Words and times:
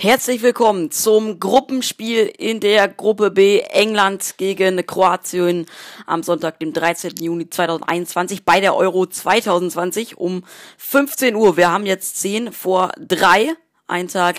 Herzlich 0.00 0.42
willkommen 0.42 0.92
zum 0.92 1.40
Gruppenspiel 1.40 2.32
in 2.38 2.60
der 2.60 2.86
Gruppe 2.86 3.32
B 3.32 3.62
England 3.62 4.36
gegen 4.36 4.86
Kroatien 4.86 5.66
am 6.06 6.22
Sonntag, 6.22 6.60
dem 6.60 6.72
13. 6.72 7.14
Juni 7.18 7.50
2021 7.50 8.44
bei 8.44 8.60
der 8.60 8.76
Euro 8.76 9.06
2020 9.06 10.16
um 10.16 10.44
15 10.76 11.34
Uhr. 11.34 11.56
Wir 11.56 11.72
haben 11.72 11.84
jetzt 11.84 12.20
10 12.20 12.52
vor 12.52 12.92
3, 13.00 13.54
ein 13.88 14.06
Tag 14.06 14.36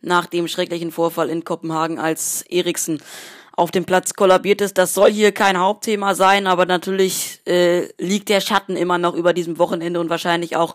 nach 0.00 0.24
dem 0.24 0.48
schrecklichen 0.48 0.90
Vorfall 0.90 1.28
in 1.28 1.44
Kopenhagen, 1.44 1.98
als 1.98 2.40
Eriksen 2.48 3.02
auf 3.54 3.70
dem 3.70 3.84
Platz 3.84 4.14
kollabiert 4.14 4.60
ist. 4.60 4.78
Das 4.78 4.94
soll 4.94 5.10
hier 5.10 5.32
kein 5.32 5.58
Hauptthema 5.58 6.14
sein, 6.14 6.46
aber 6.46 6.66
natürlich 6.66 7.40
äh, 7.46 7.88
liegt 7.98 8.28
der 8.28 8.40
Schatten 8.40 8.76
immer 8.76 8.98
noch 8.98 9.14
über 9.14 9.32
diesem 9.32 9.58
Wochenende 9.58 10.00
und 10.00 10.10
wahrscheinlich 10.10 10.56
auch 10.56 10.74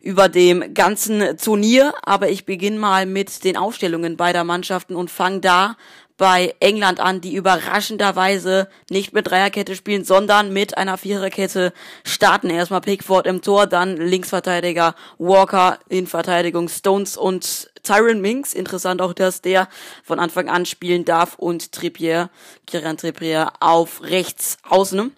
über 0.00 0.28
dem 0.28 0.74
ganzen 0.74 1.38
Turnier. 1.38 1.94
Aber 2.02 2.28
ich 2.28 2.44
beginne 2.44 2.78
mal 2.78 3.06
mit 3.06 3.44
den 3.44 3.56
Aufstellungen 3.56 4.16
beider 4.16 4.44
Mannschaften 4.44 4.94
und 4.94 5.10
fange 5.10 5.40
da 5.40 5.76
bei 6.18 6.54
England 6.58 7.00
an, 7.00 7.20
die 7.20 7.34
überraschenderweise 7.34 8.68
nicht 8.90 9.12
mit 9.14 9.30
Dreierkette 9.30 9.74
spielen, 9.76 10.04
sondern 10.04 10.52
mit 10.52 10.76
einer 10.76 10.98
Viererkette 10.98 11.72
starten. 12.04 12.50
Erstmal 12.50 12.80
Pickford 12.80 13.26
im 13.26 13.40
Tor, 13.40 13.66
dann 13.66 13.96
Linksverteidiger 13.96 14.94
Walker 15.16 15.78
in 15.88 16.06
Verteidigung 16.06 16.68
Stones 16.68 17.16
und 17.16 17.70
Tyron 17.84 18.20
Minks. 18.20 18.52
Interessant 18.52 19.00
auch, 19.00 19.12
dass 19.14 19.40
der 19.40 19.68
von 20.02 20.18
Anfang 20.18 20.48
an 20.48 20.66
spielen 20.66 21.04
darf 21.04 21.36
und 21.36 21.72
Trippier, 21.72 22.30
Kieran 22.66 22.98
Trippier 22.98 23.52
auf 23.60 24.02
rechts 24.02 24.58
außen. 24.68 25.14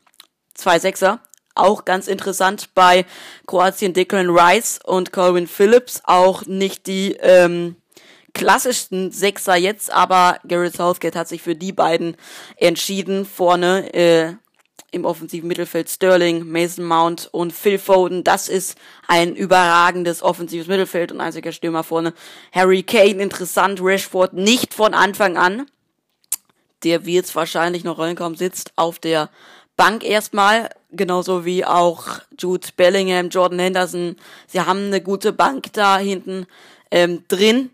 Zwei 0.55 0.79
Sechser. 0.79 1.21
Auch 1.55 1.85
ganz 1.85 2.09
interessant 2.09 2.69
bei 2.75 3.07
Kroatien 3.47 3.95
Declan 3.95 4.31
Rice 4.31 4.79
und 4.85 5.13
Colin 5.13 5.49
Phillips. 5.49 6.03
Auch 6.05 6.45
nicht 6.47 6.87
die 6.87 7.17
ähm, 7.21 7.77
klassischsten 8.33 9.11
Sechser 9.11 9.57
jetzt, 9.57 9.93
aber 9.93 10.39
Gareth 10.47 10.77
Southgate 10.77 11.17
hat 11.17 11.29
sich 11.29 11.43
für 11.43 11.55
die 11.55 11.73
beiden 11.73 12.17
entschieden. 12.57 13.25
Vorne 13.25 13.93
äh, 13.95 14.35
im 14.93 15.05
offensiven 15.05 15.49
Mittelfeld 15.49 15.89
Sterling, 15.89 16.47
Mason 16.51 16.85
Mount 16.85 17.29
und 17.33 17.53
Phil 17.53 17.79
Foden. 17.79 18.25
Das 18.25 18.49
ist 18.49 18.77
ein 19.07 19.37
überragendes 19.37 20.23
offensives 20.23 20.67
Mittelfeld 20.67 21.13
und 21.13 21.21
einziger 21.21 21.53
Stürmer 21.53 21.85
vorne. 21.85 22.13
Harry 22.53 22.83
Kane, 22.83 23.23
interessant, 23.23 23.81
Rashford 23.83 24.35
nicht 24.35 24.75
von 24.75 24.95
Anfang 24.95 25.37
an. 25.37 25.67
Der 26.83 27.05
wird 27.05 27.33
wahrscheinlich 27.35 27.85
noch 27.85 27.99
reinkommen, 27.99 28.37
sitzt 28.37 28.73
auf 28.77 28.99
der 28.99 29.31
Bank 29.77 30.05
erstmal, 30.05 30.71
genauso 30.91 31.45
wie 31.45 31.65
auch 31.65 32.07
Jude 32.39 32.69
Bellingham, 32.77 33.29
Jordan 33.29 33.59
Henderson. 33.59 34.17
Sie 34.47 34.61
haben 34.61 34.87
eine 34.87 35.01
gute 35.01 35.33
Bank 35.33 35.73
da 35.73 35.99
hinten 35.99 36.47
ähm, 36.91 37.25
drin. 37.29 37.71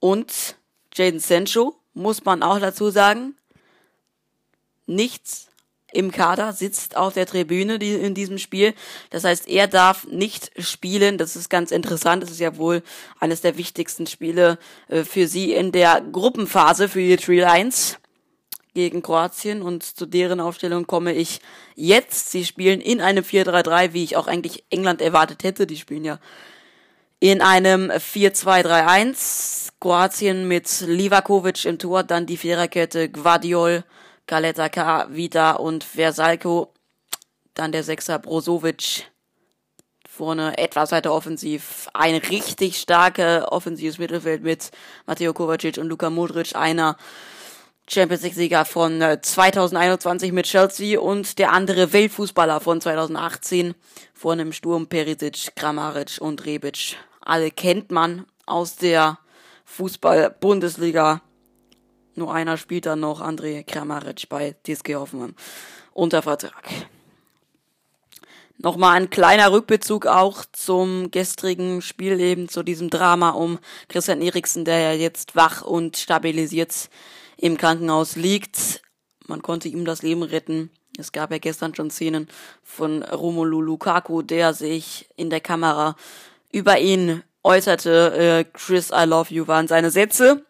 Und 0.00 0.56
Jaden 0.94 1.20
Sancho, 1.20 1.76
muss 1.94 2.24
man 2.24 2.42
auch 2.42 2.58
dazu 2.58 2.90
sagen, 2.90 3.36
nichts 4.86 5.48
im 5.92 6.12
Kader, 6.12 6.52
sitzt 6.52 6.96
auf 6.96 7.14
der 7.14 7.26
Tribüne 7.26 7.74
in 7.74 8.14
diesem 8.14 8.38
Spiel. 8.38 8.74
Das 9.10 9.24
heißt, 9.24 9.48
er 9.48 9.66
darf 9.66 10.06
nicht 10.06 10.50
spielen. 10.58 11.18
Das 11.18 11.36
ist 11.36 11.48
ganz 11.48 11.70
interessant. 11.70 12.22
Das 12.22 12.30
ist 12.30 12.40
ja 12.40 12.56
wohl 12.56 12.82
eines 13.18 13.40
der 13.40 13.56
wichtigsten 13.56 14.06
Spiele 14.06 14.58
äh, 14.88 15.04
für 15.04 15.26
sie 15.26 15.52
in 15.52 15.72
der 15.72 16.00
Gruppenphase 16.00 16.88
für 16.88 17.00
die 17.00 17.16
Three 17.16 17.40
Lions 17.40 17.98
gegen 18.72 19.02
Kroatien 19.02 19.62
und 19.62 19.82
zu 19.82 20.06
deren 20.06 20.40
Aufstellung 20.40 20.86
komme 20.86 21.12
ich 21.12 21.40
jetzt. 21.74 22.30
Sie 22.30 22.44
spielen 22.44 22.80
in 22.80 23.00
einem 23.00 23.24
4-3-3, 23.24 23.92
wie 23.92 24.04
ich 24.04 24.16
auch 24.16 24.28
eigentlich 24.28 24.64
England 24.70 25.02
erwartet 25.02 25.42
hätte. 25.42 25.66
Die 25.66 25.76
spielen 25.76 26.04
ja 26.04 26.20
in 27.20 27.42
einem 27.42 27.90
4-2-3-1. 27.90 29.68
Kroatien 29.78 30.48
mit 30.48 30.80
Livakovic 30.80 31.64
im 31.64 31.78
Tor, 31.78 32.02
dann 32.02 32.26
die 32.26 32.36
Viererkette 32.36 33.08
Guardiol, 33.08 33.84
Kaletaka, 34.26 35.06
Vita 35.10 35.52
und 35.52 35.84
Versalko. 35.84 36.72
Dann 37.54 37.72
der 37.72 37.82
Sechser 37.82 38.18
Brozovic. 38.18 39.10
Vorne 40.08 40.58
etwas 40.58 40.92
weiter 40.92 41.14
offensiv. 41.14 41.88
Ein 41.94 42.16
richtig 42.16 42.78
starke 42.78 43.46
offensives 43.50 43.98
Mittelfeld 43.98 44.42
mit 44.42 44.70
Matteo 45.06 45.32
Kovacic 45.32 45.78
und 45.78 45.88
Luka 45.88 46.10
Modric. 46.10 46.54
Einer 46.54 46.96
Champions 47.88 48.22
League 48.22 48.34
Sieger 48.34 48.64
von 48.64 49.00
2021 49.00 50.28
äh, 50.28 50.32
mit 50.32 50.46
Chelsea 50.46 51.00
und 51.00 51.38
der 51.38 51.52
andere 51.52 51.92
Weltfußballer 51.92 52.60
von 52.60 52.80
2018. 52.80 53.74
Vorne 54.14 54.42
im 54.42 54.52
Sturm 54.52 54.88
Perisic, 54.88 55.56
Kramaric 55.56 56.18
und 56.20 56.44
Rebic 56.44 56.96
alle 57.30 57.52
kennt 57.52 57.92
man 57.92 58.26
aus 58.44 58.74
der 58.74 59.18
Fußball-Bundesliga. 59.64 61.22
Nur 62.16 62.34
einer 62.34 62.56
spielt 62.56 62.86
dann 62.86 63.00
noch, 63.00 63.20
André 63.20 63.62
Kramaric 63.62 64.28
bei 64.28 64.56
TSG 64.66 64.96
Hoffenheim 64.96 65.36
unter 65.92 66.22
Vertrag. 66.22 66.68
Nochmal 68.58 68.96
ein 68.96 69.10
kleiner 69.10 69.52
Rückbezug 69.52 70.06
auch 70.06 70.44
zum 70.52 71.12
gestrigen 71.12 71.82
Spiel 71.82 72.18
eben 72.20 72.48
zu 72.48 72.64
diesem 72.64 72.90
Drama 72.90 73.30
um 73.30 73.60
Christian 73.88 74.22
Eriksen, 74.22 74.64
der 74.64 74.80
ja 74.80 74.92
jetzt 74.92 75.36
wach 75.36 75.62
und 75.62 75.96
stabilisiert 75.96 76.90
im 77.36 77.56
Krankenhaus 77.56 78.16
liegt. 78.16 78.82
Man 79.28 79.40
konnte 79.40 79.68
ihm 79.68 79.84
das 79.84 80.02
Leben 80.02 80.24
retten. 80.24 80.70
Es 80.98 81.12
gab 81.12 81.30
ja 81.30 81.38
gestern 81.38 81.76
schon 81.76 81.90
Szenen 81.90 82.28
von 82.64 83.04
Romelu 83.04 83.60
Lukaku, 83.60 84.20
der 84.20 84.52
sich 84.52 85.08
in 85.16 85.30
der 85.30 85.40
Kamera 85.40 85.94
über 86.52 86.78
ihn 86.78 87.22
äußerte, 87.42 88.44
äh, 88.44 88.44
Chris, 88.52 88.90
I 88.90 89.04
love 89.04 89.32
you 89.32 89.46
waren 89.46 89.68
seine 89.68 89.90
Sätze. 89.90 90.44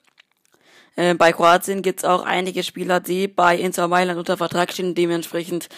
Äh, 0.97 1.15
bei 1.15 1.33
Kroatien 1.33 1.83
gibt's 1.83 2.05
auch 2.05 2.25
einige 2.25 2.63
Spieler, 2.63 3.01
die 3.01 3.29
bei 3.29 3.57
Inter 3.57 3.89
Mailand 3.89 4.19
unter 4.19 4.37
Vertrag 4.37 4.73
stehen, 4.73 4.95
dementsprechend 4.95 5.69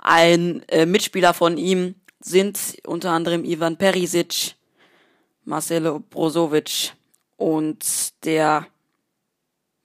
ein 0.00 0.62
äh, 0.68 0.86
Mitspieler 0.86 1.34
von 1.34 1.58
ihm 1.58 1.94
sind 2.20 2.76
unter 2.86 3.10
anderem 3.10 3.44
Ivan 3.44 3.76
Perisic, 3.76 4.54
Marcelo 5.44 6.00
Brozovic 6.00 6.94
und 7.36 7.84
der 8.24 8.66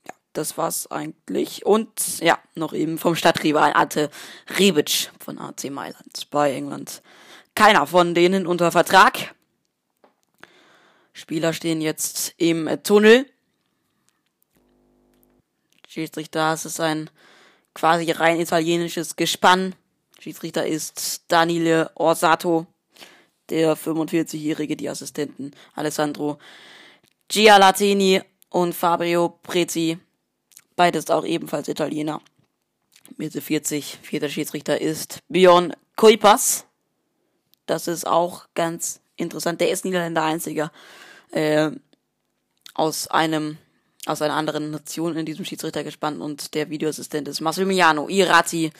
ja, 0.06 0.14
das 0.32 0.56
war's 0.58 0.90
eigentlich. 0.90 1.64
Und 1.64 2.20
ja, 2.20 2.38
noch 2.54 2.72
eben 2.72 2.98
vom 2.98 3.16
Stadtrivalen 3.16 3.74
Ante 3.74 4.10
Rebic 4.58 5.10
von 5.18 5.38
AC 5.38 5.70
Mailand 5.70 6.30
bei 6.30 6.52
England. 6.52 7.02
Keiner 7.54 7.86
von 7.86 8.14
denen 8.14 8.46
unter 8.46 8.70
Vertrag. 8.70 9.34
Spieler 11.16 11.54
stehen 11.54 11.80
jetzt 11.80 12.34
im 12.36 12.68
Tunnel. 12.82 13.24
Schiedsrichter, 15.88 16.52
es 16.52 16.66
ist 16.66 16.78
ein 16.78 17.08
quasi 17.72 18.10
rein 18.10 18.38
italienisches 18.38 19.16
Gespann. 19.16 19.74
Schiedsrichter 20.18 20.66
ist 20.66 21.24
Daniele 21.28 21.90
Orsato, 21.94 22.66
der 23.48 23.78
45-Jährige, 23.78 24.76
die 24.76 24.90
Assistenten 24.90 25.52
Alessandro 25.74 26.38
Gialatini 27.28 28.20
und 28.50 28.74
Fabio 28.74 29.38
Prezi. 29.42 29.98
Beides 30.76 31.08
auch 31.08 31.24
ebenfalls 31.24 31.68
Italiener. 31.68 32.20
Mitte 33.16 33.40
40. 33.40 34.00
Vierter 34.02 34.28
Schiedsrichter 34.28 34.82
ist 34.82 35.20
Björn 35.30 35.74
Kuipas. 35.96 36.66
Das 37.64 37.88
ist 37.88 38.06
auch 38.06 38.48
ganz 38.54 39.00
interessant. 39.16 39.62
Der 39.62 39.70
ist 39.70 39.86
Niederländer 39.86 40.22
einziger 40.22 40.70
äh, 41.36 41.70
aus 42.74 43.08
einem 43.08 43.58
aus 44.06 44.22
einer 44.22 44.34
anderen 44.34 44.70
Nation 44.70 45.16
in 45.16 45.26
diesem 45.26 45.44
Schiedsrichter 45.44 45.82
gespannt 45.82 46.20
und 46.20 46.54
der 46.54 46.70
Videoassistent 46.70 47.26
ist 47.26 47.40
Massimiliano 47.40 48.08
Irati, 48.08 48.70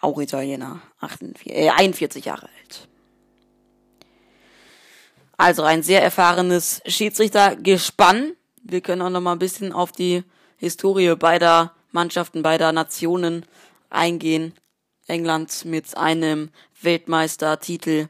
auch 0.00 0.20
Italiener, 0.20 0.82
48, 0.98 1.52
äh, 1.52 1.70
41 1.70 2.24
Jahre 2.24 2.48
alt. 2.58 2.88
Also 5.36 5.62
ein 5.62 5.84
sehr 5.84 6.02
erfahrenes 6.02 6.82
Schiedsrichtergespann. 6.84 8.32
Wir 8.64 8.80
können 8.80 9.02
auch 9.02 9.10
noch 9.10 9.20
mal 9.20 9.32
ein 9.32 9.38
bisschen 9.38 9.72
auf 9.72 9.92
die 9.92 10.24
Historie 10.56 11.14
beider 11.14 11.74
Mannschaften, 11.92 12.42
beider 12.42 12.72
Nationen 12.72 13.46
eingehen. 13.88 14.52
England 15.06 15.64
mit 15.64 15.96
einem 15.96 16.50
Weltmeistertitel 16.80 18.08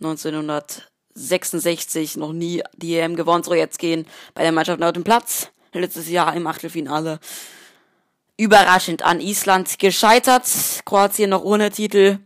1900 0.00 0.89
66 1.20 2.16
noch 2.16 2.32
nie 2.32 2.62
die 2.76 2.96
EM 2.96 3.16
gewonnen. 3.16 3.44
So, 3.44 3.54
jetzt 3.54 3.78
gehen 3.78 4.06
bei 4.34 4.42
der 4.42 4.52
Mannschaft 4.52 4.82
auf 4.82 4.92
den 4.92 5.04
Platz. 5.04 5.50
Letztes 5.72 6.08
Jahr 6.08 6.34
im 6.34 6.46
Achtelfinale 6.46 7.20
überraschend 8.36 9.02
an 9.02 9.20
Island 9.20 9.78
gescheitert. 9.78 10.44
Kroatien 10.84 11.30
noch 11.30 11.44
ohne 11.44 11.70
Titel. 11.70 12.18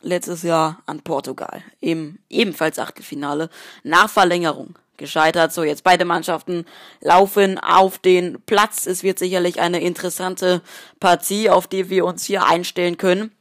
Letztes 0.00 0.42
Jahr 0.42 0.82
an 0.86 1.02
Portugal. 1.02 1.62
Im 1.80 2.18
ebenfalls 2.30 2.78
Achtelfinale. 2.78 3.50
Nach 3.82 4.08
Verlängerung 4.08 4.78
gescheitert. 4.96 5.52
So, 5.52 5.62
jetzt 5.62 5.84
beide 5.84 6.04
Mannschaften 6.04 6.64
laufen 7.00 7.58
auf 7.58 7.98
den 7.98 8.40
Platz. 8.46 8.86
Es 8.86 9.02
wird 9.02 9.18
sicherlich 9.18 9.60
eine 9.60 9.80
interessante 9.80 10.62
Partie, 11.00 11.50
auf 11.50 11.66
die 11.66 11.90
wir 11.90 12.06
uns 12.06 12.24
hier 12.24 12.46
einstellen 12.46 12.96
können. 12.96 13.32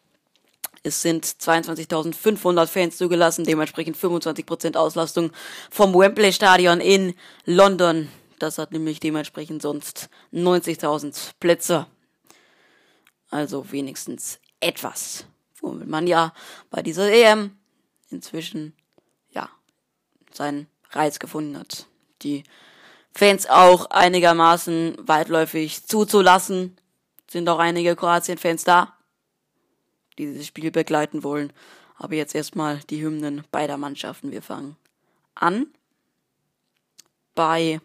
Es 0.83 1.01
sind 1.01 1.25
22.500 1.25 2.67
Fans 2.67 2.97
zugelassen, 2.97 3.43
dementsprechend 3.43 3.97
25% 3.97 4.77
Auslastung 4.77 5.31
vom 5.69 5.93
Wembley 5.93 6.31
Stadion 6.31 6.79
in 6.79 7.15
London. 7.45 8.09
Das 8.39 8.57
hat 8.57 8.71
nämlich 8.71 8.99
dementsprechend 8.99 9.61
sonst 9.61 10.09
90.000 10.33 11.31
Plätze. 11.39 11.87
Also 13.29 13.71
wenigstens 13.71 14.39
etwas. 14.61 15.25
Womit 15.61 15.87
man 15.87 16.07
ja 16.07 16.33
bei 16.69 16.81
dieser 16.81 17.11
EM 17.11 17.57
inzwischen, 18.09 18.73
ja, 19.31 19.49
seinen 20.31 20.67
Reiz 20.91 21.19
gefunden 21.19 21.57
hat. 21.59 21.87
Die 22.21 22.43
Fans 23.13 23.49
auch 23.49 23.87
einigermaßen 23.87 24.95
weitläufig 24.99 25.85
zuzulassen. 25.85 26.77
Sind 27.29 27.49
auch 27.49 27.59
einige 27.59 27.95
Kroatien-Fans 27.95 28.63
da, 28.63 28.95
die 30.19 30.27
dieses 30.27 30.45
Spiel 30.45 30.69
begleiten 30.69 31.24
wollen. 31.24 31.51
Aber 31.95 32.13
jetzt 32.13 32.36
erstmal 32.36 32.80
die 32.89 33.01
Hymnen 33.01 33.44
beider 33.51 33.77
Mannschaften. 33.77 34.31
Wir 34.31 34.44
fangen 34.44 34.75
an 35.33 35.68
bei 37.33 37.81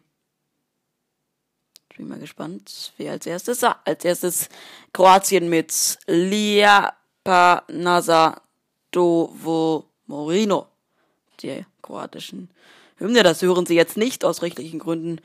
ich 1.94 1.98
bin 1.98 2.08
mal 2.08 2.18
gespannt, 2.18 2.92
wer 2.96 3.12
als 3.12 3.24
erstes. 3.24 3.62
Ah, 3.62 3.80
als 3.84 4.04
erstes 4.04 4.48
Kroatien 4.92 5.48
mit 5.48 5.96
Liapa 6.08 7.62
Dovo 8.90 9.84
Morino, 10.06 10.66
der 11.40 11.66
kroatischen 11.82 12.50
Hymne. 12.96 13.22
Das 13.22 13.42
hören 13.42 13.64
Sie 13.64 13.76
jetzt 13.76 13.96
nicht 13.96 14.24
aus 14.24 14.42
rechtlichen 14.42 14.80
Gründen. 14.80 15.20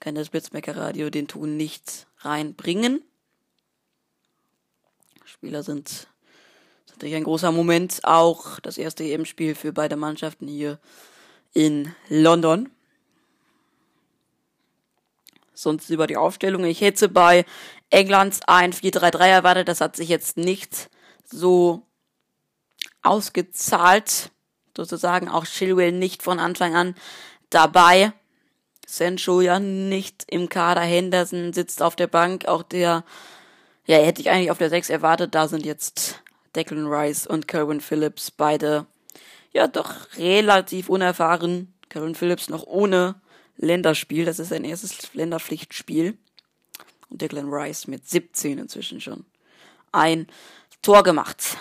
Kann 0.00 0.14
das 0.14 0.30
Blitzmecker 0.30 0.74
Radio 0.74 1.10
den 1.10 1.28
Ton 1.28 1.58
nicht 1.58 2.06
reinbringen. 2.20 3.02
Spieler 5.26 5.62
sind 5.62 6.08
natürlich 6.96 7.16
ein 7.16 7.24
großer 7.24 7.52
Moment. 7.52 8.00
Auch 8.04 8.58
das 8.60 8.78
erste 8.78 9.04
EM-Spiel 9.04 9.54
für 9.54 9.72
beide 9.72 9.96
Mannschaften 9.96 10.48
hier 10.48 10.78
in 11.52 11.94
London. 12.08 12.70
Sonst 15.52 15.90
über 15.90 16.06
die 16.06 16.16
Aufstellung. 16.16 16.64
Ich 16.64 16.80
hätte 16.80 17.08
bei 17.08 17.44
Englands 17.90 18.40
ein 18.46 18.72
4-3-3 18.72 19.26
erwartet. 19.26 19.68
Das 19.68 19.80
hat 19.80 19.96
sich 19.96 20.08
jetzt 20.08 20.36
nicht 20.36 20.90
so 21.24 21.82
ausgezahlt. 23.02 24.30
Sozusagen 24.76 25.28
auch 25.28 25.44
Chilwell 25.44 25.92
nicht 25.92 26.22
von 26.22 26.38
Anfang 26.38 26.74
an 26.74 26.94
dabei. 27.50 28.12
Sancho 28.86 29.40
ja 29.40 29.58
nicht 29.58 30.24
im 30.28 30.48
Kader. 30.48 30.82
Henderson 30.82 31.52
sitzt 31.52 31.82
auf 31.82 31.96
der 31.96 32.06
Bank. 32.06 32.46
Auch 32.46 32.62
der, 32.62 33.04
ja, 33.86 33.96
hätte 33.98 34.20
ich 34.20 34.30
eigentlich 34.30 34.50
auf 34.50 34.58
der 34.58 34.70
6 34.70 34.90
erwartet. 34.90 35.34
Da 35.34 35.48
sind 35.48 35.64
jetzt 35.64 36.22
Declan 36.56 36.86
Rice 36.86 37.26
und 37.26 37.46
Kerwin 37.46 37.80
Phillips 37.80 38.30
beide, 38.30 38.86
ja, 39.52 39.68
doch 39.68 39.94
relativ 40.16 40.88
unerfahren. 40.88 41.74
Kerwin 41.88 42.14
Phillips 42.14 42.48
noch 42.48 42.66
ohne 42.66 43.20
Länderspiel. 43.56 44.24
Das 44.24 44.38
ist 44.38 44.48
sein 44.48 44.64
erstes 44.64 45.14
Länderpflichtspiel. 45.14 46.16
Und 47.08 47.22
Declan 47.22 47.52
Rice 47.52 47.86
mit 47.86 48.08
17 48.08 48.58
inzwischen 48.58 49.00
schon 49.00 49.24
ein 49.92 50.26
Tor 50.82 51.02
gemacht. 51.02 51.58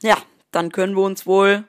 Ja, 0.00 0.16
dann 0.50 0.72
können 0.72 0.96
wir 0.96 1.02
uns 1.02 1.26
wohl 1.26 1.64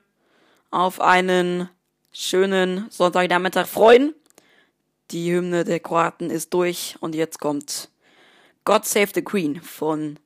auf 0.72 1.02
einen 1.02 1.70
schönen 2.12 2.90
Sonntagnachmittag 2.90 3.68
freuen. 3.68 4.16
Die 5.12 5.32
Hymne 5.32 5.64
der 5.64 5.80
Kroaten 5.80 6.30
ist 6.30 6.54
durch 6.54 6.96
und 7.00 7.16
jetzt 7.16 7.40
kommt 7.40 7.90
God 8.66 8.86
Save 8.86 9.10
the 9.14 9.22
Queen 9.22 9.62
von 9.62 10.18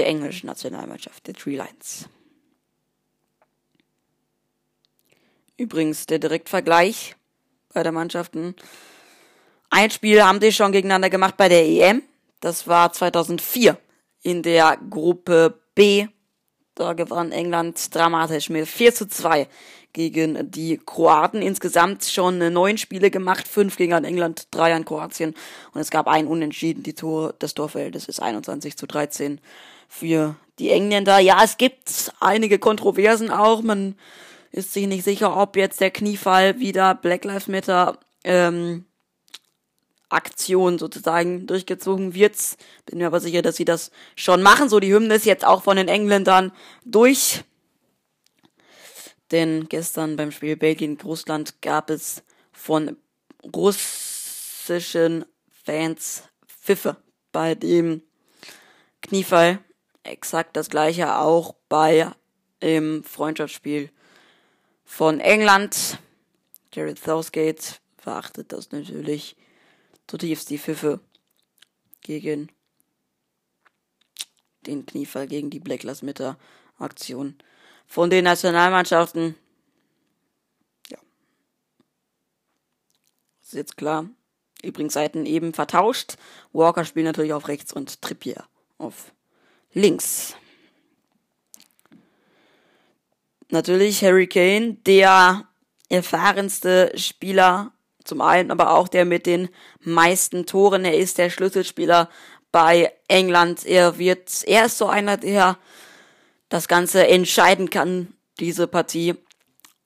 der 0.00 0.08
englischen 0.08 0.46
Nationalmannschaft, 0.46 1.26
der 1.26 1.34
Three 1.34 1.56
Lions. 1.56 2.08
Übrigens 5.58 6.06
der 6.06 6.18
Direktvergleich 6.18 7.16
bei 7.74 7.82
der 7.82 7.92
Mannschaften. 7.92 8.54
Ein 9.68 9.90
Spiel 9.90 10.22
haben 10.24 10.40
die 10.40 10.52
schon 10.52 10.72
gegeneinander 10.72 11.10
gemacht 11.10 11.36
bei 11.36 11.50
der 11.50 11.66
EM. 11.66 12.02
Das 12.40 12.66
war 12.66 12.94
2004 12.94 13.76
in 14.22 14.42
der 14.42 14.78
Gruppe 14.88 15.60
B. 15.74 16.06
Da 16.74 16.94
gewann 16.94 17.30
England 17.30 17.94
dramatisch 17.94 18.48
mit 18.48 18.66
4 18.66 18.94
zu 18.94 19.06
2 19.06 19.48
gegen 19.92 20.50
die 20.50 20.78
Kroaten. 20.78 21.42
Insgesamt 21.42 22.04
schon 22.04 22.38
neun 22.38 22.78
Spiele 22.78 23.10
gemacht, 23.10 23.46
fünf 23.46 23.76
gegen 23.76 24.02
England, 24.02 24.48
drei 24.50 24.74
an 24.74 24.86
Kroatien. 24.86 25.34
Und 25.74 25.80
es 25.82 25.90
gab 25.90 26.08
ein 26.08 26.26
Unentschieden. 26.26 26.82
Die 26.84 26.94
Tor, 26.94 27.34
das 27.38 27.52
Torverhältnis 27.52 28.06
ist 28.06 28.22
21 28.22 28.78
zu 28.78 28.86
13 28.86 29.42
für 29.90 30.36
die 30.58 30.70
Engländer. 30.70 31.18
Ja, 31.18 31.42
es 31.42 31.58
gibt 31.58 32.12
einige 32.20 32.58
Kontroversen 32.58 33.30
auch. 33.30 33.60
Man 33.60 33.96
ist 34.52 34.72
sich 34.72 34.86
nicht 34.86 35.04
sicher, 35.04 35.36
ob 35.36 35.56
jetzt 35.56 35.80
der 35.80 35.90
Kniefall 35.90 36.60
wieder 36.60 36.94
Black 36.94 37.24
Lives 37.24 37.48
Matter 37.48 37.98
ähm, 38.24 38.84
Aktion 40.08 40.78
sozusagen 40.78 41.46
durchgezogen 41.46 42.14
wird. 42.14 42.36
Bin 42.86 42.98
mir 42.98 43.08
aber 43.08 43.20
sicher, 43.20 43.42
dass 43.42 43.56
sie 43.56 43.64
das 43.64 43.90
schon 44.16 44.42
machen. 44.42 44.68
So, 44.68 44.80
die 44.80 44.92
Hymne 44.92 45.16
ist 45.16 45.26
jetzt 45.26 45.44
auch 45.44 45.64
von 45.64 45.76
den 45.76 45.88
Engländern 45.88 46.52
durch. 46.84 47.42
Denn 49.32 49.68
gestern 49.68 50.16
beim 50.16 50.30
Spiel 50.30 50.56
Belgien-Russland 50.56 51.62
gab 51.62 51.90
es 51.90 52.22
von 52.52 52.96
russischen 53.54 55.24
Fans 55.64 56.24
Pfiffe 56.46 56.96
bei 57.32 57.54
dem 57.54 58.02
Kniefall. 59.02 59.60
Exakt 60.10 60.56
das 60.56 60.70
gleiche 60.70 61.18
auch 61.18 61.54
bei 61.68 62.10
im 62.58 63.04
Freundschaftsspiel 63.04 63.90
von 64.84 65.20
England. 65.20 65.98
Jared 66.72 66.98
Southgate 66.98 67.80
verachtet 67.96 68.52
das 68.52 68.72
natürlich 68.72 69.36
zutiefst 70.08 70.50
die 70.50 70.58
Pfiffe 70.58 70.98
gegen 72.00 72.50
den 74.66 74.84
Kniefall, 74.84 75.28
gegen 75.28 75.48
die 75.48 75.60
Black 75.60 75.84
Lives 75.84 76.02
Matter 76.02 76.36
Aktion 76.78 77.36
von 77.86 78.10
den 78.10 78.24
Nationalmannschaften. 78.24 79.36
Ja. 80.88 80.98
Ist 83.40 83.54
jetzt 83.54 83.76
klar. 83.76 84.10
Übrigens 84.64 84.94
Seiten 84.94 85.24
eben 85.24 85.54
vertauscht. 85.54 86.16
Walker 86.52 86.84
spielt 86.84 87.06
natürlich 87.06 87.32
auf 87.32 87.46
rechts 87.46 87.72
und 87.72 88.02
Trippier 88.02 88.44
auf 88.76 89.12
links 89.72 90.36
natürlich 93.50 94.02
Harry 94.02 94.26
Kane, 94.26 94.74
der 94.86 95.44
erfahrenste 95.88 96.92
Spieler, 96.96 97.72
zum 98.04 98.20
einen 98.20 98.50
aber 98.50 98.74
auch 98.74 98.88
der 98.88 99.04
mit 99.04 99.26
den 99.26 99.48
meisten 99.80 100.46
Toren. 100.46 100.84
Er 100.84 100.96
ist 100.96 101.18
der 101.18 101.30
Schlüsselspieler 101.30 102.08
bei 102.52 102.92
England. 103.08 103.66
Er 103.66 103.98
wird, 103.98 104.44
er 104.46 104.66
ist 104.66 104.78
so 104.78 104.86
einer, 104.86 105.16
der 105.16 105.58
das 106.48 106.66
Ganze 106.68 107.06
entscheiden 107.06 107.70
kann, 107.70 108.14
diese 108.38 108.66
Partie. 108.66 109.14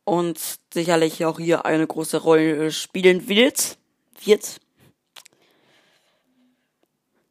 Und 0.06 0.38
sicherlich 0.72 1.24
auch 1.24 1.38
hier 1.38 1.64
eine 1.64 1.86
große 1.86 2.18
Rolle 2.18 2.70
spielen 2.70 3.26
wird. 3.26 3.78
Wird. 4.22 4.60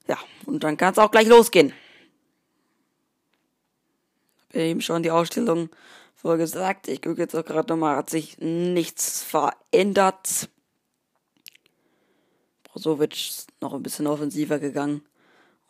Ja, 0.08 0.18
und 0.48 0.64
dann 0.64 0.76
kann 0.76 0.92
es 0.92 0.98
auch 0.98 1.12
gleich 1.12 1.28
losgehen. 1.28 1.72
Eben 4.54 4.82
schon 4.82 5.04
die 5.04 5.12
Ausstellung 5.12 5.70
so 6.22 6.38
gesagt. 6.38 6.88
Ich 6.88 7.02
gucke 7.02 7.22
jetzt 7.22 7.36
auch 7.36 7.46
gerade 7.46 7.74
nochmal, 7.74 7.96
hat 7.96 8.10
sich 8.10 8.38
nichts 8.40 9.22
verändert. 9.22 10.50
Brozovic 12.64 13.14
ist 13.14 13.48
noch 13.62 13.74
ein 13.74 13.84
bisschen 13.84 14.08
offensiver 14.08 14.60
gegangen. 14.60 15.04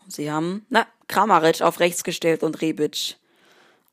Und 0.04 0.14
sie 0.14 0.32
haben, 0.32 0.66
na, 0.70 0.86
Kramaric 1.08 1.62
auf 1.62 1.80
rechts 1.80 2.04
gestellt 2.04 2.44
und 2.44 2.62
Rebic 2.62 3.18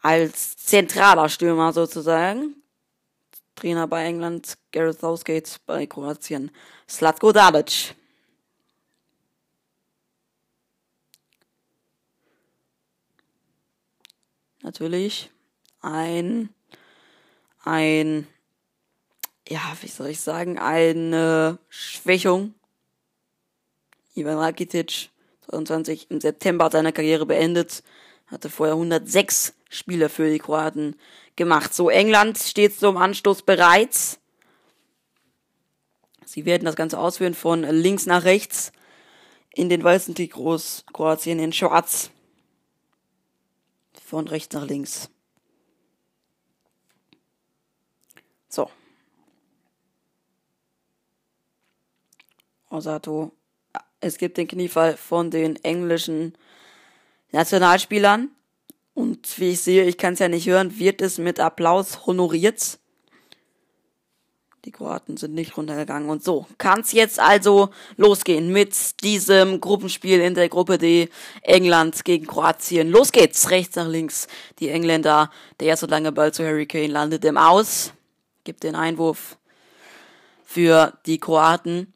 als 0.02 0.56
zentraler 0.56 1.28
Stürmer 1.28 1.72
sozusagen. 1.72 2.56
Trainer 3.54 3.86
bei 3.86 4.04
England, 4.04 4.56
Gareth 4.72 5.00
Southgate 5.00 5.60
bei 5.66 5.86
Kroatien, 5.86 6.50
Slatko 6.88 7.32
Dalic. 7.32 7.94
Natürlich 14.62 15.30
ein, 15.80 16.50
ein, 17.64 18.26
ja, 19.48 19.60
wie 19.80 19.88
soll 19.88 20.08
ich 20.08 20.20
sagen, 20.20 20.58
eine 20.58 21.58
Schwächung. 21.68 22.54
Ivan 24.14 24.38
Rakitic, 24.38 25.10
22 25.48 26.10
im 26.10 26.20
September 26.20 26.70
seiner 26.70 26.92
Karriere 26.92 27.24
beendet, 27.24 27.82
hatte 28.26 28.50
vorher 28.50 28.74
106 28.74 29.54
Spiele 29.70 30.08
für 30.08 30.30
die 30.30 30.38
Kroaten 30.38 30.96
gemacht. 31.36 31.72
So, 31.72 31.88
England 31.88 32.38
steht 32.38 32.78
zum 32.78 32.96
Anstoß 32.96 33.42
bereit. 33.42 34.18
Sie 36.26 36.44
werden 36.44 36.64
das 36.64 36.76
Ganze 36.76 36.98
ausführen 36.98 37.34
von 37.34 37.62
links 37.62 38.06
nach 38.06 38.24
rechts 38.24 38.72
in 39.52 39.68
den 39.68 39.82
weißen 39.82 40.14
Trikots, 40.14 40.84
Kroatien 40.92 41.38
in 41.38 41.52
schwarz. 41.52 42.10
Von 44.10 44.26
rechts 44.26 44.52
nach 44.56 44.66
links. 44.66 45.08
So. 48.48 48.68
Osato. 52.70 53.30
Es 54.00 54.18
gibt 54.18 54.36
den 54.36 54.48
Kniefall 54.48 54.96
von 54.96 55.30
den 55.30 55.54
englischen 55.62 56.36
Nationalspielern. 57.30 58.32
Und 58.94 59.38
wie 59.38 59.50
ich 59.50 59.60
sehe, 59.60 59.84
ich 59.84 59.96
kann 59.96 60.14
es 60.14 60.18
ja 60.18 60.26
nicht 60.26 60.48
hören, 60.48 60.76
wird 60.80 61.02
es 61.02 61.18
mit 61.18 61.38
Applaus 61.38 62.04
honoriert. 62.04 62.80
Die 64.66 64.72
Kroaten 64.72 65.16
sind 65.16 65.34
nicht 65.34 65.56
runtergegangen. 65.56 66.10
Und 66.10 66.22
so 66.22 66.46
kann 66.58 66.80
es 66.80 66.92
jetzt 66.92 67.18
also 67.18 67.70
losgehen 67.96 68.52
mit 68.52 69.02
diesem 69.02 69.58
Gruppenspiel 69.58 70.20
in 70.20 70.34
der 70.34 70.50
Gruppe 70.50 70.76
D. 70.76 71.08
England 71.42 72.04
gegen 72.04 72.26
Kroatien. 72.26 72.90
Los 72.90 73.10
geht's. 73.10 73.48
Rechts 73.48 73.76
nach 73.76 73.88
links. 73.88 74.28
Die 74.58 74.68
Engländer. 74.68 75.30
Der 75.60 75.68
erste 75.68 75.86
lange 75.86 76.12
Ball 76.12 76.34
zu 76.34 76.44
Harry 76.44 76.66
Kane 76.66 76.88
landet 76.88 77.24
im 77.24 77.38
Aus. 77.38 77.94
Gibt 78.44 78.62
den 78.62 78.74
Einwurf 78.74 79.38
für 80.44 80.98
die 81.06 81.18
Kroaten. 81.18 81.94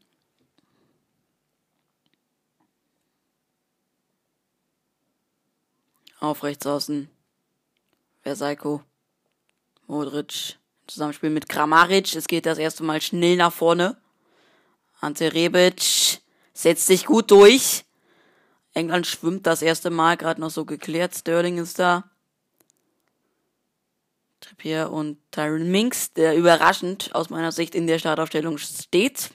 Auf 6.19 6.43
rechts 6.43 6.67
außen. 6.67 7.11
Versaiko. 8.23 8.83
Modric. 9.87 10.57
Zusammenspiel 10.87 11.31
mit 11.31 11.49
Kramaric. 11.49 12.15
Es 12.15 12.27
geht 12.27 12.47
das 12.47 12.59
erste 12.59 12.83
Mal 12.83 13.01
schnell 13.01 13.37
nach 13.37 13.53
vorne. 13.53 13.97
Ante 15.01 15.33
Rebic 15.33 16.21
setzt 16.53 16.87
sich 16.87 17.07
gut 17.07 17.31
durch. 17.31 17.85
England 18.73 19.07
schwimmt 19.07 19.47
das 19.47 19.63
erste 19.63 19.91
Mal, 19.91 20.17
gerade 20.17 20.41
noch 20.41 20.51
so 20.51 20.65
geklärt. 20.65 21.15
Sterling 21.15 21.59
ist 21.59 21.79
da. 21.79 22.11
Trippier 24.41 24.91
und 24.91 25.19
Tyron 25.31 25.71
Minks, 25.71 26.13
der 26.13 26.37
überraschend 26.37 27.15
aus 27.15 27.31
meiner 27.31 27.53
Sicht 27.53 27.75
in 27.75 27.87
der 27.87 27.99
Startaufstellung 27.99 28.59
steht. 28.59 29.31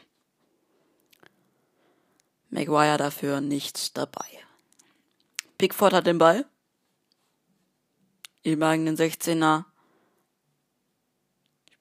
Maguire 2.49 2.97
dafür 2.97 3.41
nicht 3.41 3.97
dabei. 3.97 4.25
Pickford 5.57 5.93
hat 5.93 6.07
den 6.07 6.17
Ball. 6.17 6.45
Im 8.43 8.61
eigenen 8.63 8.95
16er. 8.97 9.65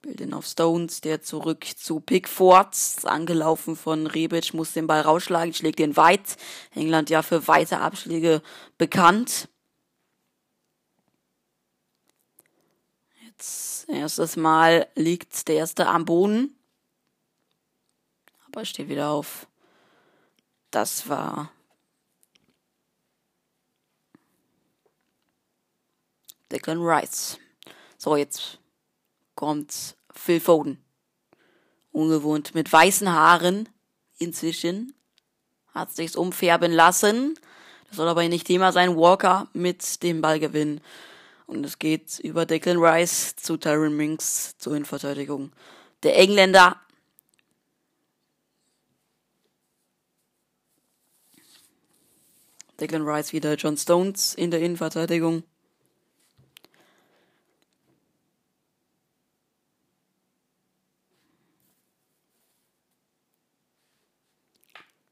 Ihn 0.08 0.32
auf 0.32 0.46
Stones, 0.46 1.02
der 1.02 1.20
zurück 1.20 1.66
zu 1.76 2.00
Pickford. 2.00 2.74
Angelaufen 3.04 3.76
von 3.76 4.06
Rebic, 4.06 4.54
muss 4.54 4.72
den 4.72 4.86
Ball 4.86 5.02
rausschlagen, 5.02 5.52
schlägt 5.52 5.78
den 5.78 5.96
weit. 5.96 6.36
England 6.74 7.10
ja 7.10 7.22
für 7.22 7.46
weite 7.46 7.80
Abschläge 7.80 8.42
bekannt. 8.78 9.48
Jetzt 13.22 13.86
erstes 13.88 14.36
Mal 14.36 14.88
liegt 14.94 15.46
der 15.46 15.56
erste 15.56 15.86
am 15.86 16.06
Boden. 16.06 16.56
Aber 18.46 18.64
steht 18.64 18.88
wieder 18.88 19.10
auf. 19.10 19.46
Das 20.70 21.06
war 21.08 21.52
Declan 26.50 26.80
Rice. 26.80 27.38
So, 27.98 28.16
jetzt 28.16 28.58
kommt 29.34 29.97
Phil 30.18 30.40
Foden. 30.40 30.84
Ungewohnt 31.92 32.54
mit 32.54 32.70
weißen 32.70 33.10
Haaren 33.10 33.68
inzwischen. 34.18 34.94
Hat 35.72 35.94
sich's 35.94 36.16
umfärben 36.16 36.72
lassen. 36.72 37.38
Das 37.88 37.96
soll 37.96 38.08
aber 38.08 38.26
nicht 38.28 38.46
Thema 38.46 38.72
sein. 38.72 38.96
Walker 38.96 39.48
mit 39.52 40.02
dem 40.02 40.20
Ballgewinn. 40.20 40.80
Und 41.46 41.64
es 41.64 41.78
geht 41.78 42.18
über 42.18 42.44
Declan 42.44 42.78
Rice 42.78 43.36
zu 43.36 43.56
Tyron 43.56 43.96
Minks 43.96 44.56
zur 44.58 44.74
Innenverteidigung. 44.74 45.52
Der 46.02 46.18
Engländer 46.18 46.76
Declan 52.80 53.08
Rice 53.08 53.32
wieder 53.32 53.54
John 53.54 53.76
Stones 53.76 54.34
in 54.34 54.50
der 54.50 54.60
Innenverteidigung. 54.60 55.42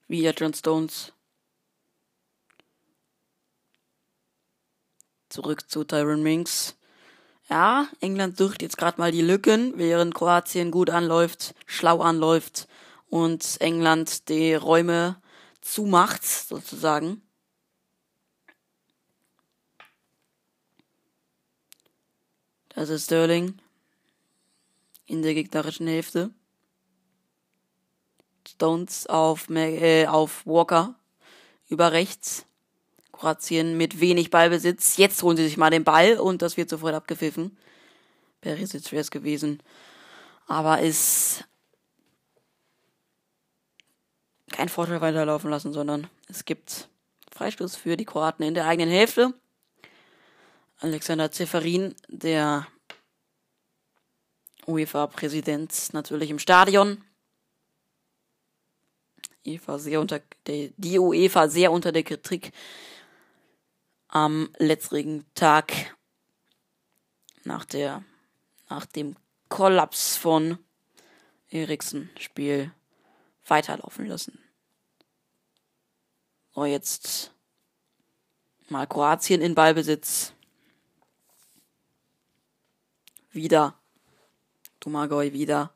Wieder 0.08 0.32
John 0.34 0.54
Stones. 0.54 1.12
Zurück 5.28 5.68
zu 5.68 5.82
Tyron 5.82 6.22
Minks. 6.22 6.76
Ja, 7.48 7.88
England 8.00 8.36
sucht 8.36 8.62
jetzt 8.62 8.78
gerade 8.78 9.00
mal 9.00 9.10
die 9.10 9.22
Lücken, 9.22 9.76
während 9.76 10.14
Kroatien 10.14 10.70
gut 10.70 10.90
anläuft, 10.90 11.54
schlau 11.66 12.00
anläuft 12.00 12.68
und 13.08 13.60
England 13.60 14.28
die 14.28 14.54
Räume 14.54 15.20
zumacht, 15.60 16.24
sozusagen. 16.24 17.22
Das 22.68 22.90
ist 22.90 23.06
Sterling 23.06 23.60
in 25.06 25.22
der 25.22 25.34
gegnerischen 25.34 25.86
Hälfte. 25.86 26.30
Stones 28.56 29.06
auf, 29.06 29.48
äh, 29.50 30.06
auf 30.06 30.46
Walker 30.46 30.94
über 31.68 31.92
rechts. 31.92 32.46
Kroatien 33.12 33.76
mit 33.76 34.00
wenig 34.00 34.30
Ballbesitz. 34.30 34.96
Jetzt 34.96 35.22
holen 35.22 35.36
sie 35.36 35.44
sich 35.44 35.56
mal 35.56 35.70
den 35.70 35.84
Ball 35.84 36.18
und 36.18 36.42
das 36.42 36.56
wird 36.56 36.68
sofort 36.68 36.94
abgepfiffen. 36.94 37.56
Perisic 38.40 38.92
wäre 38.92 39.00
es 39.00 39.10
gewesen. 39.10 39.62
Aber 40.46 40.80
ist 40.80 41.44
kein 44.52 44.68
Vorteil 44.68 45.00
weiterlaufen 45.00 45.50
lassen, 45.50 45.72
sondern 45.72 46.08
es 46.28 46.44
gibt 46.44 46.88
Freistoß 47.32 47.76
für 47.76 47.96
die 47.96 48.04
Kroaten 48.04 48.42
in 48.42 48.54
der 48.54 48.66
eigenen 48.66 48.90
Hälfte. 48.90 49.34
Alexander 50.78 51.30
Zeferin, 51.32 51.94
der 52.08 52.66
UEFA-Präsident, 54.66 55.92
natürlich 55.92 56.30
im 56.30 56.38
Stadion. 56.38 57.02
UEFA 59.46 59.78
sehr 59.78 60.00
unter, 60.00 60.20
die 60.46 60.98
UEFA 60.98 61.48
sehr 61.48 61.72
unter 61.72 61.92
der 61.92 62.02
Kritik 62.02 62.52
am 64.08 64.50
letztrigen 64.58 65.24
Tag 65.34 65.96
nach 67.44 67.64
der, 67.64 68.04
nach 68.68 68.86
dem 68.86 69.16
Kollaps 69.48 70.16
von 70.16 70.58
Eriksen 71.50 72.10
Spiel 72.18 72.72
weiterlaufen 73.46 74.06
lassen. 74.06 74.38
So, 76.54 76.64
jetzt 76.64 77.32
mal 78.68 78.86
Kroatien 78.86 79.40
in 79.40 79.54
Ballbesitz. 79.54 80.32
Wieder. 83.30 83.78
Tomagoj 84.80 85.32
wieder 85.32 85.72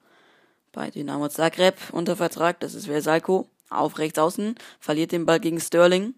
bei 0.73 0.91
Dynamo 0.91 1.29
Zagreb 1.29 1.77
unter 1.93 2.17
Vertrag. 2.17 2.61
Das 2.61 2.75
ist 2.75 2.87
Versalco. 2.87 3.49
Auf 3.71 3.99
rechts 3.99 4.19
außen. 4.19 4.57
Verliert 4.79 5.13
den 5.13 5.25
Ball 5.25 5.41
gegen 5.41 5.61
Sterling. 5.61 6.15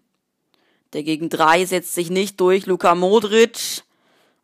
Der 0.91 1.03
gegen 1.03 1.29
drei 1.29 1.65
setzt 1.65 1.95
sich 1.95 2.09
nicht 2.09 2.39
durch. 2.39 2.65
Luka 2.65 2.95
Modric 2.95 3.83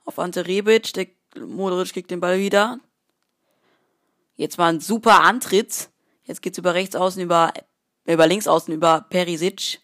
auf 0.05 0.17
Ante 0.19 0.47
Rebic. 0.47 0.93
Der 0.93 1.07
Modric 1.35 1.91
kriegt 1.93 2.11
den 2.11 2.19
Ball 2.19 2.39
wieder. 2.39 2.79
Jetzt 4.35 4.57
war 4.57 4.67
ein 4.67 4.79
super 4.79 5.21
Antritt. 5.21 5.89
Jetzt 6.23 6.41
geht's 6.41 6.57
über 6.57 6.73
rechts 6.73 6.95
außen, 6.95 7.21
über, 7.21 7.51
über 8.05 8.27
links 8.27 8.47
außen, 8.47 8.73
über 8.73 9.01
Perisic. 9.09 9.81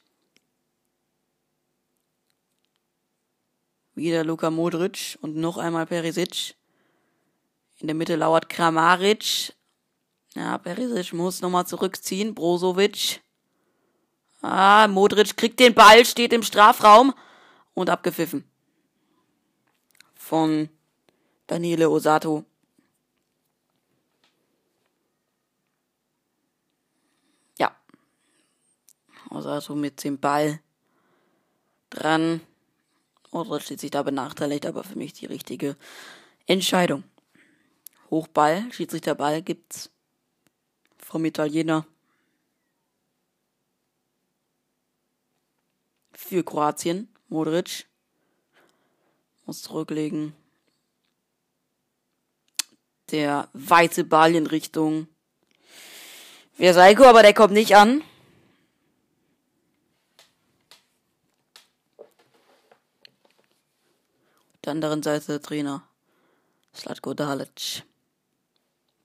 Wieder 3.95 4.23
Luka 4.23 4.51
Modric 4.51 5.17
und 5.21 5.35
noch 5.35 5.57
einmal 5.57 5.85
Perisic. 5.87 6.55
In 7.79 7.87
der 7.87 7.95
Mitte 7.95 8.15
lauert 8.15 8.47
Kramaric. 8.47 9.54
Ja, 10.35 10.57
Perisic 10.57 11.13
muss 11.13 11.41
nochmal 11.41 11.65
zurückziehen. 11.65 12.35
Brozovic. 12.35 13.21
Ah, 14.41 14.87
Modric 14.87 15.37
kriegt 15.37 15.59
den 15.61 15.73
Ball, 15.73 16.05
steht 16.05 16.33
im 16.33 16.43
Strafraum 16.43 17.13
und 17.73 17.89
abgepfiffen. 17.89 18.43
Von 20.13 20.69
Daniele 21.47 21.89
Osato. 21.89 22.43
Ja. 27.57 27.73
Osato 29.29 29.73
mit 29.73 30.03
dem 30.03 30.19
Ball 30.19 30.59
dran. 31.89 32.41
Modric 33.31 33.63
steht 33.63 33.79
sich 33.79 33.91
da 33.91 34.03
benachteiligt, 34.03 34.65
aber 34.65 34.83
für 34.83 34.97
mich 34.97 35.13
die 35.13 35.27
richtige 35.27 35.77
Entscheidung. 36.45 37.05
Hochball, 38.09 38.71
Schiedsrichterball 38.71 39.41
gibt's 39.41 39.89
vom 41.05 41.23
Italiener. 41.23 41.85
Für 46.13 46.43
Kroatien, 46.43 47.07
Modric. 47.29 47.85
Muss 49.45 49.61
zurücklegen. 49.61 50.35
Der 53.11 53.49
weite 53.53 54.03
Ball 54.03 54.33
in 54.33 54.47
Richtung 54.47 55.07
Versaiko, 56.53 57.03
aber 57.03 57.21
der 57.21 57.35
kommt 57.35 57.53
nicht 57.53 57.75
an. 57.75 58.01
Auf 61.99 62.07
der 64.63 64.71
anderen 64.71 65.03
Seite 65.03 65.27
der 65.27 65.41
Trainer. 65.43 65.87
Slatko 66.73 67.13
Dalic. 67.13 67.83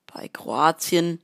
Bei 0.06 0.28
Kroatien 0.28 1.20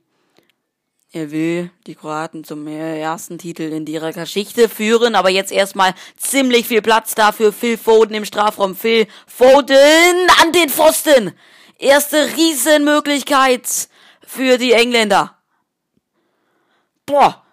er 1.13 1.31
will 1.31 1.71
die 1.85 1.95
Kroaten 1.95 2.43
zum 2.43 2.67
ersten 2.67 3.37
Titel 3.37 3.63
in 3.63 3.87
ihrer 3.87 4.11
Geschichte 4.11 4.67
führen, 4.67 5.15
aber 5.15 5.29
jetzt 5.29 5.53
erstmal 5.53 5.93
ziemlich 6.17 6.67
viel 6.67 6.81
Platz 6.81 7.15
dafür. 7.15 7.53
Phil 7.53 7.77
Foden 7.77 8.13
im 8.13 8.25
Strafraum. 8.25 8.75
Phil 8.75 9.07
Foden 9.25 10.27
an 10.41 10.51
den 10.51 10.69
Pfosten. 10.69 11.31
Erste 11.79 12.35
Riesenmöglichkeit 12.35 13.87
für 14.21 14.57
die 14.57 14.73
Engländer. 14.73 15.37
Boah. 17.05 17.43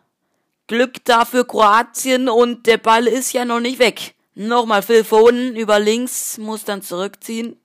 Glück 0.66 1.04
dafür 1.04 1.46
Kroatien 1.46 2.28
und 2.28 2.66
der 2.66 2.78
Ball 2.78 3.06
ist 3.06 3.32
ja 3.34 3.44
noch 3.44 3.60
nicht 3.60 3.78
weg. 3.78 4.14
Nochmal 4.34 4.82
Phil 4.82 5.04
Foden 5.04 5.54
über 5.54 5.78
links, 5.78 6.38
muss 6.38 6.64
dann 6.64 6.82
zurückziehen. 6.82 7.60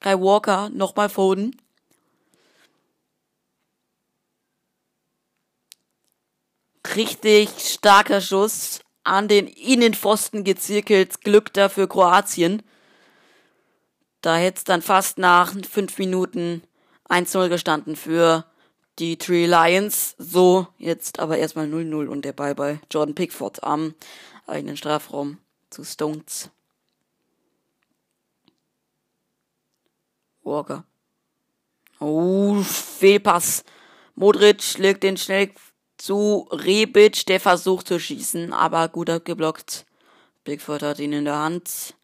Kai 0.00 0.14
Walker, 0.14 0.70
nochmal 0.70 1.10
Foden. 1.10 1.60
Richtig 6.96 7.50
starker 7.58 8.20
Schuss 8.20 8.80
an 9.04 9.28
den 9.28 9.46
Innenpfosten 9.46 10.44
gezirkelt. 10.44 11.20
Glück 11.22 11.52
dafür 11.52 11.88
Kroatien. 11.88 12.62
Da 14.20 14.36
hätte 14.36 14.58
es 14.58 14.64
dann 14.64 14.82
fast 14.82 15.18
nach 15.18 15.54
fünf 15.70 15.98
Minuten 15.98 16.62
1-0 17.08 17.48
gestanden 17.48 17.96
für 17.96 18.44
die 18.98 19.18
Three 19.18 19.46
Lions. 19.46 20.14
So, 20.18 20.68
jetzt 20.78 21.18
aber 21.18 21.38
erstmal 21.38 21.66
0-0 21.66 22.06
und 22.06 22.24
der 22.24 22.32
Ball 22.32 22.54
bei 22.54 22.80
Jordan 22.90 23.14
Pickford 23.14 23.62
am 23.64 23.94
eigenen 24.46 24.76
Strafraum 24.76 25.38
zu 25.70 25.84
Stones. 25.84 26.50
Walker. 30.42 30.84
Oh, 32.00 32.62
Fehlpass. 32.62 33.64
Modric 34.14 34.78
legt 34.78 35.02
den 35.02 35.16
schnell 35.16 35.50
zu 36.04 36.46
Rebic, 36.50 37.24
der 37.24 37.40
versucht 37.40 37.88
zu 37.88 37.98
schießen, 37.98 38.52
aber 38.52 38.88
gut 38.88 39.08
abgeblockt. 39.08 39.86
Pickford 40.44 40.82
hat 40.82 40.98
ihn 40.98 41.14
in 41.14 41.24
der 41.24 41.38
Hand. 41.38 41.94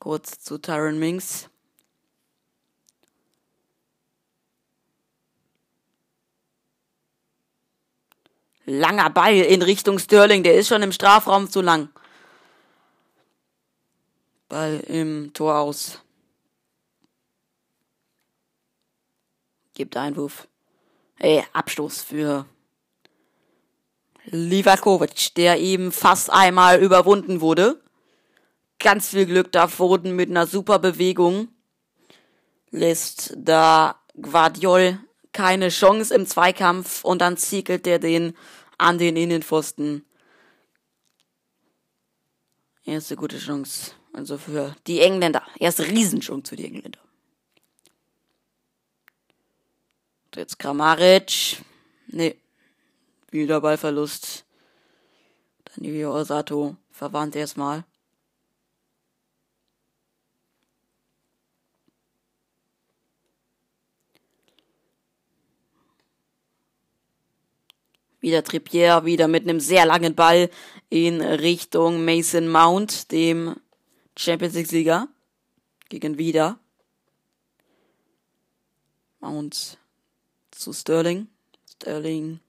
Kurz 0.00 0.40
zu 0.40 0.58
Tyron 0.58 0.98
Minks. 0.98 1.48
Langer 8.64 9.08
Ball 9.10 9.36
in 9.36 9.62
Richtung 9.62 10.00
Sterling, 10.00 10.42
der 10.42 10.56
ist 10.56 10.66
schon 10.66 10.82
im 10.82 10.90
Strafraum 10.90 11.48
zu 11.48 11.60
lang. 11.60 11.90
Ball 14.48 14.80
im 14.88 15.32
Tor 15.32 15.58
aus. 15.58 16.00
Gibt 19.74 19.96
Einwurf. 19.96 20.48
Ey, 21.20 21.44
Abstoß 21.52 22.02
für 22.02 22.44
Livakovic, 24.30 25.34
der 25.34 25.58
eben 25.58 25.92
fast 25.92 26.30
einmal 26.30 26.80
überwunden 26.80 27.40
wurde. 27.40 27.80
Ganz 28.78 29.08
viel 29.08 29.26
Glück 29.26 29.52
da 29.52 29.68
Foden 29.68 30.14
mit 30.14 30.30
einer 30.30 30.46
super 30.46 30.78
Bewegung. 30.78 31.48
Lässt 32.70 33.34
da 33.36 34.00
Guardiol 34.20 34.98
keine 35.32 35.68
Chance 35.68 36.14
im 36.14 36.26
Zweikampf 36.26 37.04
und 37.04 37.20
dann 37.20 37.36
ziegelt 37.36 37.86
er 37.86 37.98
den 37.98 38.36
an 38.76 38.98
den 38.98 39.16
Innenpfosten. 39.16 40.04
Erste 42.84 43.16
gute 43.16 43.38
Chance. 43.38 43.92
Also 44.12 44.38
für 44.38 44.74
die 44.86 45.00
Engländer. 45.00 45.42
Erste 45.58 45.86
Riesenchance 45.86 46.48
für 46.50 46.56
die 46.56 46.64
Engländer. 46.64 47.00
Jetzt 50.34 50.58
Kramaric. 50.58 51.58
Nee. 52.06 52.36
Wieder 53.30 53.60
Ballverlust. 53.60 54.46
Danilo 55.64 56.14
Osato 56.14 56.76
verwarnt 56.90 57.36
erstmal. 57.36 57.84
Wieder 68.20 68.42
Trippier, 68.42 69.04
wieder 69.04 69.28
mit 69.28 69.44
einem 69.44 69.60
sehr 69.60 69.84
langen 69.84 70.14
Ball 70.14 70.50
in 70.88 71.20
Richtung 71.20 72.04
Mason 72.04 72.48
Mount, 72.48 73.12
dem 73.12 73.56
Champions 74.16 74.54
League 74.54 74.66
Sieger. 74.66 75.08
Gegen 75.88 76.18
wieder. 76.18 76.58
Mount 79.20 79.78
zu 80.50 80.72
Sterling. 80.72 81.28
Sterling. 81.70 82.40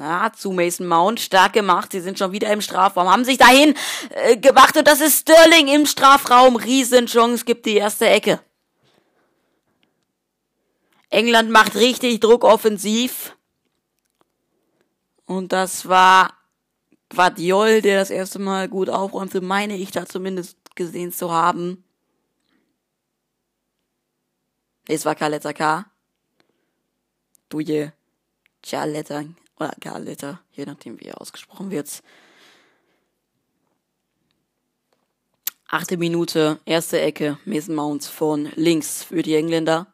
Na, 0.00 0.32
zu 0.32 0.52
Mason 0.52 0.86
Mount. 0.86 1.20
Stark 1.20 1.52
gemacht. 1.52 1.92
Sie 1.92 2.00
sind 2.00 2.18
schon 2.18 2.32
wieder 2.32 2.50
im 2.50 2.62
Strafraum. 2.62 3.10
Haben 3.10 3.26
sich 3.26 3.36
dahin 3.36 3.74
äh, 4.08 4.38
gemacht 4.38 4.74
und 4.78 4.88
das 4.88 5.02
ist 5.02 5.20
Sterling 5.20 5.68
im 5.68 5.84
Strafraum. 5.84 6.56
Riesenchance. 6.56 7.44
Gibt 7.44 7.66
die 7.66 7.76
erste 7.76 8.08
Ecke. 8.08 8.40
England 11.10 11.50
macht 11.50 11.74
richtig 11.74 12.18
Druck 12.20 12.44
offensiv. 12.44 13.36
Und 15.26 15.52
das 15.52 15.86
war 15.86 16.32
Guardiol, 17.10 17.82
der 17.82 18.00
das 18.00 18.08
erste 18.08 18.38
Mal 18.38 18.70
gut 18.70 18.88
aufräumte, 18.88 19.42
meine 19.42 19.76
ich 19.76 19.90
da 19.90 20.06
zumindest 20.06 20.56
gesehen 20.76 21.12
zu 21.12 21.30
haben. 21.30 21.84
Es 24.88 25.04
war 25.04 25.14
Kaletta 25.14 25.52
K. 25.52 25.84
Duje 27.50 27.92
Cialetta 28.62 29.24
oder 29.60 29.74
Kaletta, 29.80 30.40
je 30.52 30.64
nachdem 30.64 30.98
wie 31.00 31.06
er 31.06 31.20
ausgesprochen 31.20 31.70
wird. 31.70 32.02
Achte 35.68 35.96
Minute, 35.96 36.58
erste 36.64 37.00
Ecke, 37.00 37.38
Mason 37.44 37.74
Mount 37.74 38.04
von 38.04 38.50
links 38.56 39.04
für 39.04 39.22
die 39.22 39.36
Engländer. 39.36 39.86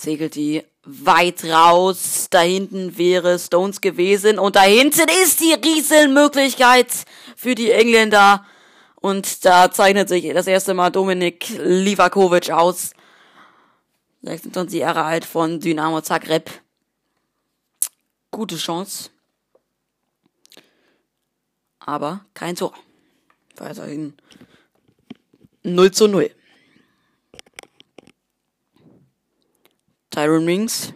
segelt 0.00 0.34
die 0.34 0.62
weit 0.82 1.44
raus. 1.44 2.28
Da 2.30 2.40
hinten 2.40 2.96
wäre 2.96 3.38
Stones 3.38 3.80
gewesen. 3.80 4.38
Und 4.38 4.56
da 4.56 4.62
hinten 4.62 5.06
ist 5.22 5.40
die 5.40 5.52
Riesenmöglichkeit 5.52 6.88
für 7.36 7.54
die 7.54 7.70
Engländer. 7.70 8.46
Und 8.96 9.44
da 9.44 9.70
zeichnet 9.70 10.08
sich 10.08 10.32
das 10.32 10.46
erste 10.46 10.74
Mal 10.74 10.90
Dominik 10.90 11.48
Livakovic 11.58 12.50
aus. 12.50 12.92
26 14.22 14.80
Jahre 14.80 15.04
alt 15.04 15.24
von 15.24 15.60
Dynamo 15.60 16.00
Zagreb. 16.02 16.50
Gute 18.30 18.56
Chance. 18.56 19.10
Aber 21.78 22.24
kein 22.34 22.54
Tor. 22.54 22.74
Weiterhin 23.56 24.14
0 25.62 25.90
zu 25.90 26.06
0. 26.06 26.34
Tyron 30.10 30.44
Rings. 30.44 30.92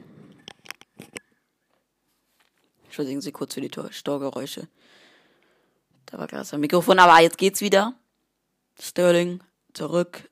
Entschuldigen 2.84 3.20
Sie 3.20 3.32
kurz 3.32 3.54
für 3.54 3.60
die 3.60 3.70
Storgeräusche. 3.90 4.68
Da 6.06 6.18
war 6.18 6.26
gerade 6.26 6.42
das 6.48 6.52
Mikrofon, 6.52 6.98
aber 6.98 7.20
jetzt 7.20 7.38
geht's 7.38 7.60
wieder. 7.60 7.98
Sterling 8.78 9.42
zurück 9.72 10.30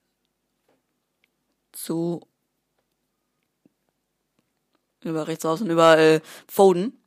zu 1.73 2.21
über 5.05 5.29
rechts 5.29 5.45
außen 5.45 5.69
über 5.69 5.99
äh, 5.99 6.21
Foden. 6.47 6.99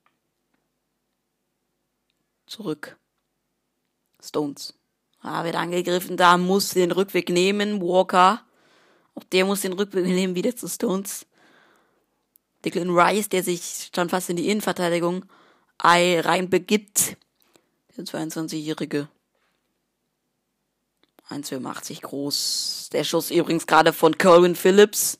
Zurück. 2.47 2.97
Stones. 4.23 4.73
Ah, 5.21 5.43
wird 5.43 5.55
angegriffen, 5.55 6.17
da 6.17 6.37
muss 6.37 6.69
den 6.69 6.91
Rückweg 6.91 7.29
nehmen. 7.29 7.81
Walker. 7.81 8.41
Auch 9.15 9.23
der 9.23 9.45
muss 9.45 9.61
den 9.61 9.73
Rückweg 9.73 10.05
nehmen, 10.05 10.35
wieder 10.35 10.55
zu 10.55 10.67
Stones. 10.67 11.25
Declan 12.63 12.89
Rice, 12.89 13.29
der 13.29 13.43
sich 13.43 13.89
schon 13.95 14.09
fast 14.09 14.29
in 14.29 14.35
die 14.35 14.49
Innenverteidigung 14.49 15.25
reinbegibt. 15.79 17.17
Der 17.97 18.05
22-Jährige. 18.05 19.07
1,85 21.29 22.01
groß. 22.01 22.89
Der 22.91 23.03
Schuss 23.03 23.31
übrigens 23.31 23.65
gerade 23.65 23.93
von 23.93 24.17
Colin 24.17 24.55
Phillips. 24.55 25.19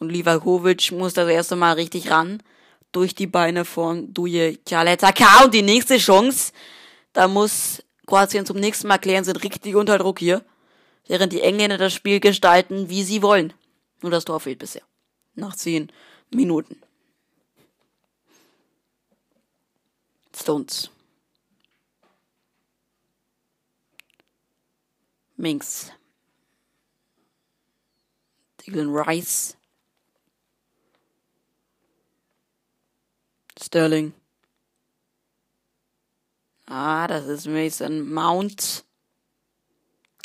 Und 0.00 0.08
Livakovic 0.08 0.90
muss 0.92 1.12
das 1.12 1.28
erste 1.28 1.54
Mal 1.56 1.74
richtig 1.74 2.10
ran. 2.10 2.42
Durch 2.90 3.14
die 3.14 3.28
Beine 3.28 3.64
von 3.64 4.12
Duje 4.12 4.58
Kaletaka. 4.66 5.44
Und 5.44 5.54
die 5.54 5.62
nächste 5.62 5.98
Chance. 5.98 6.52
Da 7.12 7.28
muss 7.28 7.82
Kroatien 8.06 8.46
zum 8.46 8.56
nächsten 8.56 8.88
Mal 8.88 8.98
klären, 8.98 9.24
sind 9.24 9.44
richtig 9.44 9.76
unter 9.76 9.98
Druck 9.98 10.18
hier. 10.18 10.44
Während 11.06 11.32
die 11.32 11.42
Engländer 11.42 11.78
das 11.78 11.92
Spiel 11.92 12.18
gestalten, 12.18 12.88
wie 12.88 13.04
sie 13.04 13.22
wollen. 13.22 13.52
Nur 14.00 14.10
das 14.10 14.24
Tor 14.24 14.40
fehlt 14.40 14.58
bisher. 14.58 14.82
Nach 15.34 15.54
zehn 15.54 15.92
Minuten. 16.30 16.80
Stones. 20.34 20.90
Minx. 25.36 25.92
Dylan 28.66 28.94
Rice. 28.94 29.56
Sterling. 33.62 34.14
Ah, 36.66 37.06
das 37.06 37.26
ist 37.26 37.46
Mason 37.46 38.12
Mount. 38.12 38.84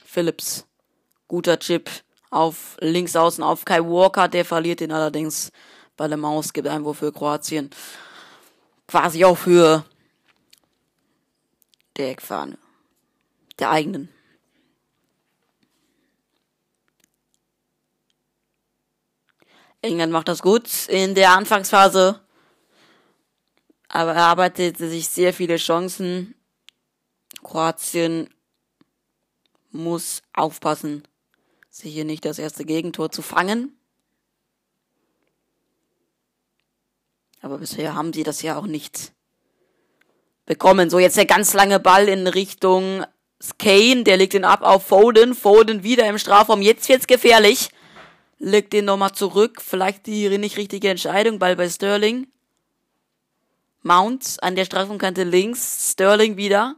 Phillips. 0.03 0.65
Guter 1.27 1.57
Chip 1.59 1.89
auf 2.29 2.77
links 2.79 3.15
außen 3.15 3.43
auf 3.43 3.65
Kai 3.65 3.81
Walker, 3.81 4.27
der 4.27 4.45
verliert 4.45 4.81
ihn 4.81 4.91
allerdings 4.91 5.51
bei 5.97 6.07
der 6.07 6.17
Maus, 6.17 6.53
gibt 6.53 6.67
Einwurf 6.67 6.99
für 6.99 7.11
Kroatien. 7.11 7.69
Quasi 8.87 9.25
auch 9.25 9.37
für 9.37 9.85
der 11.97 12.11
Eckfahne. 12.11 12.57
Der 13.57 13.71
eigenen. 13.71 14.09
England 19.81 20.11
macht 20.11 20.27
das 20.27 20.41
gut 20.41 20.87
in 20.87 21.15
der 21.15 21.31
Anfangsphase, 21.31 22.19
aber 23.95 24.13
erarbeitet 24.13 24.77
sich 24.77 25.07
sehr 25.07 25.33
viele 25.33 25.55
Chancen. 25.55 26.35
Kroatien 27.43 28.29
muss 29.71 30.21
aufpassen, 30.33 31.03
sich 31.69 31.93
hier 31.93 32.03
nicht 32.03 32.25
das 32.25 32.37
erste 32.37 32.65
Gegentor 32.65 33.09
zu 33.09 33.21
fangen. 33.21 33.77
Aber 37.41 37.57
bisher 37.57 37.95
haben 37.95 38.11
sie 38.11 38.23
das 38.23 38.41
ja 38.41 38.57
auch 38.57 38.67
nicht 38.67 39.13
bekommen. 40.45 40.89
So, 40.89 40.99
jetzt 40.99 41.15
der 41.15 41.25
ganz 41.25 41.53
lange 41.53 41.79
Ball 41.79 42.09
in 42.09 42.27
Richtung 42.27 43.05
Kane, 43.59 44.03
der 44.03 44.17
legt 44.17 44.33
ihn 44.33 44.43
ab 44.43 44.61
auf 44.61 44.87
Foden. 44.87 45.33
Foden 45.33 45.83
wieder 45.83 46.05
im 46.09 46.17
Strafraum. 46.17 46.61
Jetzt 46.61 46.89
wird's 46.89 47.07
gefährlich. 47.07 47.69
Legt 48.39 48.73
den 48.73 48.85
nochmal 48.85 49.13
zurück. 49.13 49.61
Vielleicht 49.61 50.05
die 50.07 50.37
nicht 50.37 50.57
richtige 50.57 50.89
Entscheidung. 50.89 51.39
Ball 51.39 51.55
bei 51.55 51.69
Sterling. 51.69 52.27
Mount 53.85 54.41
an 54.41 54.55
der 54.55 54.65
Strafraumkante 54.65 55.23
links. 55.23 55.91
Sterling 55.91 56.37
wieder. 56.37 56.75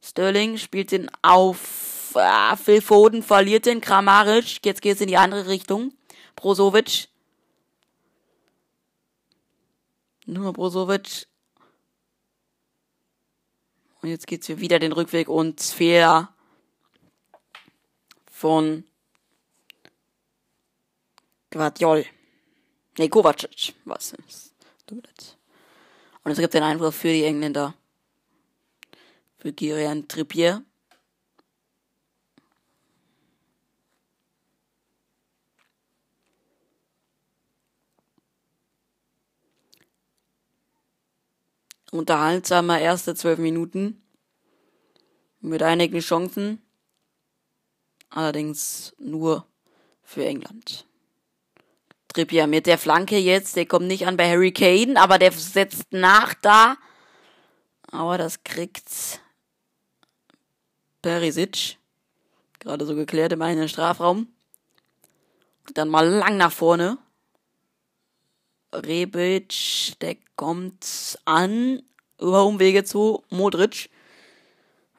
Sterling 0.00 0.56
spielt 0.56 0.92
den 0.92 1.10
auf. 1.20 2.12
Ah, 2.14 2.54
Phil 2.54 2.80
Foden 2.80 3.24
verliert 3.24 3.66
den. 3.66 3.80
Kramaric. 3.80 4.64
Jetzt 4.64 4.82
geht's 4.82 5.00
in 5.00 5.08
die 5.08 5.16
andere 5.16 5.48
Richtung. 5.48 5.92
Brozovic. 6.36 7.08
Nur 10.24 10.52
Brozovic. 10.52 11.26
Und 14.00 14.08
jetzt 14.08 14.28
geht's 14.28 14.46
hier 14.46 14.60
wieder 14.60 14.78
den 14.78 14.92
Rückweg 14.92 15.28
und 15.28 15.60
Fehler 15.60 16.32
von 18.30 18.84
Guardiol. 21.50 22.06
Nee, 22.96 23.08
Kovacic. 23.08 23.74
Was 23.84 24.12
ist? 24.12 24.52
Und 26.24 26.30
es 26.30 26.38
gibt 26.38 26.54
den 26.54 26.62
Einwurf 26.62 26.94
für 26.94 27.08
die 27.08 27.24
Engländer. 27.24 27.74
Für 29.38 29.52
Kieran 29.52 30.06
Trippier. 30.06 30.64
Unterhaltsamer 41.90 42.80
erste 42.80 43.14
zwölf 43.14 43.38
Minuten. 43.38 44.02
Mit 45.40 45.62
einigen 45.62 45.98
Chancen. 46.00 46.62
Allerdings 48.08 48.94
nur 48.98 49.46
für 50.02 50.24
England. 50.24 50.86
Trippier 52.12 52.46
mit 52.46 52.66
der 52.66 52.78
Flanke 52.78 53.16
jetzt, 53.16 53.56
der 53.56 53.66
kommt 53.66 53.86
nicht 53.86 54.06
an 54.06 54.16
bei 54.16 54.28
Harry 54.28 54.52
Kane, 54.52 55.00
aber 55.00 55.18
der 55.18 55.32
setzt 55.32 55.92
nach 55.92 56.34
da. 56.34 56.76
Aber 57.90 58.18
das 58.18 58.44
kriegt 58.44 59.20
Perisic. 61.00 61.78
Gerade 62.58 62.86
so 62.86 62.94
geklärt 62.94 63.32
im 63.32 63.42
eigenen 63.42 63.68
Strafraum. 63.68 64.28
Dann 65.74 65.88
mal 65.88 66.06
lang 66.06 66.36
nach 66.36 66.52
vorne. 66.52 66.98
Rebic, 68.72 69.98
der 70.00 70.16
kommt 70.36 71.18
an. 71.24 71.82
Über 72.20 72.44
Umwege 72.44 72.84
zu 72.84 73.24
Modric. 73.30 73.90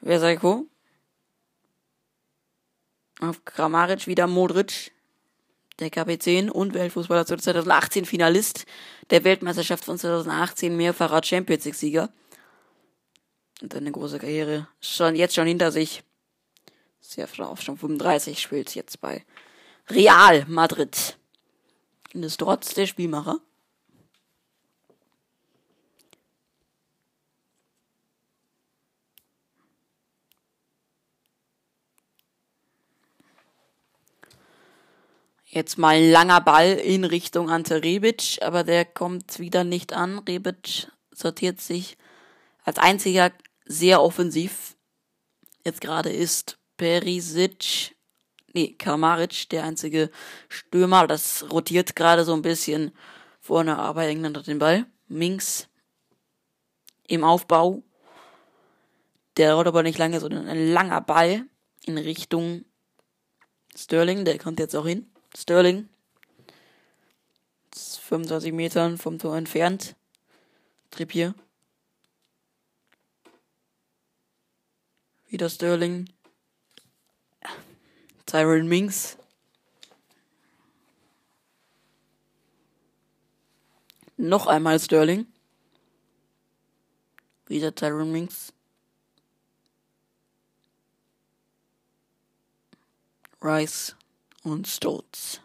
Verseko. 0.02 0.66
Auf 3.20 3.44
Kramaric 3.44 4.06
wieder 4.06 4.26
Modric 4.26 4.93
der 5.78 5.90
Kapitän 5.90 6.50
und 6.50 6.74
Weltfußballer 6.74 7.26
2018 7.26 8.04
Finalist 8.04 8.66
der 9.10 9.24
Weltmeisterschaft 9.24 9.84
von 9.84 9.98
2018, 9.98 10.76
mehrfacher 10.76 11.22
Champions 11.22 11.64
League 11.64 11.74
Sieger. 11.74 12.12
Und 13.60 13.74
eine 13.74 13.92
große 13.92 14.18
Karriere 14.18 14.68
schon 14.80 15.16
jetzt 15.16 15.34
schon 15.34 15.46
hinter 15.46 15.72
sich. 15.72 16.02
Sehr 17.00 17.28
auf 17.38 17.62
schon 17.62 17.76
35 17.76 18.40
spielt 18.40 18.74
jetzt 18.74 19.00
bei 19.00 19.24
Real 19.88 20.44
Madrid. 20.48 21.18
Und 22.14 22.22
ist 22.22 22.38
trotz 22.38 22.74
der 22.74 22.86
Spielmacher. 22.86 23.40
Jetzt 35.54 35.78
mal 35.78 35.94
ein 35.94 36.10
langer 36.10 36.40
Ball 36.40 36.72
in 36.72 37.04
Richtung 37.04 37.48
Ante 37.48 37.84
Rebic, 37.84 38.40
aber 38.42 38.64
der 38.64 38.84
kommt 38.84 39.38
wieder 39.38 39.62
nicht 39.62 39.92
an. 39.92 40.18
Rebic 40.18 40.88
sortiert 41.12 41.60
sich 41.60 41.96
als 42.64 42.76
einziger 42.78 43.30
sehr 43.64 44.02
offensiv. 44.02 44.74
Jetzt 45.64 45.80
gerade 45.80 46.10
ist 46.10 46.58
Perisic, 46.76 47.94
nee, 48.52 48.72
Kamaric 48.72 49.48
der 49.50 49.62
einzige 49.62 50.10
Stürmer. 50.48 51.06
Das 51.06 51.48
rotiert 51.52 51.94
gerade 51.94 52.24
so 52.24 52.32
ein 52.32 52.42
bisschen 52.42 52.90
vorne, 53.38 53.78
aber 53.78 54.08
England 54.08 54.36
hat 54.36 54.48
den 54.48 54.58
Ball. 54.58 54.86
Minks 55.06 55.68
im 57.06 57.22
Aufbau. 57.22 57.84
Der 59.36 59.50
dauert 59.50 59.68
aber 59.68 59.84
nicht 59.84 59.98
lange, 59.98 60.18
sondern 60.18 60.48
ein 60.48 60.72
langer 60.72 61.00
Ball 61.00 61.46
in 61.84 61.96
Richtung 61.96 62.64
Sterling. 63.76 64.24
Der 64.24 64.36
kommt 64.38 64.58
jetzt 64.58 64.74
auch 64.74 64.86
hin. 64.88 65.13
Sterling. 65.36 65.88
25 67.74 68.52
Metern 68.52 68.98
vom 68.98 69.18
Tor 69.18 69.36
entfernt. 69.36 69.96
Trippier. 70.90 71.34
Wieder 75.28 75.50
Sterling. 75.50 76.08
Tyron 78.26 78.68
Minks. 78.68 79.16
Noch 84.16 84.46
einmal 84.46 84.78
Sterling. 84.78 85.26
Wieder 87.46 87.74
Tyron 87.74 88.12
Minks. 88.12 88.52
Rice 93.42 93.96
und 94.44 94.68
Stolz. 94.68 95.40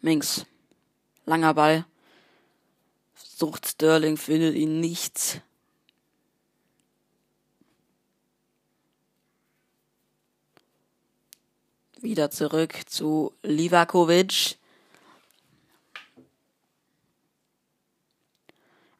Minks. 0.00 0.46
Langer 1.26 1.54
Ball. 1.54 1.84
Sucht 3.14 3.66
Sterling, 3.66 4.16
findet 4.16 4.54
ihn 4.54 4.80
nicht. 4.80 5.42
Wieder 12.00 12.30
zurück 12.30 12.74
zu 12.86 13.34
Livakovic. 13.42 14.58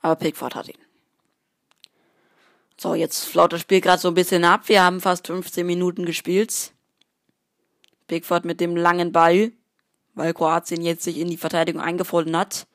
Aber 0.00 0.16
Pickford 0.16 0.54
hat 0.54 0.68
ihn. 0.68 0.85
So, 2.86 2.94
jetzt 2.94 3.24
flaut 3.24 3.52
das 3.52 3.62
Spiel 3.62 3.80
gerade 3.80 4.00
so 4.00 4.06
ein 4.06 4.14
bisschen 4.14 4.44
ab. 4.44 4.68
Wir 4.68 4.80
haben 4.80 5.00
fast 5.00 5.26
15 5.26 5.66
Minuten 5.66 6.06
gespielt. 6.06 6.70
Pickford 8.06 8.44
mit 8.44 8.60
dem 8.60 8.76
langen 8.76 9.10
Ball, 9.10 9.50
weil 10.14 10.32
Kroatien 10.32 10.82
jetzt 10.82 11.02
sich 11.02 11.18
in 11.18 11.26
die 11.26 11.36
Verteidigung 11.36 11.82
eingefunden 11.82 12.36
hat. 12.36 12.68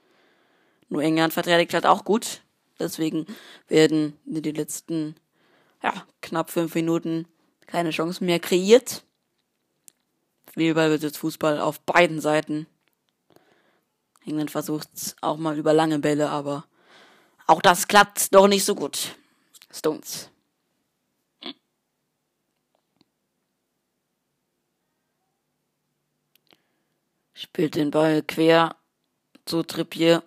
Nur 0.90 1.02
England 1.02 1.32
verteidigt 1.32 1.74
halt 1.74 1.86
auch 1.86 2.04
gut. 2.04 2.42
Deswegen 2.78 3.26
werden 3.70 4.20
in 4.26 4.42
den 4.42 4.56
letzten 4.56 5.16
ja, 5.82 5.94
knapp 6.22 6.52
fünf 6.52 6.76
Minuten 6.76 7.26
keine 7.66 7.92
Chancen 7.92 8.26
mehr 8.26 8.42
kreiert. 8.42 9.06
Viel 10.54 10.74
Ballbesitz 10.74 11.16
Fußball 11.16 11.62
auf 11.62 11.80
beiden 11.80 12.20
Seiten. 12.20 12.68
England 14.26 14.52
versucht 14.52 14.90
auch 15.22 15.38
mal 15.38 15.58
über 15.58 15.72
lange 15.72 16.00
Bälle, 16.00 16.30
aber 16.30 16.66
Auch 17.48 17.62
das 17.62 17.88
klappt 17.88 18.36
doch 18.36 18.50
nicht 18.50 18.66
so 18.66 18.76
gut. 18.76 19.16
Stones. 19.72 20.30
Spielt 27.34 27.76
den 27.76 27.90
Ball 27.90 28.22
quer 28.22 28.76
zu 29.46 29.64
Trippier. 29.64 30.24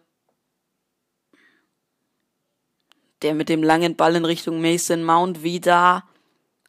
Der 3.22 3.35
mit 3.35 3.48
dem 3.48 3.62
langen 3.62 3.96
Ball 3.96 4.16
in 4.16 4.24
Richtung 4.24 4.61
Mason 4.61 5.04
Mount 5.04 5.42
wieder. 5.42 6.04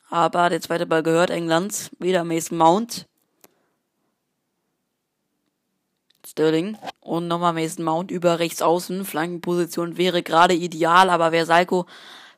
Aber 0.09 0.49
der 0.49 0.61
zweite 0.61 0.85
Ball 0.85 1.01
gehört 1.01 1.31
England. 1.31 1.89
Wieder 1.97 2.23
Mason 2.23 2.57
Mount. 2.57 3.07
Sterling. 6.25 6.77
Und 7.01 7.27
nochmal 7.27 7.53
Mason 7.53 7.83
Mount 7.83 8.11
über 8.11 8.37
rechts 8.37 8.61
außen. 8.61 9.03
Flankenposition 9.03 9.97
wäre 9.97 10.21
gerade 10.21 10.53
ideal, 10.53 11.09
aber 11.09 11.31
wer 11.31 11.45
Salko 11.45 11.87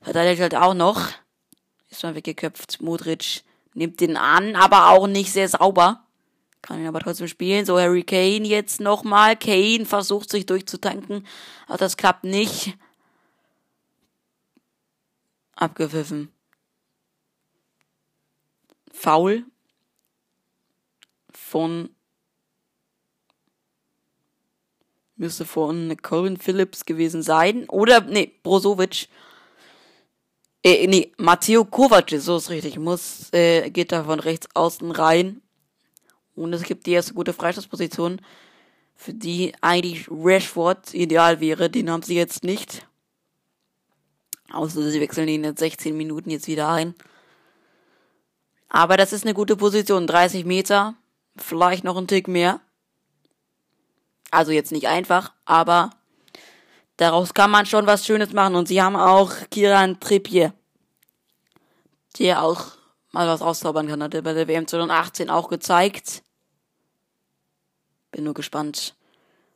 verteidigt 0.07 0.41
halt 0.41 0.55
auch 0.55 0.73
noch. 0.73 1.09
Ist 1.89 2.03
mal 2.03 2.15
weggeköpft. 2.15 2.81
Modric 2.81 3.43
nimmt 3.73 3.99
den 3.99 4.15
an, 4.15 4.55
aber 4.55 4.87
auch 4.91 5.05
nicht 5.05 5.33
sehr 5.33 5.49
sauber. 5.49 6.05
Kann 6.61 6.79
ihn 6.79 6.87
aber 6.87 7.01
trotzdem 7.01 7.27
spielen. 7.27 7.65
So, 7.65 7.77
Harry 7.77 8.03
Kane 8.03 8.47
jetzt 8.47 8.79
nochmal. 8.79 9.35
Kane 9.35 9.85
versucht 9.85 10.29
sich 10.29 10.45
durchzutanken. 10.45 11.27
Aber 11.67 11.77
das 11.77 11.97
klappt 11.97 12.23
nicht. 12.23 12.77
Abgepfiffen. 15.57 16.31
Foul 18.93 19.43
von 21.31 21.89
müsste 25.17 25.43
von 25.43 25.97
Colin 26.01 26.37
Phillips 26.37 26.85
gewesen 26.85 27.23
sein. 27.23 27.67
Oder, 27.67 27.99
nee, 27.99 28.31
Brozovic. 28.41 29.09
Äh, 30.63 30.87
nee, 30.87 31.11
Matteo 31.17 31.65
Kovac, 31.65 32.09
so 32.17 32.37
ist 32.37 32.49
richtig. 32.49 32.77
Muss, 32.77 33.31
äh, 33.33 33.69
geht 33.69 33.91
da 33.91 34.03
von 34.03 34.19
rechts 34.19 34.47
außen 34.53 34.91
rein. 34.91 35.41
Und 36.35 36.53
es 36.53 36.63
gibt 36.63 36.85
die 36.85 36.91
erste 36.91 37.13
gute 37.13 37.33
Freistoßposition, 37.33 38.21
für 38.95 39.13
die 39.13 39.53
eigentlich 39.61 40.07
Rashford 40.09 40.93
ideal 40.93 41.39
wäre. 41.39 41.69
Den 41.69 41.89
haben 41.89 42.03
sie 42.03 42.15
jetzt 42.15 42.43
nicht. 42.43 42.87
Außer 44.51 44.89
sie 44.89 45.01
wechseln 45.01 45.27
ihn 45.27 45.43
in 45.43 45.57
16 45.57 45.95
Minuten 45.95 46.29
jetzt 46.29 46.47
wieder 46.47 46.69
ein. 46.69 46.95
Aber 48.69 48.97
das 48.97 49.13
ist 49.13 49.23
eine 49.23 49.33
gute 49.33 49.55
Position. 49.55 50.07
30 50.07 50.45
Meter, 50.45 50.95
vielleicht 51.37 51.83
noch 51.83 51.97
ein 51.97 52.07
Tick 52.07 52.27
mehr. 52.27 52.59
Also 54.31 54.51
jetzt 54.51 54.71
nicht 54.71 54.87
einfach, 54.87 55.33
aber 55.45 55.91
daraus 56.97 57.33
kann 57.33 57.51
man 57.51 57.65
schon 57.65 57.87
was 57.87 58.05
Schönes 58.05 58.33
machen. 58.33 58.55
Und 58.55 58.67
sie 58.67 58.81
haben 58.81 58.95
auch 58.95 59.31
Kiran 59.49 59.99
Trippier, 59.99 60.53
der 62.19 62.43
auch 62.43 62.65
mal 63.11 63.27
was 63.27 63.41
auszaubern 63.41 63.87
kann, 63.87 64.03
hat 64.03 64.13
er 64.13 64.21
bei 64.21 64.33
der 64.33 64.47
WM 64.47 64.67
2018 64.67 65.29
auch 65.29 65.49
gezeigt. 65.49 66.23
Bin 68.11 68.23
nur 68.23 68.33
gespannt, 68.33 68.95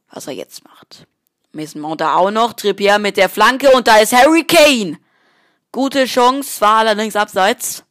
was 0.10 0.28
er 0.28 0.34
jetzt 0.34 0.64
macht. 0.64 1.06
Mason 1.52 1.82
Mount 1.82 2.02
da 2.02 2.16
auch 2.16 2.32
noch. 2.32 2.54
Trippier 2.54 3.00
mit 3.00 3.18
der 3.18 3.30
Flanke 3.30 3.72
und 3.72 3.88
da 3.88 3.98
ist 3.98 4.14
Harry 4.14 4.44
Kane. 4.44 5.00
Gute 5.72 6.06
Chance, 6.06 6.62
war 6.62 6.78
allerdings 6.78 7.16
abseits. 7.16 7.84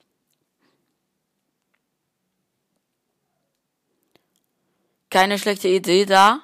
Keine 5.10 5.38
schlechte 5.38 5.68
Idee 5.68 6.06
da. 6.06 6.40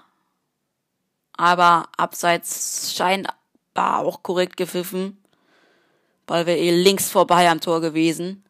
Aber 1.37 1.89
abseits 1.97 2.95
scheinbar 2.95 3.99
auch 3.99 4.23
korrekt 4.23 4.57
gepfiffen. 4.57 5.23
Ball 6.27 6.47
wäre 6.47 6.59
eh 6.59 6.71
links 6.71 7.11
vorbei 7.11 7.49
am 7.49 7.61
Tor 7.61 7.81
gewesen. 7.81 8.45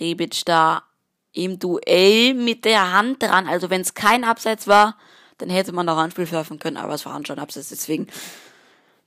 Rebic 0.00 0.44
da 0.44 0.82
im 1.32 1.58
Duell 1.58 2.34
mit 2.34 2.64
der 2.64 2.92
Hand 2.92 3.22
dran. 3.22 3.46
Also 3.46 3.70
wenn 3.70 3.80
es 3.80 3.94
kein 3.94 4.24
Abseits 4.24 4.66
war, 4.66 4.96
dann 5.38 5.50
hätte 5.50 5.72
man 5.72 5.86
noch 5.86 5.96
Handspiel 5.96 6.26
pfeifen 6.26 6.58
können, 6.58 6.76
aber 6.76 6.94
es 6.94 7.04
war 7.04 7.20
schon 7.26 7.38
Abseits. 7.38 7.68
Deswegen 7.68 8.06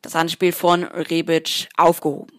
das 0.02 0.16
Handspiel 0.16 0.52
von 0.52 0.84
Rebic 0.84 1.70
aufgehoben. 1.76 2.37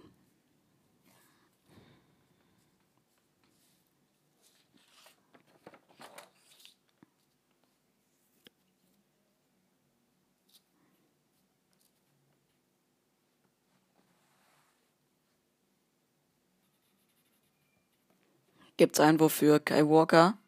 Gibt's 18.78 19.00
Einwurf 19.00 19.34
für 19.34 19.58
Kai 19.58 19.84
Walker. 19.88 20.38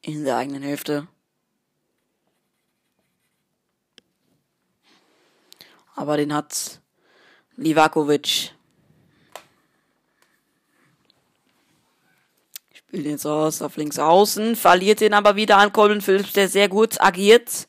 In 0.00 0.22
der 0.24 0.36
eigenen 0.36 0.62
Hälfte. 0.62 1.08
Aber 5.96 6.16
den 6.16 6.32
hat 6.32 6.80
Livakovic. 7.56 8.54
Spielt 12.72 13.06
jetzt 13.06 13.26
aus 13.26 13.60
auf 13.60 13.76
links 13.76 13.98
außen, 13.98 14.54
verliert 14.54 15.00
den 15.00 15.14
aber 15.14 15.34
wieder 15.34 15.58
an 15.58 15.72
Colin 15.72 16.00
Phillips, 16.00 16.32
der 16.32 16.48
sehr 16.48 16.68
gut 16.68 17.00
agiert. 17.00 17.66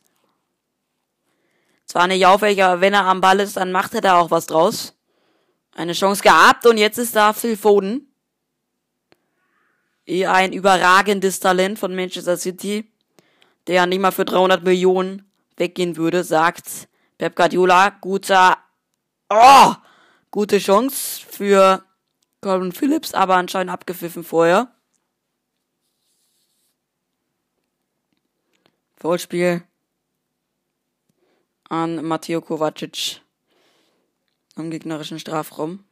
Zwar 1.93 2.08
nicht 2.08 2.25
auffällig, 2.25 2.63
aber 2.63 2.82
wenn 2.82 2.95
er 2.95 3.06
am 3.06 3.21
Ball 3.21 3.39
ist, 3.39 3.56
dann 3.56 3.71
macht 3.71 3.93
er 3.93 4.01
da 4.01 4.17
auch 4.17 4.32
was 4.32 4.47
draus. 4.47 4.95
Eine 5.75 5.93
Chance 5.93 6.23
gehabt 6.23 6.65
und 6.65 6.79
jetzt 6.79 6.97
ist 6.97 7.15
da 7.15 7.34
Phil 7.34 7.56
Foden. 7.56 8.12
Eh 10.08 10.25
ein 10.25 10.53
überragendes 10.53 11.39
Talent 11.39 11.77
von 11.77 11.95
Manchester 11.95 12.36
City, 12.36 12.91
der 13.67 13.86
nicht 13.86 13.99
mal 13.99 14.10
für 14.10 14.25
300 14.25 14.63
Millionen 14.63 15.32
weggehen 15.56 15.95
würde, 15.95 16.23
sagt 16.23 16.88
Pep 17.19 17.36
Guardiola. 17.36 17.91
Guter, 18.01 18.58
oh, 19.29 19.75
gute 20.32 20.58
Chance 20.58 21.23
für 21.29 21.84
Colin 22.41 22.71
Phillips, 22.71 23.13
aber 23.13 23.36
anscheinend 23.36 23.71
abgepfiffen 23.71 24.23
vorher. 24.23 24.71
Vollspiel 28.95 29.63
an 31.73 32.05
Matteo 32.05 32.39
Kovacic 32.39 33.19
am 34.55 34.69
gegnerischen 34.69 35.17
Strafraum. 35.17 35.83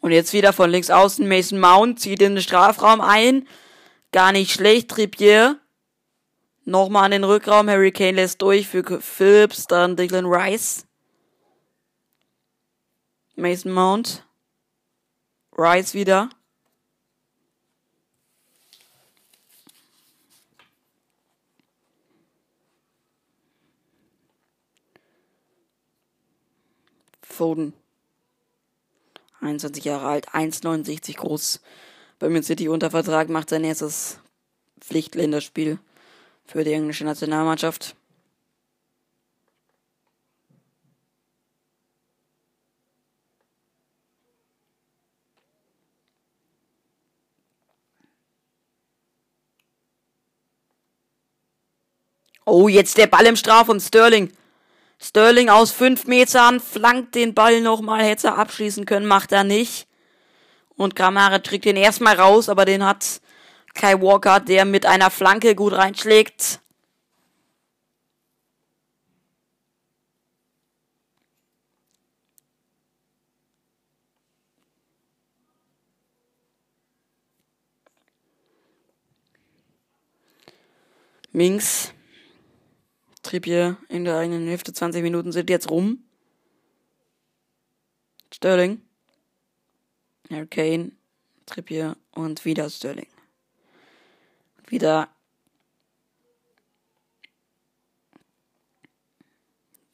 Und 0.00 0.10
jetzt 0.10 0.32
wieder 0.32 0.54
von 0.54 0.70
links 0.70 0.88
außen 0.88 1.28
Mason 1.28 1.60
Mount 1.60 2.00
zieht 2.00 2.22
in 2.22 2.36
den 2.36 2.42
Strafraum 2.42 3.02
ein. 3.02 3.46
Gar 4.10 4.32
nicht 4.32 4.52
schlecht, 4.52 4.88
Trippier. 4.88 5.61
Nochmal 6.64 7.06
an 7.06 7.10
den 7.10 7.24
Rückraum. 7.24 7.68
Harry 7.68 7.90
Kane 7.90 8.12
lässt 8.12 8.40
durch 8.40 8.68
für 8.68 9.00
Phillips, 9.00 9.66
dann 9.66 9.96
Declan 9.96 10.26
Rice. 10.26 10.86
Mason 13.34 13.72
Mount. 13.72 14.24
Rice 15.56 15.94
wieder. 15.94 16.30
Foden. 27.22 27.72
21 29.40 29.84
Jahre 29.84 30.06
alt, 30.06 30.28
1,69 30.28 31.16
groß. 31.16 31.60
Bei 32.20 32.28
Man 32.28 32.44
City 32.44 32.68
unter 32.68 32.92
Vertrag 32.92 33.28
macht 33.28 33.50
sein 33.50 33.64
erstes 33.64 34.20
Pflichtländerspiel 34.80 35.80
für 36.52 36.64
die 36.64 36.72
englische 36.74 37.04
Nationalmannschaft. 37.04 37.96
Oh, 52.44 52.68
jetzt 52.68 52.98
der 52.98 53.06
Ball 53.06 53.24
im 53.24 53.36
Straf 53.36 53.70
und 53.70 53.80
Sterling. 53.80 54.30
Sterling 55.00 55.48
aus 55.48 55.70
fünf 55.70 56.04
Metern 56.06 56.60
flankt 56.60 57.14
den 57.14 57.32
Ball 57.32 57.62
nochmal, 57.62 58.04
hätte 58.04 58.26
er 58.26 58.38
abschließen 58.38 58.84
können, 58.84 59.06
macht 59.06 59.32
er 59.32 59.44
nicht. 59.44 59.86
Und 60.76 60.96
Kramare 60.96 61.42
trägt 61.42 61.64
den 61.64 61.76
erstmal 61.76 62.20
raus, 62.20 62.50
aber 62.50 62.66
den 62.66 62.84
hat 62.84 63.21
Kai 63.74 64.00
Walker, 64.00 64.40
der 64.40 64.64
mit 64.64 64.86
einer 64.86 65.10
Flanke 65.10 65.54
gut 65.54 65.72
reinschlägt. 65.72 66.60
Minks. 81.32 81.94
Trippier 83.22 83.78
in 83.88 84.04
der 84.04 84.18
eigenen 84.18 84.46
Hälfte. 84.46 84.72
20 84.72 85.02
Minuten 85.02 85.32
sind 85.32 85.48
jetzt 85.48 85.70
rum. 85.70 86.04
Sterling. 88.32 88.82
Hurricane. 90.28 90.92
Trippier 91.46 91.96
und 92.10 92.44
wieder 92.44 92.68
Sterling. 92.68 93.11
Wieder 94.72 95.14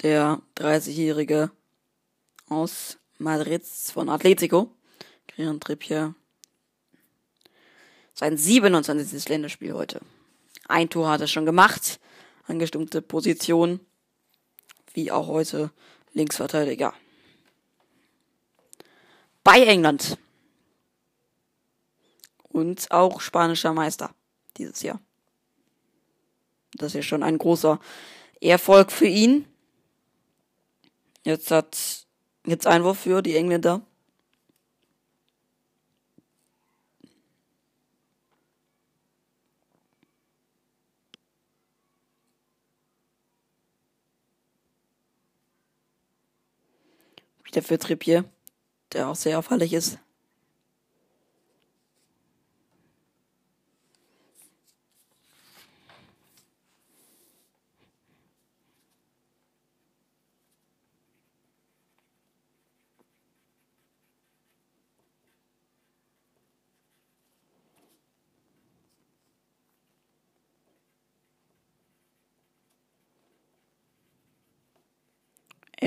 der 0.02 0.40
30-Jährige 0.54 1.50
aus 2.48 2.96
Madrid 3.18 3.66
von 3.66 4.08
Atletico. 4.08 4.70
Kieran 5.26 5.58
Trippier. 5.58 6.14
Sein 8.14 8.36
27. 8.36 9.28
Länderspiel 9.28 9.72
heute. 9.72 10.00
Ein 10.68 10.88
Tor 10.88 11.10
hat 11.10 11.22
er 11.22 11.26
schon 11.26 11.44
gemacht. 11.44 11.98
Angestimmte 12.46 13.02
Position. 13.02 13.80
Wie 14.94 15.10
auch 15.10 15.26
heute 15.26 15.72
Linksverteidiger. 16.12 16.94
Bei 19.42 19.60
England. 19.64 20.18
Und 22.44 22.92
auch 22.92 23.20
spanischer 23.20 23.72
Meister 23.72 24.14
dieses 24.58 24.82
Jahr. 24.82 25.00
Das 26.74 26.88
ist 26.88 26.94
ja 26.94 27.02
schon 27.02 27.22
ein 27.22 27.38
großer 27.38 27.80
Erfolg 28.40 28.92
für 28.92 29.06
ihn. 29.06 29.46
Jetzt 31.24 31.50
hat 31.50 32.06
jetzt 32.46 32.66
Einwurf 32.66 33.00
für 33.00 33.22
die 33.22 33.36
Engländer. 33.36 33.82
Wieder 47.44 47.62
für 47.62 47.78
Trippier, 47.78 48.24
der 48.92 49.08
auch 49.08 49.16
sehr 49.16 49.38
auffällig 49.38 49.72
ist. 49.72 49.98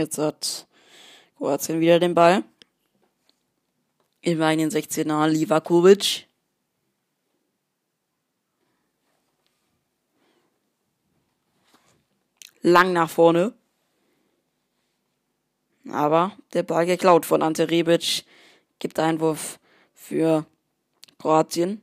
Jetzt 0.01 0.17
hat 0.17 0.67
Kroatien 1.37 1.79
wieder 1.79 1.99
den 1.99 2.15
Ball. 2.15 2.43
Im 4.21 4.41
eigenen 4.41 4.71
16er 4.71 5.27
Livakovic. 5.27 6.27
Lang 12.63 12.93
nach 12.93 13.11
vorne. 13.11 13.53
Aber 15.91 16.35
der 16.53 16.63
Ball 16.63 16.87
geklaut 16.87 17.27
von 17.27 17.43
Ante 17.43 17.69
Rebic. 17.69 18.25
Gibt 18.79 18.97
Einwurf 18.97 19.59
für 19.93 20.47
Kroatien. 21.19 21.79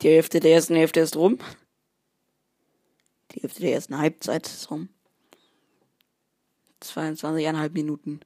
Die 0.00 0.08
Hälfte 0.08 0.40
der 0.40 0.52
ersten 0.52 0.74
Hälfte 0.74 1.00
ist 1.00 1.16
rum. 1.16 1.38
Die 3.36 3.42
Hälfte 3.42 3.60
der 3.60 3.74
ersten 3.74 3.98
Halbzeit 3.98 4.50
rum. 4.70 4.88
22,5 6.80 7.70
Minuten 7.72 8.20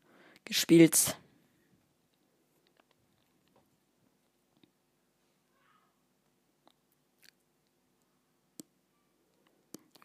gespielt. 0.45 1.17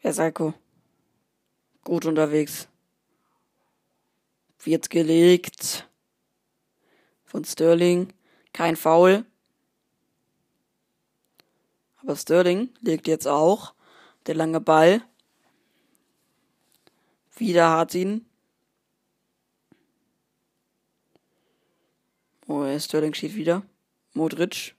Vesalko. 0.02 0.56
Gut 1.84 2.06
unterwegs. 2.06 2.68
Wird 4.64 4.90
gelegt. 4.90 5.88
Von 7.26 7.46
Sterling. 7.46 8.12
Kein 8.54 8.76
Foul. 8.76 9.24
Aber 11.98 12.16
Sterling 12.16 12.74
legt 12.82 13.08
jetzt 13.08 13.28
auch. 13.28 13.75
Der 14.28 14.36
lange 14.36 14.60
Ball. 14.60 15.02
Wieder 17.38 17.72
hat 17.72 17.94
ihn. 17.94 18.26
Oh, 22.48 22.64
Sterling 22.80 23.14
steht 23.14 23.36
wieder. 23.36 23.64
Modric. 24.14 24.76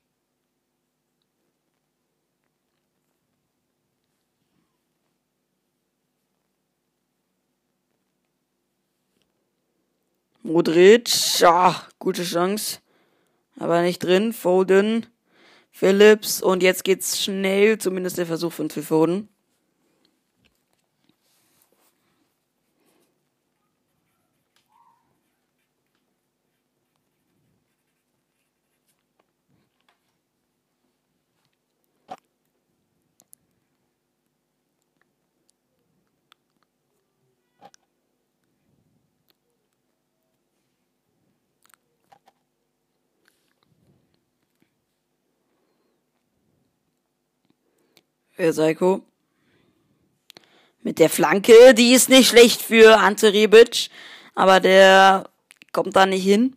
Modric, 10.43 11.41
ja, 11.41 11.87
gute 11.99 12.23
Chance. 12.23 12.79
Aber 13.59 13.83
nicht 13.83 13.99
drin. 13.99 14.33
Foden, 14.33 15.07
Phillips 15.73 16.41
und 16.41 16.63
jetzt 16.63 16.85
geht's 16.85 17.21
schnell, 17.23 17.79
zumindest 17.79 18.17
der 18.17 18.27
Versuch 18.27 18.53
von 18.53 18.71
Phil 18.71 18.83
Foden. 18.83 19.29
Für 48.37 48.53
Seiko. 48.53 49.01
Mit 50.83 50.99
der 50.99 51.09
Flanke, 51.09 51.73
die 51.73 51.95
ist 51.95 52.11
nicht 52.11 52.29
schlecht 52.29 52.61
für 52.61 52.99
Ante 52.99 53.33
Rebic, 53.33 53.89
aber 54.35 54.61
der 54.61 55.31
kommt 55.73 55.97
da 55.97 56.05
nicht 56.05 56.23
hin. 56.23 56.55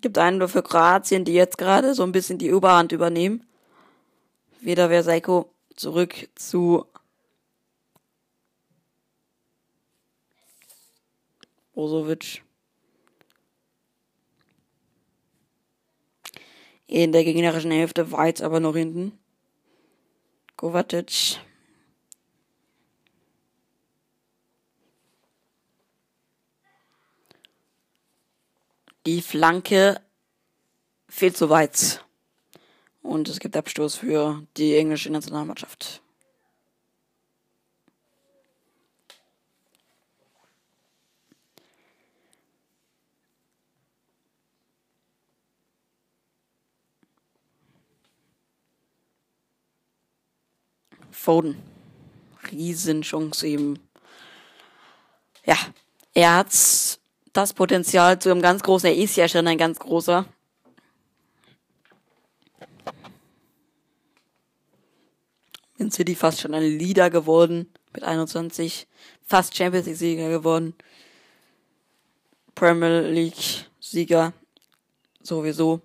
Gibt 0.00 0.16
einen 0.16 0.38
nur 0.38 0.48
für 0.48 0.62
Kroatien, 0.62 1.26
die 1.26 1.34
jetzt 1.34 1.58
gerade 1.58 1.94
so 1.94 2.04
ein 2.04 2.12
bisschen 2.12 2.38
die 2.38 2.46
Überhand 2.46 2.92
übernehmen. 2.92 3.46
Wieder 4.60 4.88
Verseiko 4.88 5.52
zurück 5.76 6.14
zu 6.36 6.86
Brozovic. 11.74 12.42
In 16.86 17.12
der 17.12 17.24
gegnerischen 17.24 17.72
Hälfte 17.72 18.10
weit 18.10 18.40
aber 18.40 18.58
noch 18.58 18.74
hinten. 18.74 19.12
Kovacic. 20.58 21.38
Die 29.06 29.22
Flanke 29.22 30.00
fehlt 31.08 31.36
zu 31.36 31.48
weit. 31.48 32.04
Und 33.02 33.28
es 33.28 33.38
gibt 33.38 33.56
Abstoß 33.56 33.94
für 33.94 34.42
die 34.56 34.76
englische 34.76 35.10
Nationalmannschaft. 35.10 36.02
Foden. 51.18 51.60
Riesenchance 52.50 53.46
eben. 53.46 53.78
Ja, 55.44 55.56
er 56.14 56.36
hat 56.36 56.52
das 57.32 57.52
Potenzial 57.52 58.18
zu 58.20 58.30
einem 58.30 58.40
ganz 58.40 58.62
großen. 58.62 58.88
Er 58.88 58.96
ist 58.96 59.16
ja 59.16 59.28
schon 59.28 59.46
ein 59.46 59.58
ganz 59.58 59.78
großer. 59.78 60.26
In 65.76 65.90
City 65.90 66.14
fast 66.14 66.40
schon 66.40 66.54
ein 66.54 66.62
Leader 66.62 67.10
geworden 67.10 67.68
mit 67.92 68.04
21. 68.04 68.86
Fast 69.26 69.56
Champions 69.56 69.86
League 69.86 69.96
Sieger 69.96 70.28
geworden. 70.28 70.74
Premier 72.54 73.00
League 73.00 73.66
Sieger 73.80 74.32
sowieso 75.20 75.80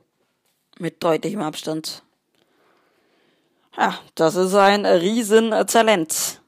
mit 0.77 1.03
deutlichem 1.03 1.41
Abstand. 1.41 2.03
Ja, 3.75 3.99
das 4.15 4.35
ist 4.35 4.53
ein 4.53 4.85
Riesentalent. 4.85 6.41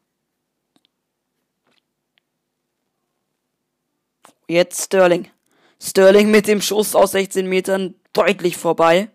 Jetzt 4.47 4.83
Sterling. 4.83 5.29
Sterling 5.81 6.29
mit 6.29 6.47
dem 6.47 6.61
Schuss 6.61 6.95
aus 6.95 7.11
16 7.11 7.47
Metern 7.47 7.95
deutlich 8.13 8.57
vorbei. 8.57 9.09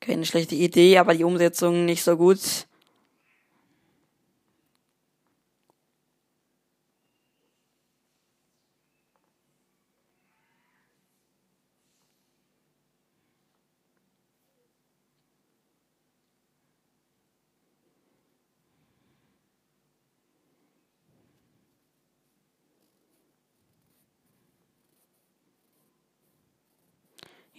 Keine 0.00 0.24
schlechte 0.24 0.54
Idee, 0.54 0.96
aber 0.96 1.14
die 1.14 1.24
Umsetzung 1.24 1.84
nicht 1.84 2.02
so 2.02 2.16
gut. 2.16 2.67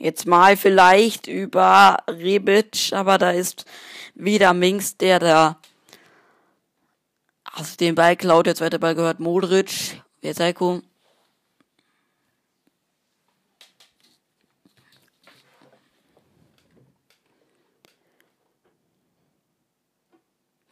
Jetzt 0.02 0.26
mal 0.26 0.56
vielleicht 0.56 1.28
über 1.28 1.98
Rebic, 2.08 2.94
aber 2.94 3.18
da 3.18 3.32
ist 3.32 3.66
wieder 4.16 4.54
Minks, 4.54 4.96
der 4.96 5.20
da 5.20 5.60
also 7.44 7.76
den 7.76 7.96
Ball 7.96 8.16
klaut. 8.16 8.46
Der 8.46 8.56
zweite 8.56 8.80
Ball 8.80 8.96
gehört 8.96 9.20
Modric. 9.20 10.02
Veseko. 10.22 10.82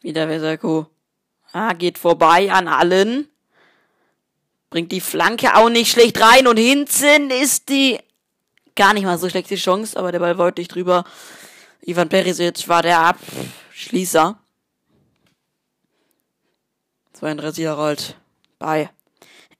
Wieder 0.00 0.26
Veseko. 0.26 0.86
Ah, 1.52 1.74
geht 1.74 1.98
vorbei 1.98 2.50
an 2.50 2.66
allen. 2.66 3.28
Bringt 4.70 4.90
die 4.90 5.02
Flanke 5.02 5.54
auch 5.54 5.68
nicht 5.68 5.92
schlecht 5.92 6.18
rein 6.18 6.46
und 6.46 6.56
hinten 6.56 7.30
ist 7.30 7.68
die 7.68 7.98
gar 8.78 8.94
nicht 8.94 9.04
mal 9.04 9.18
so 9.18 9.28
schlechte 9.28 9.56
Chance, 9.56 9.98
aber 9.98 10.12
der 10.12 10.20
Ball 10.20 10.38
wollte 10.38 10.60
nicht 10.60 10.74
drüber. 10.74 11.04
Ivan 11.82 12.08
Perisic 12.08 12.68
war 12.68 12.82
der 12.82 13.00
Abschließer. 13.00 14.38
32 17.12 17.64
Jahre 17.64 17.82
alt. 17.82 18.16
Bei 18.58 18.90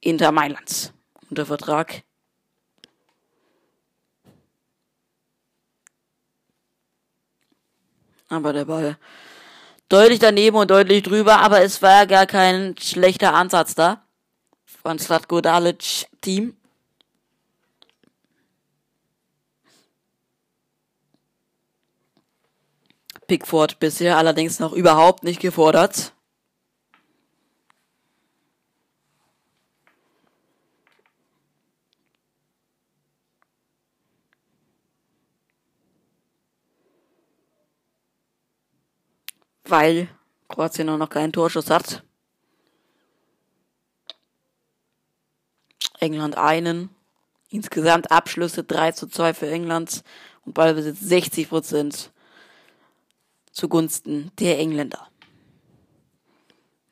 Inter 0.01 0.33
Mailand. 0.33 0.93
Unter 1.29 1.45
Vertrag. 1.45 2.03
Aber 8.29 8.53
der 8.53 8.67
Ball 8.67 8.97
deutlich 9.89 10.19
daneben 10.19 10.57
und 10.57 10.71
deutlich 10.71 11.03
drüber, 11.03 11.41
aber 11.41 11.63
es 11.63 11.81
war 11.81 12.07
gar 12.07 12.27
kein 12.27 12.77
schlechter 12.79 13.35
Ansatz 13.35 13.75
da. 13.75 14.05
Von 14.83 14.99
Slatko 14.99 15.41
Dalic 15.41 16.07
Team. 16.21 16.58
Pickford 23.29 23.79
bisher 23.79 24.17
allerdings 24.17 24.59
noch 24.59 24.73
überhaupt 24.73 25.23
nicht 25.23 25.39
gefordert. 25.39 26.15
Weil 39.65 40.09
Kroatien 40.49 40.87
noch 40.87 41.11
keinen 41.11 41.33
Torschuss 41.33 41.69
hat. 41.69 42.03
England 46.01 46.39
einen. 46.39 46.89
Insgesamt 47.51 48.11
Abschlüsse 48.11 48.65
3 48.65 48.93
zu 48.93 49.07
2 49.07 49.35
für 49.35 49.51
England 49.51 50.03
und 50.47 50.55
Ballbesitz 50.55 51.01
60 51.01 51.51
Prozent 51.51 52.11
zugunsten 53.59 54.31
der 54.39 54.61
Engländer. 54.61 55.11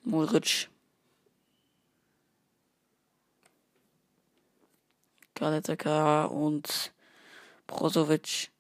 Modric. 0.03 0.69
Galetaka 5.35 6.25
und 6.25 6.93
Brozovic. 7.69 8.51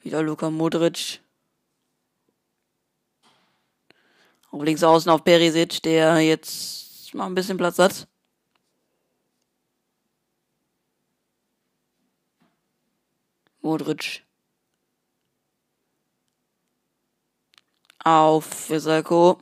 Wieder 0.00 0.22
Luka 0.22 0.48
Modric. 0.48 1.20
Auf 4.50 4.62
links 4.62 4.82
außen 4.82 5.10
auf 5.10 5.22
Perisic, 5.22 5.82
der 5.82 6.20
jetzt 6.20 7.12
mal 7.12 7.26
ein 7.26 7.34
bisschen 7.34 7.58
Platz 7.58 7.78
hat. 7.78 8.08
Modric. 13.60 14.23
Auf 18.04 18.70
Visako. 18.70 19.38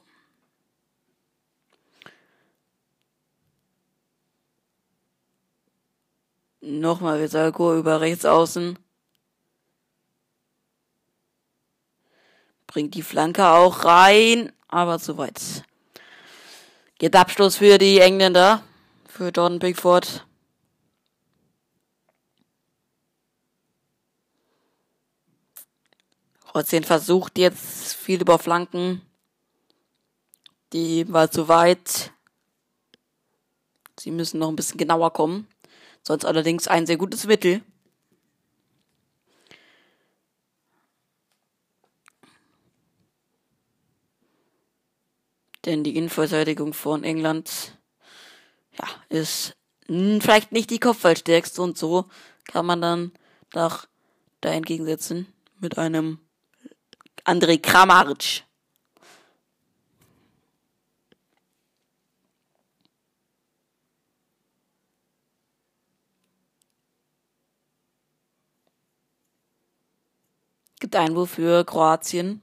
Nochmal 6.60 7.20
Visako 7.20 7.76
über 7.76 8.00
rechts 8.00 8.24
außen. 8.24 8.78
Bringt 12.68 12.94
die 12.94 13.02
Flanke 13.02 13.48
auch 13.48 13.84
rein, 13.84 14.52
aber 14.68 14.98
zu 14.98 15.18
weit. 15.18 15.64
Geht 16.98 17.16
Abschluss 17.16 17.56
für 17.56 17.78
die 17.78 17.98
Engländer, 17.98 18.62
für 19.06 19.28
Jordan 19.28 19.58
Pickford. 19.58 20.24
Kroatien 26.52 26.84
versucht 26.84 27.38
jetzt 27.38 27.94
viel 27.94 28.20
über 28.20 28.38
Flanken. 28.38 29.00
Die 30.74 31.10
war 31.10 31.30
zu 31.30 31.48
weit. 31.48 32.12
Sie 33.98 34.10
müssen 34.10 34.38
noch 34.38 34.50
ein 34.50 34.56
bisschen 34.56 34.76
genauer 34.76 35.14
kommen. 35.14 35.48
Sonst 36.02 36.26
allerdings 36.26 36.68
ein 36.68 36.86
sehr 36.86 36.98
gutes 36.98 37.26
Mittel. 37.26 37.62
Denn 45.64 45.84
die 45.84 45.96
Innenverteidigung 45.96 46.74
von 46.74 47.02
England, 47.02 47.78
ja, 48.78 48.88
ist 49.08 49.56
vielleicht 49.86 50.52
nicht 50.52 50.68
die 50.68 50.80
Kopfballstärkste 50.80 51.62
und 51.62 51.78
so 51.78 52.10
kann 52.44 52.66
man 52.66 52.82
dann 52.82 53.12
doch 53.52 53.86
da 54.42 54.50
entgegensetzen 54.50 55.32
mit 55.58 55.78
einem 55.78 56.18
Andrej 57.24 57.58
Kramaric. 57.62 58.44
Gibt 70.80 70.96
Einwurf 70.96 71.30
für 71.30 71.64
Kroatien. 71.64 72.42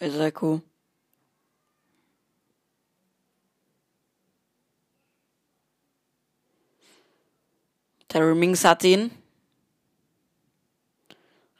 Isako. 0.00 0.62
Terry 8.08 8.34
Mings 8.34 8.64
hat 8.64 8.82
ihn. 8.84 9.19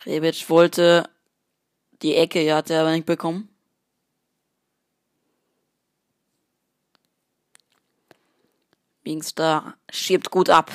Rebic 0.06 0.48
wollte 0.48 1.08
die 2.02 2.14
Ecke, 2.14 2.42
ja, 2.42 2.56
hat 2.56 2.70
er 2.70 2.82
aber 2.82 2.92
nicht 2.92 3.06
bekommen. 3.06 3.48
Wingster 9.02 9.74
schiebt 9.90 10.30
gut 10.30 10.50
ab. 10.50 10.70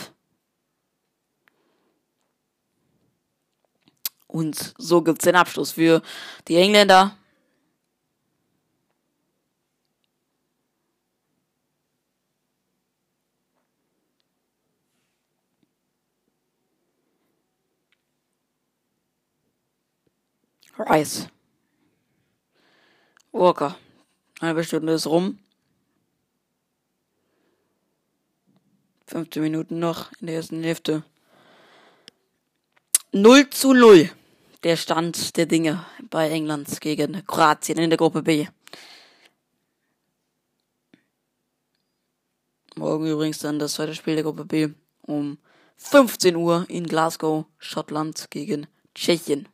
Und 4.27 4.73
so 4.77 5.01
gibt's 5.01 5.23
den 5.23 5.35
Abschluss 5.35 5.71
für 5.71 6.01
die 6.47 6.57
Engländer. 6.57 7.17
Rice. 20.77 21.29
Walker. 23.31 23.77
Halbe 24.41 24.63
Stunde 24.63 24.93
ist 24.93 25.07
rum. 25.07 25.39
15 29.07 29.41
Minuten 29.41 29.79
noch 29.79 30.11
in 30.19 30.27
der 30.27 30.35
ersten 30.35 30.63
Hälfte. 30.63 31.03
0 33.13 33.49
zu 33.49 33.73
0 33.73 34.09
der 34.63 34.75
Stand 34.75 35.37
der 35.37 35.45
Dinge 35.45 35.85
bei 36.09 36.29
England 36.29 36.81
gegen 36.81 37.25
Kroatien 37.25 37.77
in 37.77 37.89
der 37.89 37.97
Gruppe 37.97 38.23
B. 38.23 38.47
Morgen 42.75 43.07
übrigens 43.07 43.39
dann 43.39 43.59
das 43.59 43.75
zweite 43.75 43.95
Spiel 43.95 44.15
der 44.15 44.23
Gruppe 44.23 44.43
B 44.43 44.69
um 45.03 45.37
15 45.77 46.35
Uhr 46.35 46.65
in 46.67 46.85
Glasgow, 46.87 47.45
Schottland 47.57 48.29
gegen 48.31 48.67
Tschechien. 48.93 49.47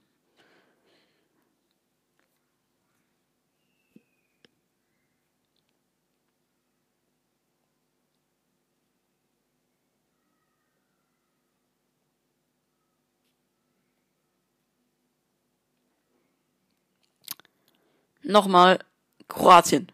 Nochmal 18.23 18.79
Kroatien. 19.27 19.91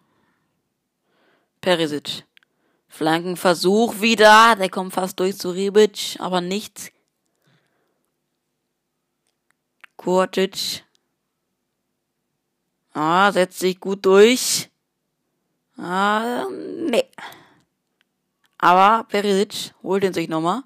Perisic. 1.62 2.26
Flankenversuch 2.88 4.02
wieder. 4.02 4.56
Der 4.56 4.70
kommt 4.70 4.94
fast 4.94 5.20
durch 5.20 5.38
zu 5.38 5.52
Ribic, 5.52 6.18
aber 6.20 6.42
nicht. 6.42 6.92
Kurtic. 9.96 10.84
Ah, 12.94 13.32
setzt 13.32 13.60
sich 13.60 13.80
gut 13.80 14.06
durch. 14.06 14.70
Ah, 15.78 16.46
nee. 16.50 17.06
Aber 18.58 19.04
Perisic 19.04 19.74
holt 19.84 20.04
ihn 20.04 20.14
sich 20.14 20.28
nochmal. 20.28 20.64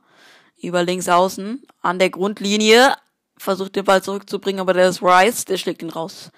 Über 0.62 0.84
links 0.84 1.10
außen. 1.10 1.66
An 1.82 2.00
der 2.00 2.10
Grundlinie. 2.10 2.96
Versucht 3.38 3.76
den 3.76 3.86
Ball 3.86 4.04
zurückzubringen, 4.04 4.62
aber 4.62 4.74
der 4.74 4.90
ist 4.90 5.02
Rice. 5.02 5.46
Der 5.46 5.58
schlägt 5.58 5.82
ihn 5.82 5.90
raus. 5.90 6.32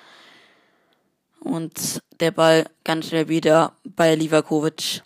Und 1.44 2.02
der 2.22 2.32
Ball 2.32 2.70
ganz 2.86 3.08
schnell 3.08 3.28
wieder 3.28 3.76
bei 3.84 4.16
Livakovic. 4.16 5.04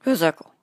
Hösako. 0.00 0.55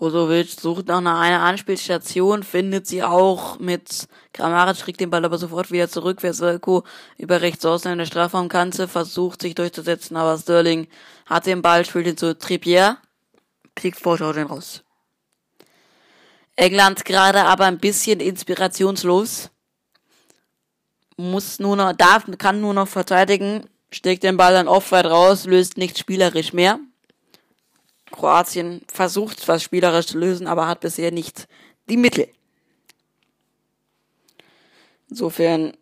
Brozovic 0.00 0.58
sucht 0.58 0.86
nach 0.86 0.96
einer, 0.96 1.40
Anspielstation, 1.40 2.42
findet 2.42 2.86
sie 2.86 3.02
auch 3.02 3.58
mit 3.58 4.08
Kramaric, 4.32 4.78
kriegt 4.78 4.98
den 4.98 5.10
Ball 5.10 5.22
aber 5.26 5.36
sofort 5.36 5.70
wieder 5.70 5.90
zurück. 5.90 6.22
Veselko 6.22 6.84
über 7.18 7.42
rechts 7.42 7.66
außen 7.66 7.92
in 7.92 7.98
der 7.98 8.06
Strafraumkante 8.06 8.88
versucht 8.88 9.42
sich 9.42 9.54
durchzusetzen, 9.54 10.16
aber 10.16 10.38
Sterling 10.38 10.88
hat 11.26 11.44
den 11.44 11.60
Ball, 11.60 11.84
spielt 11.84 12.06
ihn 12.06 12.16
zu 12.16 12.38
Trippier, 12.38 12.96
Pickford 13.74 14.20
schaut 14.20 14.36
ihn 14.36 14.46
raus. 14.46 14.82
England 16.56 17.04
gerade 17.04 17.44
aber 17.44 17.66
ein 17.66 17.78
bisschen 17.78 18.20
inspirationslos. 18.20 19.50
Muss 21.18 21.58
nur 21.58 21.76
noch, 21.76 21.92
darf, 21.92 22.24
kann 22.38 22.62
nur 22.62 22.72
noch 22.72 22.88
verteidigen, 22.88 23.68
steckt 23.90 24.22
den 24.22 24.38
Ball 24.38 24.54
dann 24.54 24.66
oft 24.66 24.92
weit 24.92 25.04
raus, 25.04 25.44
löst 25.44 25.76
nicht 25.76 25.98
spielerisch 25.98 26.54
mehr. 26.54 26.80
Kroatien 28.10 28.82
versucht 28.92 29.46
was 29.48 29.62
spielerisch 29.62 30.06
zu 30.06 30.18
lösen, 30.18 30.46
aber 30.46 30.66
hat 30.66 30.80
bisher 30.80 31.10
nicht 31.10 31.46
die 31.88 31.96
Mittel. 31.96 32.28
Insofern 35.08 35.76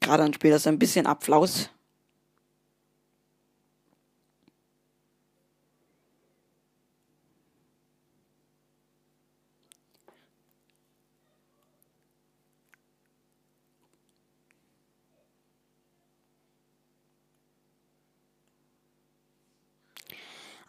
gerade 0.00 0.22
ein 0.22 0.34
Spiel, 0.34 0.50
das 0.50 0.66
ein 0.66 0.78
bisschen 0.78 1.06
abflaus. 1.06 1.68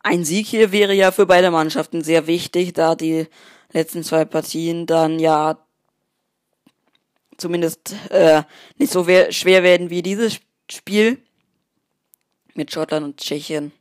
Ein 0.10 0.24
Sieg 0.24 0.48
hier 0.48 0.72
wäre 0.72 0.94
ja 0.94 1.12
für 1.12 1.26
beide 1.26 1.52
Mannschaften 1.52 2.02
sehr 2.02 2.28
wichtig, 2.28 2.72
da 2.72 2.96
die 2.96 3.28
letzten 3.74 4.06
zwei 4.06 4.24
Partien 4.24 4.86
dann 4.86 5.20
ja 5.20 5.58
zumindest 7.36 7.94
äh, 8.10 8.44
nicht 8.78 8.94
so 8.94 9.04
schwer 9.04 9.64
werden 9.64 9.90
wie 9.90 10.02
dieses 10.02 10.40
Spiel 10.72 11.22
mit 12.54 12.72
Schottland 12.72 13.06
und 13.06 13.18
Tschechien. 13.18 13.74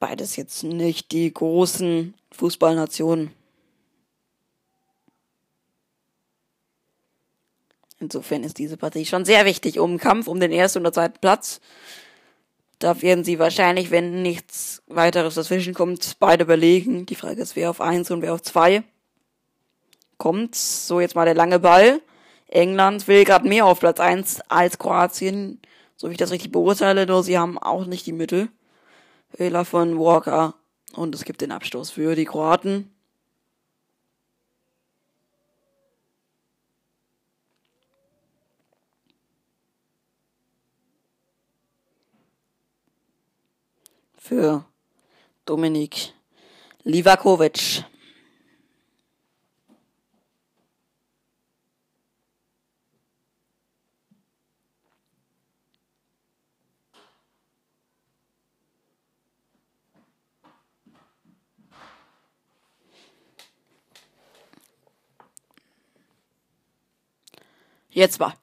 Beides 0.00 0.34
jetzt 0.34 0.64
nicht 0.64 1.12
die 1.12 1.32
großen 1.32 2.14
Fußballnationen. 2.32 3.30
Insofern 8.00 8.42
ist 8.42 8.58
diese 8.58 8.76
Partie 8.76 9.06
schon 9.06 9.24
sehr 9.24 9.44
wichtig 9.44 9.78
um 9.78 9.98
Kampf 9.98 10.26
um 10.26 10.40
den 10.40 10.50
ersten 10.50 10.80
oder 10.80 10.92
zweiten 10.92 11.20
Platz. 11.20 11.60
Da 12.80 13.02
werden 13.02 13.24
sie 13.24 13.38
wahrscheinlich, 13.38 13.90
wenn 13.90 14.22
nichts 14.22 14.82
weiteres 14.86 15.34
dazwischen 15.34 15.74
kommt, 15.74 16.18
beide 16.18 16.46
belegen. 16.46 17.04
Die 17.04 17.14
Frage 17.14 17.42
ist, 17.42 17.54
wer 17.54 17.68
auf 17.68 17.82
eins 17.82 18.10
und 18.10 18.22
wer 18.22 18.32
auf 18.32 18.40
zwei 18.42 18.82
kommt. 20.16 20.54
So, 20.54 20.98
jetzt 20.98 21.14
mal 21.14 21.26
der 21.26 21.34
lange 21.34 21.58
Ball. 21.58 22.00
England 22.48 23.06
will 23.06 23.24
gerade 23.24 23.46
mehr 23.46 23.66
auf 23.66 23.80
Platz 23.80 24.00
eins 24.00 24.40
als 24.48 24.78
Kroatien, 24.78 25.60
so 25.94 26.08
wie 26.08 26.12
ich 26.12 26.18
das 26.18 26.32
richtig 26.32 26.52
beurteile, 26.52 27.06
nur 27.06 27.22
sie 27.22 27.38
haben 27.38 27.58
auch 27.58 27.84
nicht 27.84 28.06
die 28.06 28.12
Mittel. 28.12 28.48
Fehler 29.36 29.66
von 29.66 29.98
Walker 29.98 30.54
und 30.94 31.14
es 31.14 31.24
gibt 31.24 31.42
den 31.42 31.52
Abstoß 31.52 31.90
für 31.90 32.16
die 32.16 32.24
Kroaten. 32.24 32.90
Für 44.30 44.64
Dominik 45.44 46.14
Livakovic. 46.84 47.84
Jetzt 67.88 68.20
mal. 68.20 68.34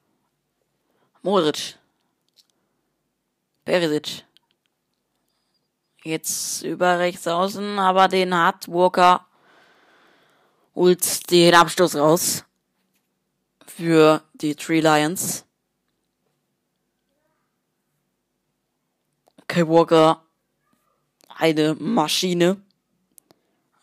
Modric. 1.22 1.78
Perisic. 3.64 4.27
Jetzt 6.08 6.62
über 6.62 6.98
rechts 6.98 7.28
außen, 7.28 7.78
aber 7.78 8.08
den 8.08 8.34
hat 8.34 8.66
Walker 8.66 9.26
holt 10.74 11.30
den 11.30 11.54
Abstoß 11.54 11.96
raus 11.96 12.44
für 13.66 14.22
die 14.32 14.54
Three 14.54 14.80
Lions. 14.80 15.44
Kai 19.48 19.68
Walker, 19.68 20.22
eine 21.28 21.74
Maschine. 21.74 22.56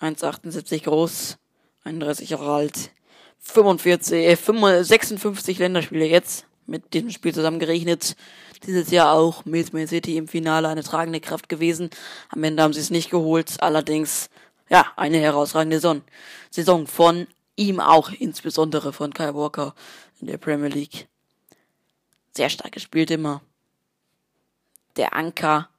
1,78 0.01 0.83
groß, 0.83 1.37
31 1.83 2.31
Jahre 2.31 2.55
alt, 2.55 2.89
45, 3.37 4.13
äh, 4.13 4.83
56 4.83 5.59
Länderspiele 5.59 6.05
jetzt 6.05 6.47
mit 6.65 6.95
diesem 6.95 7.11
Spiel 7.11 7.35
zusammengerechnet 7.35 8.15
dieses 8.59 8.91
Jahr 8.91 9.13
auch 9.13 9.45
mit 9.45 9.73
Man 9.73 9.87
City 9.87 10.17
im 10.17 10.27
Finale 10.27 10.67
eine 10.67 10.83
tragende 10.83 11.19
Kraft 11.19 11.49
gewesen. 11.49 11.89
Am 12.29 12.43
Ende 12.43 12.63
haben 12.63 12.73
sie 12.73 12.79
es 12.79 12.89
nicht 12.89 13.09
geholt. 13.09 13.55
Allerdings, 13.61 14.29
ja, 14.69 14.85
eine 14.95 15.19
herausragende 15.19 15.77
Saison. 15.77 16.01
Saison 16.49 16.87
von 16.87 17.27
ihm 17.55 17.79
auch, 17.79 18.11
insbesondere 18.11 18.93
von 18.93 19.13
Kyle 19.13 19.35
Walker 19.35 19.75
in 20.19 20.27
der 20.27 20.37
Premier 20.37 20.69
League. 20.69 21.07
Sehr 22.35 22.49
stark 22.49 22.73
gespielt 22.73 23.11
immer. 23.11 23.41
Der 24.97 25.13
Anker. 25.13 25.69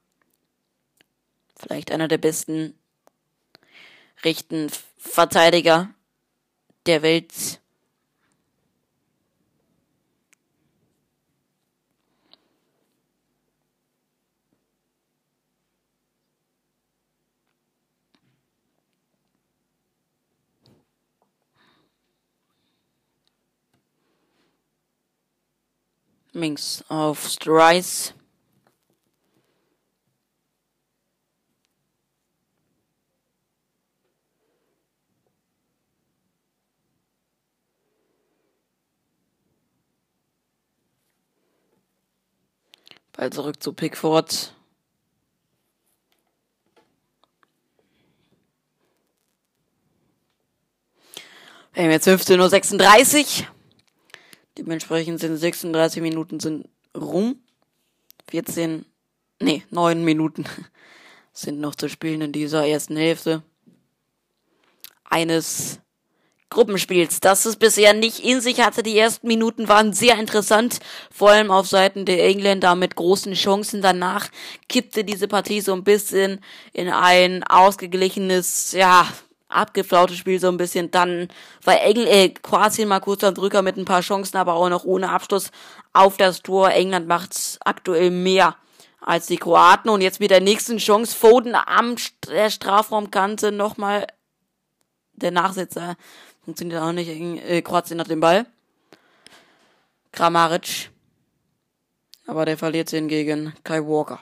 Vielleicht 1.58 1.90
einer 1.90 2.08
der 2.08 2.18
besten 2.18 2.74
rechten 4.24 4.70
Verteidiger 4.96 5.90
der 6.86 7.02
Welt. 7.02 7.60
Minks 26.36 26.84
auf 26.88 27.28
Strice. 27.28 28.12
Ball 43.16 43.32
zurück 43.32 43.62
zu 43.62 43.72
Pickford. 43.72 44.54
Wir 51.72 51.84
haben 51.84 51.90
jetzt 51.90 52.06
15.36 52.06 53.40
Uhr. 53.40 53.55
Dementsprechend 54.58 55.20
sind 55.20 55.36
36 55.36 56.02
Minuten 56.02 56.40
sind 56.40 56.68
rum. 56.96 57.40
14, 58.30 58.84
nee, 59.40 59.62
9 59.70 60.02
Minuten 60.02 60.44
sind 61.32 61.60
noch 61.60 61.74
zu 61.74 61.88
spielen 61.88 62.22
in 62.22 62.32
dieser 62.32 62.66
ersten 62.66 62.96
Hälfte 62.96 63.42
eines 65.04 65.80
Gruppenspiels, 66.48 67.20
das 67.20 67.44
es 67.44 67.56
bisher 67.56 67.92
nicht 67.92 68.20
in 68.20 68.40
sich 68.40 68.60
hatte. 68.60 68.82
Die 68.82 68.96
ersten 68.96 69.26
Minuten 69.26 69.68
waren 69.68 69.92
sehr 69.92 70.18
interessant, 70.18 70.78
vor 71.10 71.30
allem 71.30 71.50
auf 71.50 71.66
Seiten 71.66 72.04
der 72.04 72.24
Engländer 72.24 72.76
mit 72.76 72.94
großen 72.94 73.34
Chancen. 73.34 73.82
Danach 73.82 74.28
kippte 74.68 75.04
diese 75.04 75.26
Partie 75.28 75.60
so 75.60 75.72
ein 75.72 75.84
bisschen 75.84 76.40
in 76.72 76.88
ein 76.88 77.42
ausgeglichenes, 77.44 78.72
ja, 78.72 79.08
abgeflautes 79.48 80.16
Spiel 80.16 80.40
so 80.40 80.48
ein 80.48 80.56
bisschen. 80.56 80.90
Dann 80.90 81.28
war 81.62 81.80
Engl 81.80 82.06
äh, 82.06 82.28
Kroatien 82.30 82.88
mal 82.88 83.00
kurz 83.00 83.24
am 83.24 83.34
Drücker 83.34 83.62
mit 83.62 83.76
ein 83.76 83.84
paar 83.84 84.00
Chancen, 84.00 84.36
aber 84.36 84.54
auch 84.54 84.68
noch 84.68 84.84
ohne 84.84 85.10
Abschluss 85.10 85.50
auf 85.92 86.16
das 86.16 86.42
Tor. 86.42 86.70
England 86.70 87.06
macht 87.06 87.58
aktuell 87.64 88.10
mehr 88.10 88.56
als 89.00 89.26
die 89.26 89.36
Kroaten 89.36 89.88
und 89.88 90.00
jetzt 90.00 90.20
mit 90.20 90.30
der 90.30 90.40
nächsten 90.40 90.78
Chance 90.78 91.14
Foden 91.14 91.54
am 91.54 91.94
der 92.28 92.50
Strafraumkante 92.50 93.52
nochmal 93.52 94.06
der 95.12 95.30
Nachsetzer 95.30 95.96
Funktioniert 96.46 96.80
auch 96.80 96.92
nicht. 96.92 97.08
Äh, 97.08 97.60
Kroatien 97.60 97.98
hat 97.98 98.08
den 98.08 98.20
Ball. 98.20 98.46
Kramaric. 100.12 100.92
Aber 102.24 102.44
der 102.44 102.56
verliert 102.56 102.92
ihn 102.92 103.08
gegen 103.08 103.52
Kai 103.64 103.80
Walker. 103.80 104.20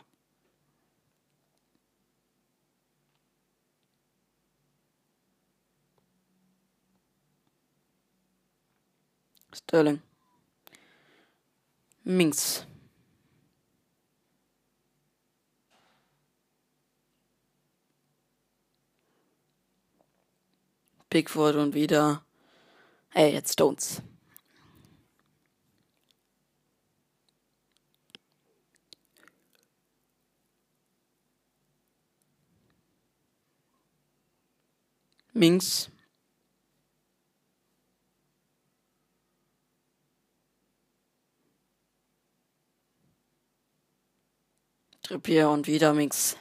Sterling. 9.66 10.02
Minks. 12.04 12.66
Pickford 21.08 21.56
und 21.56 21.74
wieder. 21.74 22.24
Hey, 23.10 23.32
jetzt 23.32 23.52
Stones. 23.54 24.02
Minks. 35.32 35.90
Trippier 45.04 45.50
und 45.50 45.66
wieder 45.66 45.92
Minks. 45.92 46.38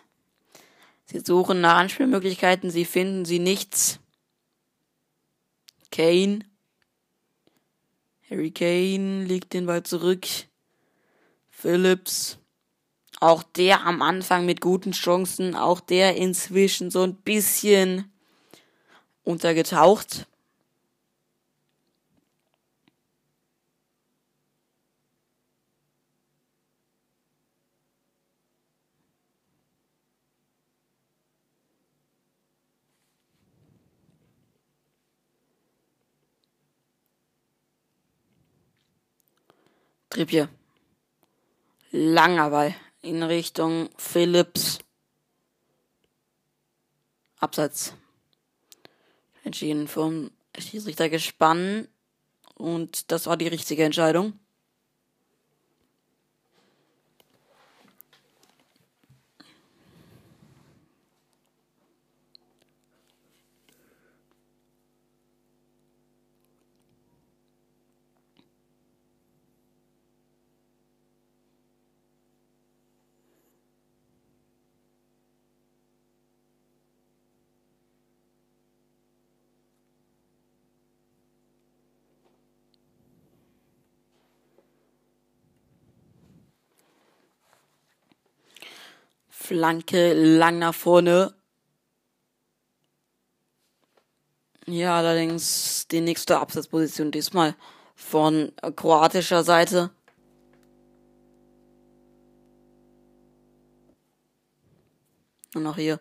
Sie 1.06 1.20
suchen 1.20 1.60
nach 1.60 1.76
Anspielmöglichkeiten, 1.76 2.72
sie 2.72 2.86
finden 2.86 3.26
sie 3.26 3.40
nichts. 3.40 4.00
Kane. 5.92 6.40
Harry 8.30 8.52
Kane 8.52 9.26
legt 9.26 9.54
den 9.54 9.66
Ball 9.66 9.84
zurück. 9.84 10.26
Phillips. 11.50 12.40
Auch 13.20 13.44
der 13.44 13.86
am 13.86 14.02
Anfang 14.02 14.46
mit 14.46 14.62
guten 14.62 14.94
Chancen. 14.94 15.56
Auch 15.56 15.82
der 15.82 16.16
inzwischen 16.16 16.90
so 16.90 17.04
ein 17.04 17.16
bisschen 17.16 18.12
untergetaucht. 19.24 20.26
Trippier. 40.14 40.48
Langer 41.90 42.52
Ball 42.52 42.76
in 43.02 43.24
Richtung 43.24 43.90
Phillips. 43.98 44.78
Abseits. 47.40 47.96
Entschieden 49.44 49.88
vom 49.88 50.30
Schiedsrichter 50.56 51.10
gespannt. 51.10 51.90
Und 52.54 53.12
das 53.12 53.26
war 53.26 53.38
die 53.38 53.48
richtige 53.48 53.86
Entscheidung. 53.86 54.38
Flanke 89.54 90.14
lang 90.14 90.58
nach 90.58 90.74
vorne. 90.74 91.36
Ja, 94.66 94.98
allerdings 94.98 95.88
die 95.90 96.02
nächste 96.02 96.40
Absatzposition 96.40 97.12
diesmal 97.12 97.56
von 97.94 98.52
kroatischer 98.76 99.44
Seite. 99.44 99.92
Und 105.54 105.68
auch 105.68 105.76
hier 105.76 106.00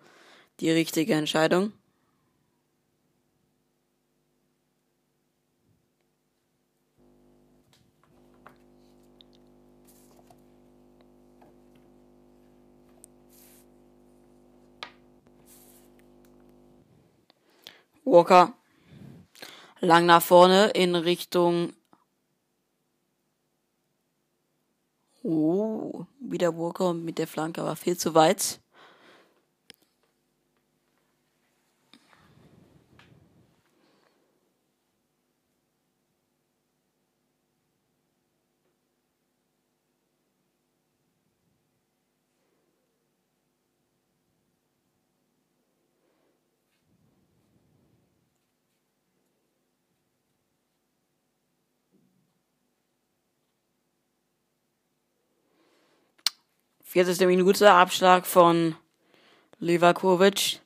die 0.61 0.71
richtige 0.71 1.13
Entscheidung. 1.13 1.75
Walker 18.13 18.53
lang 19.81 20.05
nach 20.05 20.23
vorne 20.23 20.67
in 20.75 20.95
Richtung. 20.95 21.73
Oh, 25.23 26.05
wieder 26.21 26.57
Walker 26.59 26.93
mit 26.93 27.17
der 27.17 27.27
Flanke, 27.27 27.63
aber 27.63 27.75
viel 27.75 27.97
zu 27.97 28.15
weit. 28.15 28.62
Vierteste 56.93 57.27
Minute, 57.27 57.73
Abschlag 57.73 58.27
von 58.27 58.77
Levakovic. 59.61 60.61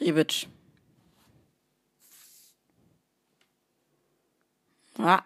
Rebic. 0.00 0.48
Ja. 4.96 5.22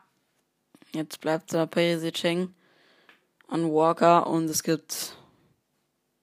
Jetzt 0.93 1.21
bleibt 1.21 1.53
da 1.53 1.67
Perisic 1.67 2.25
hängen 2.25 2.57
an 3.47 3.71
Walker 3.71 4.27
und 4.27 4.51
es 4.51 4.65
gibt 4.65 5.17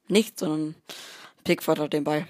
nichts, 0.10 0.42
sondern 0.42 0.76
Pickford 1.46 1.80
hat 1.80 1.94
den 1.94 2.04
Ball. 2.04 2.28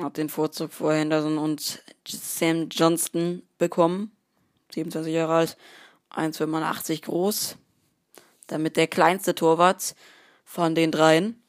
Hat 0.00 0.16
den 0.16 0.28
Vorzug 0.28 0.72
vor 0.72 0.94
Henderson 0.94 1.38
und 1.38 1.82
Sam 2.06 2.68
Johnston 2.70 3.42
bekommen. 3.58 4.16
27 4.72 5.12
Jahre 5.12 5.34
alt, 5.34 5.56
1,85 6.10 7.02
groß. 7.02 7.56
Damit 8.46 8.76
der 8.76 8.86
kleinste 8.86 9.34
Torwart 9.34 9.94
von 10.44 10.74
den 10.74 10.90
dreien. 10.90 11.42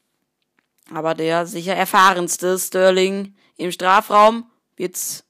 Aber 0.92 1.14
der 1.14 1.46
sicher 1.46 1.74
erfahrenste 1.74 2.58
Sterling 2.58 3.34
im 3.56 3.72
Strafraum 3.72 4.50
wird's. 4.76 5.24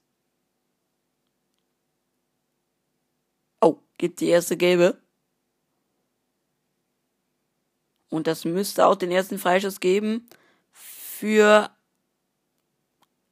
Oh, 3.60 3.78
gibt 3.96 4.20
die 4.20 4.28
erste 4.28 4.56
gelbe. 4.56 5.00
Und 8.08 8.26
das 8.26 8.44
müsste 8.44 8.86
auch 8.86 8.96
den 8.96 9.10
ersten 9.10 9.38
Freischuss 9.38 9.80
geben 9.80 10.28
für 10.72 11.70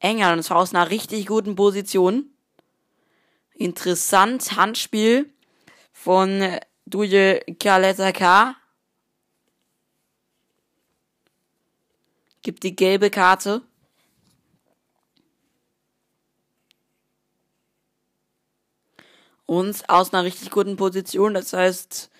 England. 0.02 0.38
Und 0.38 0.42
zwar 0.42 0.58
aus 0.58 0.74
einer 0.74 0.90
richtig 0.90 1.26
guten 1.26 1.54
Position. 1.56 2.26
Interessant, 3.54 4.56
Handspiel 4.56 5.32
von 5.92 6.58
Duje 6.86 7.40
Kaletaka. 7.60 8.56
Gibt 12.42 12.64
die 12.64 12.74
gelbe 12.74 13.08
Karte. 13.10 13.62
Und 19.46 19.88
aus 19.88 20.12
einer 20.12 20.24
richtig 20.24 20.50
guten 20.50 20.76
Position, 20.76 21.34
das 21.34 21.52
heißt, 21.52 22.10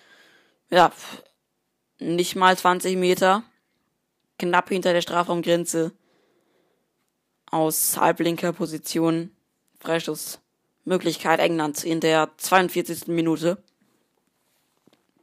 ja, 0.71 0.93
nicht 1.99 2.37
mal 2.37 2.57
20 2.57 2.97
Meter, 2.97 3.43
knapp 4.39 4.69
hinter 4.69 4.93
der 4.93 5.01
Strafraumgrenze, 5.01 5.93
aus 7.53 7.99
halblinker 7.99 8.53
Position, 8.53 9.31
Freistoßmöglichkeit 9.81 11.39
England 11.39 11.85
in 11.85 12.01
der 12.01 12.31
42. 12.39 13.09
Minute. 13.09 13.63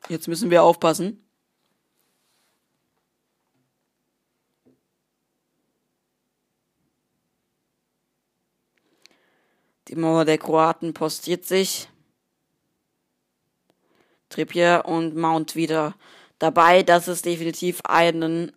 Jetzt 0.07 0.27
müssen 0.27 0.51
wir 0.51 0.63
aufpassen. 0.63 1.25
Die 9.87 9.95
Mauer 9.95 10.23
der 10.23 10.37
Kroaten 10.37 10.93
postiert 10.93 11.45
sich. 11.45 11.89
Trippier 14.29 14.83
und 14.85 15.15
Mount 15.15 15.55
wieder 15.55 15.95
dabei. 16.37 16.83
Das 16.83 17.07
ist 17.07 17.25
definitiv 17.25 17.81
ein 17.85 18.51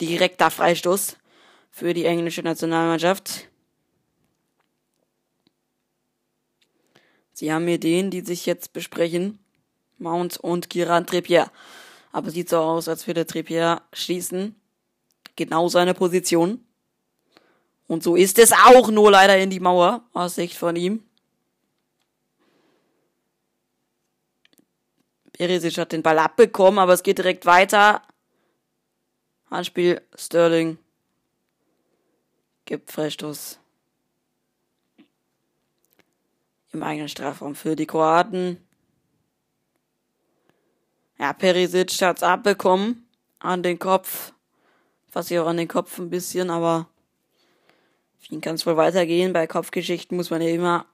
direkter 0.00 0.52
Freistoß 0.52 1.16
für 1.76 1.92
die 1.92 2.06
englische 2.06 2.40
Nationalmannschaft. 2.40 3.48
Sie 7.34 7.52
haben 7.52 7.68
Ideen, 7.68 8.10
die 8.10 8.22
sich 8.22 8.46
jetzt 8.46 8.72
besprechen. 8.72 9.38
Mount 9.98 10.38
und 10.38 10.70
Kiran 10.70 11.06
Trippier. 11.06 11.50
Aber 12.12 12.30
sieht 12.30 12.48
so 12.48 12.56
aus, 12.56 12.88
als 12.88 13.06
würde 13.06 13.26
Trippier 13.26 13.82
schließen. 13.92 14.54
Genau 15.36 15.68
seine 15.68 15.92
Position. 15.92 16.64
Und 17.88 18.02
so 18.02 18.16
ist 18.16 18.38
es 18.38 18.52
auch 18.52 18.90
nur 18.90 19.10
leider 19.10 19.36
in 19.36 19.50
die 19.50 19.60
Mauer, 19.60 20.02
aus 20.14 20.36
Sicht 20.36 20.56
von 20.56 20.76
ihm. 20.76 21.04
Perisic 25.34 25.76
hat 25.76 25.92
den 25.92 26.02
Ball 26.02 26.18
abbekommen, 26.20 26.78
aber 26.78 26.94
es 26.94 27.02
geht 27.02 27.18
direkt 27.18 27.44
weiter. 27.44 28.00
Handspiel 29.50 30.00
Sterling. 30.14 30.78
Gibt 32.66 32.90
Freistoß. 32.90 33.60
Im 36.72 36.82
eigenen 36.82 37.08
Strafraum 37.08 37.54
für 37.54 37.76
die 37.76 37.86
Kroaten. 37.86 38.58
Ja, 41.16 41.32
Perisic 41.32 42.02
hat's 42.02 42.24
abbekommen. 42.24 43.08
An 43.38 43.62
den 43.62 43.78
Kopf. 43.78 44.32
Fast 45.10 45.32
auch 45.32 45.46
an 45.46 45.58
den 45.58 45.68
Kopf 45.68 45.96
ein 45.98 46.10
bisschen, 46.10 46.50
aber 46.50 46.88
für 48.18 48.34
ihn 48.34 48.40
kann 48.40 48.56
es 48.56 48.66
wohl 48.66 48.76
weitergehen. 48.76 49.32
Bei 49.32 49.46
Kopfgeschichten 49.46 50.16
muss 50.16 50.30
man 50.30 50.42
ja 50.42 50.48
immer 50.48 50.86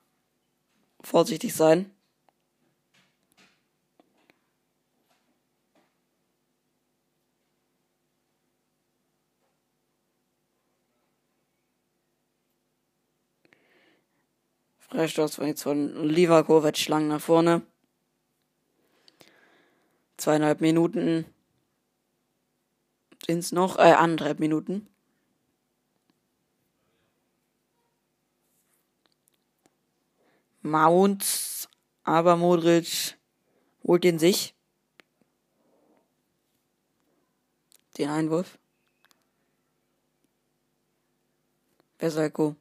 vorsichtig 1.01 1.55
sein. 1.55 1.92
Freistoß 14.93 15.37
von 15.37 15.47
jetzt 15.47 15.63
von 15.63 16.07
Livakovic 16.07 16.87
lang 16.89 17.09
nach 17.09 17.21
vorne. 17.21 17.63
Zweieinhalb 20.19 20.61
Minuten 20.61 21.25
sind's 23.25 23.53
noch, 23.53 23.79
äh, 23.79 23.93
anderthalb 23.93 24.39
Minuten. 24.39 24.87
Mount, 30.61 31.71
aber 32.05 32.37
Modric 32.37 33.17
holt 33.85 34.05
den 34.05 34.19
sich. 34.19 34.55
Den 37.97 38.11
Einwurf. 38.11 38.59
Besalko. 41.97 42.57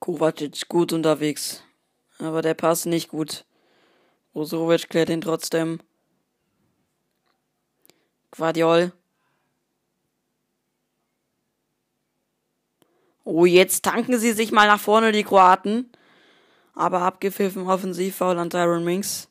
Kovacic 0.00 0.66
gut 0.68 0.92
unterwegs. 0.92 1.62
Aber 2.18 2.42
der 2.42 2.54
passt 2.54 2.86
nicht 2.86 3.08
gut. 3.10 3.44
Brozovic 4.32 4.88
klärt 4.88 5.10
ihn 5.10 5.20
trotzdem. 5.20 5.80
Guardiol. 8.30 8.92
Oh, 13.24 13.44
jetzt 13.44 13.84
tanken 13.84 14.18
sie 14.18 14.32
sich 14.32 14.50
mal 14.52 14.66
nach 14.66 14.80
vorne, 14.80 15.12
die 15.12 15.24
Kroaten. 15.24 15.92
Aber 16.74 17.02
abgepfiffen 17.02 17.66
Offensivfoul 17.66 18.38
an 18.38 18.50
Tyron 18.50 18.84
Minks. 18.84 19.28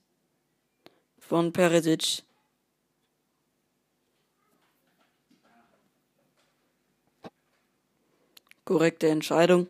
Von 1.17 1.51
Perisic. 1.51 2.23
Korrekte 8.65 9.07
Entscheidung. 9.07 9.67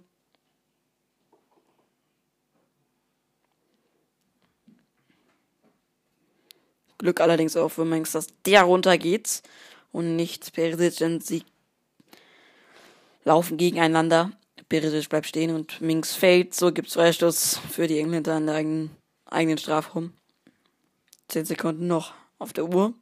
Glück 7.00 7.22
allerdings 7.22 7.58
auch 7.58 7.70
für 7.70 7.86
Mengs, 7.86 8.12
dass 8.12 8.28
der 8.46 8.64
runtergeht 8.64 9.42
und 9.92 10.16
nicht 10.16 10.54
Perisic 10.54 11.02
und 11.02 11.26
sie 11.26 11.44
laufen 13.24 13.58
gegeneinander. 13.58 14.32
Perisic 14.68 15.10
bleibt 15.10 15.26
stehen 15.26 15.56
und 15.56 15.82
Minks 15.82 16.14
fällt. 16.14 16.54
So 16.54 16.72
gibt's 16.72 16.94
Freistoß 16.94 17.60
für 17.72 17.88
die 17.88 18.00
Engländer 18.00 18.36
an 18.36 18.46
der 18.46 18.56
eigenen, 18.56 18.92
eigenen 19.26 19.58
Strafraum. 19.58 20.14
Zehn 21.30 21.46
Sekunden 21.46 21.88
noch 21.88 22.14
auf 22.38 22.54
der 22.54 22.66
Uhr. 22.66 22.94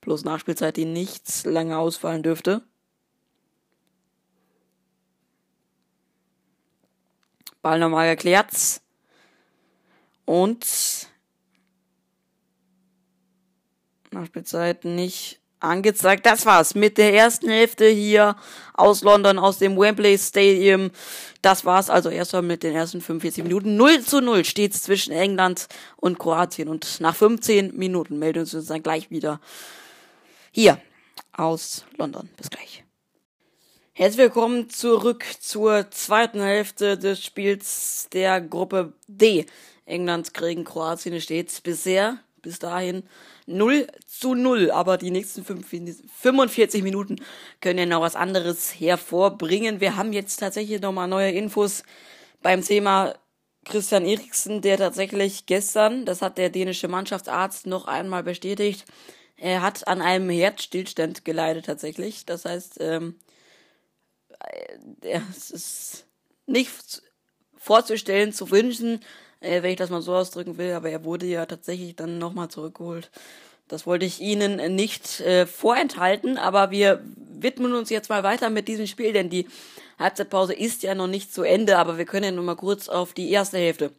Plus 0.00 0.24
Nachspielzeit, 0.24 0.76
die 0.76 0.84
nichts 0.84 1.44
lange 1.44 1.76
ausfallen 1.76 2.22
dürfte. 2.22 2.62
Ball 7.60 7.80
nochmal 7.80 8.14
geklärt. 8.14 8.80
Und 10.24 10.64
Nachspielzeit 14.12 14.84
nicht 14.84 15.40
angezeigt. 15.60 16.26
Das 16.26 16.46
war's 16.46 16.74
mit 16.74 16.98
der 16.98 17.14
ersten 17.14 17.48
Hälfte 17.48 17.88
hier 17.88 18.36
aus 18.74 19.02
London, 19.02 19.38
aus 19.38 19.58
dem 19.58 19.76
Wembley 19.76 20.18
Stadium. 20.18 20.90
Das 21.42 21.64
war's 21.64 21.90
also 21.90 22.08
erstmal 22.08 22.42
mit 22.42 22.62
den 22.62 22.74
ersten 22.74 23.00
45 23.00 23.44
Minuten. 23.44 23.76
0 23.76 24.02
zu 24.02 24.20
0 24.20 24.44
steht's 24.44 24.82
zwischen 24.82 25.12
England 25.12 25.66
und 25.96 26.18
Kroatien. 26.18 26.68
Und 26.68 27.00
nach 27.00 27.16
15 27.16 27.76
Minuten 27.76 28.18
melden 28.18 28.46
wir 28.46 28.56
uns 28.56 28.66
dann 28.66 28.82
gleich 28.82 29.10
wieder 29.10 29.40
hier 30.52 30.80
aus 31.32 31.84
London. 31.96 32.28
Bis 32.36 32.50
gleich. 32.50 32.84
Herzlich 33.92 34.18
willkommen 34.18 34.70
zurück 34.70 35.24
zur 35.40 35.90
zweiten 35.90 36.40
Hälfte 36.40 36.96
des 36.96 37.24
Spiels 37.24 38.08
der 38.12 38.40
Gruppe 38.40 38.92
D. 39.08 39.46
England 39.86 40.34
gegen 40.34 40.62
Kroatien 40.62 41.20
steht 41.20 41.62
bisher 41.64 42.18
bis 42.42 42.60
dahin 42.60 43.02
0 43.48 43.86
zu 44.06 44.34
0, 44.34 44.70
aber 44.70 44.98
die 44.98 45.10
nächsten 45.10 45.44
45 45.44 46.82
Minuten 46.82 47.16
können 47.60 47.78
ja 47.78 47.86
noch 47.86 48.02
was 48.02 48.16
anderes 48.16 48.78
hervorbringen. 48.78 49.80
Wir 49.80 49.96
haben 49.96 50.12
jetzt 50.12 50.36
tatsächlich 50.38 50.80
nochmal 50.80 51.08
neue 51.08 51.30
Infos 51.32 51.82
beim 52.42 52.62
Thema 52.62 53.14
Christian 53.64 54.04
Eriksen, 54.04 54.60
der 54.60 54.78
tatsächlich 54.78 55.46
gestern, 55.46 56.04
das 56.04 56.22
hat 56.22 56.38
der 56.38 56.50
dänische 56.50 56.88
Mannschaftsarzt 56.88 57.66
noch 57.66 57.86
einmal 57.86 58.22
bestätigt, 58.22 58.84
er 59.36 59.62
hat 59.62 59.86
an 59.86 60.02
einem 60.02 60.30
Herzstillstand 60.30 61.24
geleidet 61.24 61.66
tatsächlich. 61.66 62.26
Das 62.26 62.44
heißt, 62.44 62.78
ähm, 62.80 63.16
ja, 65.02 65.22
es 65.30 65.50
ist 65.50 66.06
nicht 66.46 67.02
vorzustellen, 67.56 68.32
zu 68.32 68.50
wünschen, 68.50 69.00
äh, 69.40 69.62
wenn 69.62 69.70
ich 69.70 69.76
das 69.76 69.90
mal 69.90 70.02
so 70.02 70.14
ausdrücken 70.14 70.58
will, 70.58 70.72
aber 70.72 70.90
er 70.90 71.04
wurde 71.04 71.26
ja 71.26 71.46
tatsächlich 71.46 71.96
dann 71.96 72.18
nochmal 72.18 72.48
zurückgeholt. 72.48 73.10
Das 73.68 73.86
wollte 73.86 74.06
ich 74.06 74.20
Ihnen 74.20 74.74
nicht 74.74 75.20
äh, 75.20 75.46
vorenthalten, 75.46 76.38
aber 76.38 76.70
wir 76.70 77.02
widmen 77.16 77.74
uns 77.74 77.90
jetzt 77.90 78.08
mal 78.08 78.22
weiter 78.22 78.50
mit 78.50 78.66
diesem 78.66 78.86
Spiel, 78.86 79.12
denn 79.12 79.28
die 79.28 79.46
Halbzeitpause 79.98 80.54
ist 80.54 80.82
ja 80.82 80.94
noch 80.94 81.06
nicht 81.06 81.32
zu 81.32 81.42
Ende, 81.42 81.76
aber 81.76 81.98
wir 81.98 82.06
können 82.06 82.24
ja 82.24 82.30
nur 82.30 82.44
mal 82.44 82.56
kurz 82.56 82.88
auf 82.88 83.12
die 83.12 83.30
erste 83.30 83.58
Hälfte 83.58 83.92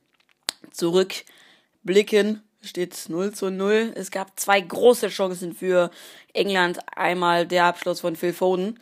zurückblicken. 0.71 2.41
Steht 2.61 3.05
0 3.07 3.33
zu 3.33 3.51
0. 3.51 3.93
Es 3.95 4.11
gab 4.11 4.37
zwei 4.37 4.59
große 4.59 5.07
Chancen 5.07 5.53
für 5.53 5.91
England. 6.33 6.79
Einmal 6.93 7.47
der 7.47 7.65
Abschluss 7.65 8.01
von 8.01 8.17
Phil 8.17 8.33
Foden 8.33 8.79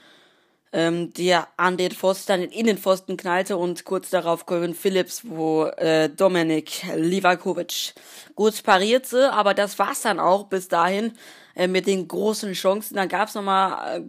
ähm, 0.73 1.13
der 1.13 1.47
an 1.57 1.77
den 1.77 1.91
Pfosten, 1.91 2.41
den 2.41 2.51
Innenpfosten 2.51 3.17
knallte 3.17 3.57
und 3.57 3.85
kurz 3.85 4.09
darauf 4.09 4.45
Colin 4.45 4.75
Phillips, 4.75 5.21
wo 5.23 5.65
äh, 5.65 6.09
Dominik 6.09 6.83
Livakovic 6.95 7.93
gut 8.35 8.63
parierte, 8.63 9.31
aber 9.31 9.53
das 9.53 9.79
war's 9.79 10.01
dann 10.01 10.19
auch 10.19 10.45
bis 10.45 10.67
dahin 10.67 11.13
äh, 11.55 11.67
mit 11.67 11.87
den 11.87 12.07
großen 12.07 12.53
Chancen. 12.53 12.95
Dann 12.95 13.09
gab's 13.09 13.35
noch 13.35 13.43
mal 13.43 13.97
äh, 13.97 14.01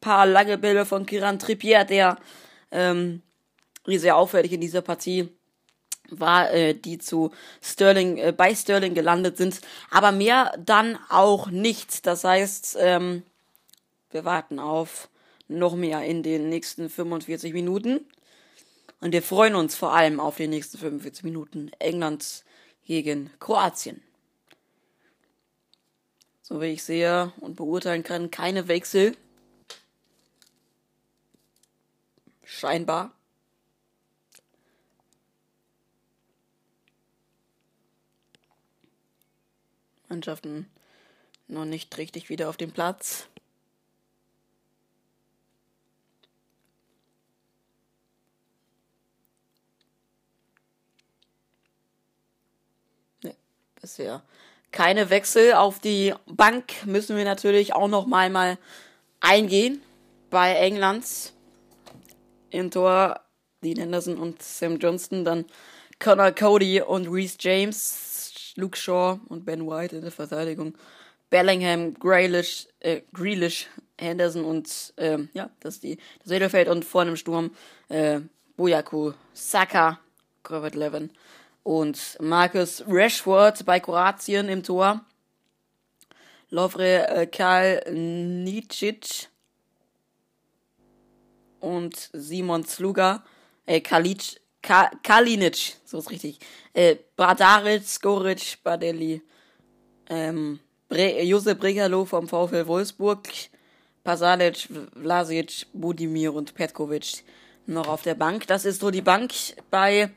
paar 0.00 0.26
lange 0.26 0.58
Bälle 0.58 0.84
von 0.84 1.06
Kiran 1.06 1.38
Trippier, 1.38 1.84
der 1.84 2.18
ähm, 2.70 3.22
sehr 3.86 4.16
auffällig 4.16 4.52
in 4.52 4.60
dieser 4.60 4.82
Partie 4.82 5.28
war, 6.10 6.52
äh, 6.52 6.74
die 6.74 6.98
zu 6.98 7.30
Sterling, 7.62 8.18
äh, 8.18 8.32
bei 8.36 8.54
Sterling 8.54 8.94
gelandet 8.94 9.36
sind, 9.36 9.60
aber 9.90 10.12
mehr 10.12 10.52
dann 10.58 10.98
auch 11.08 11.48
nicht. 11.48 12.06
Das 12.06 12.24
heißt, 12.24 12.76
ähm, 12.80 13.22
wir 14.10 14.24
warten 14.24 14.58
auf 14.58 15.08
noch 15.48 15.76
mehr 15.76 16.02
in 16.04 16.22
den 16.22 16.48
nächsten 16.48 16.88
45 16.88 17.52
Minuten. 17.52 18.06
Und 19.00 19.12
wir 19.12 19.22
freuen 19.22 19.54
uns 19.54 19.74
vor 19.74 19.92
allem 19.92 20.20
auf 20.20 20.36
die 20.36 20.48
nächsten 20.48 20.78
45 20.78 21.24
Minuten 21.24 21.70
Englands 21.78 22.44
gegen 22.86 23.30
Kroatien. 23.38 24.02
So 26.42 26.60
wie 26.60 26.66
ich 26.66 26.82
sehe 26.84 27.32
und 27.40 27.56
beurteilen 27.56 28.02
kann, 28.02 28.30
keine 28.30 28.68
Wechsel. 28.68 29.16
Scheinbar. 32.44 33.12
Mannschaften 40.08 40.70
noch 41.48 41.64
nicht 41.64 41.96
richtig 41.98 42.28
wieder 42.28 42.48
auf 42.48 42.56
dem 42.56 42.72
Platz. 42.72 43.26
Bisher. 53.84 54.22
Keine 54.72 55.10
Wechsel 55.10 55.52
auf 55.52 55.78
die 55.78 56.14
Bank 56.26 56.86
müssen 56.86 57.18
wir 57.18 57.24
natürlich 57.24 57.74
auch 57.74 57.86
noch 57.86 58.06
mal, 58.06 58.30
mal 58.30 58.56
eingehen 59.20 59.82
bei 60.30 60.54
Englands. 60.54 61.34
Im 62.48 62.70
Tor 62.70 63.20
Dean 63.62 63.76
Henderson 63.76 64.16
und 64.16 64.42
Sam 64.42 64.78
Johnston, 64.78 65.24
dann 65.26 65.44
Connor 65.98 66.32
Cody 66.32 66.80
und 66.80 67.08
Reese 67.08 67.36
James, 67.38 68.52
Luke 68.56 68.78
Shaw 68.78 69.20
und 69.28 69.44
Ben 69.44 69.66
White 69.66 69.96
in 69.96 70.02
der 70.02 70.10
Verteidigung. 70.10 70.74
Bellingham, 71.28 71.92
Grealish, 71.94 72.66
äh, 72.80 73.02
Grealish, 73.12 73.66
Henderson 73.98 74.46
und 74.46 74.94
ähm, 74.96 75.28
ja, 75.34 75.50
das 75.60 75.74
ist 75.74 75.82
die 75.82 75.98
das 76.20 76.28
Mittelfeld 76.28 76.68
und 76.68 76.86
vorne 76.86 77.10
im 77.10 77.16
Sturm 77.16 77.50
äh, 77.90 78.20
Boyaku, 78.56 79.12
Saka, 79.34 79.98
Corbett 80.42 80.74
Levin 80.74 81.10
und 81.64 82.18
Marcus 82.20 82.84
Rashford 82.86 83.66
bei 83.66 83.80
Kroatien 83.80 84.48
im 84.48 84.62
Tor. 84.62 85.04
Lovre 86.50 87.08
äh, 87.08 87.26
Kalnicic 87.26 89.28
und 91.58 92.10
Simon 92.12 92.64
Sluga, 92.64 93.24
äh, 93.66 93.80
Kalic, 93.80 94.40
Ka, 94.62 94.90
Kalinic, 95.02 95.76
so 95.84 95.98
ist 95.98 96.10
richtig, 96.10 96.38
äh, 96.74 96.96
Badaric, 97.16 97.84
Skoric, 97.84 98.58
Badelli, 98.62 99.22
ähm, 100.08 100.60
Bre 100.88 101.22
Josep 101.22 101.58
Bregalo 101.58 102.04
vom 102.04 102.28
VfL 102.28 102.66
Wolfsburg, 102.66 103.26
Pasalic, 104.04 104.68
Vlasic, 105.00 105.66
Budimir 105.72 106.34
und 106.34 106.54
Petkovic 106.54 107.24
noch 107.66 107.88
auf 107.88 108.02
der 108.02 108.14
Bank. 108.14 108.46
Das 108.46 108.66
ist 108.66 108.80
so 108.80 108.90
die 108.90 109.00
Bank 109.00 109.32
bei 109.70 110.10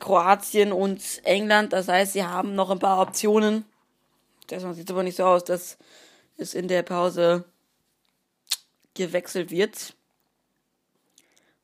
Kroatien 0.00 0.72
und 0.72 1.00
England. 1.24 1.72
Das 1.72 1.88
heißt, 1.88 2.14
sie 2.14 2.24
haben 2.24 2.54
noch 2.54 2.70
ein 2.70 2.78
paar 2.78 3.00
Optionen. 3.00 3.64
Das 4.48 4.64
sieht 4.74 4.90
aber 4.90 5.04
nicht 5.04 5.16
so 5.16 5.24
aus, 5.24 5.44
dass 5.44 5.78
es 6.36 6.54
in 6.54 6.66
der 6.66 6.82
Pause 6.82 7.44
gewechselt 8.94 9.50
wird. 9.50 9.94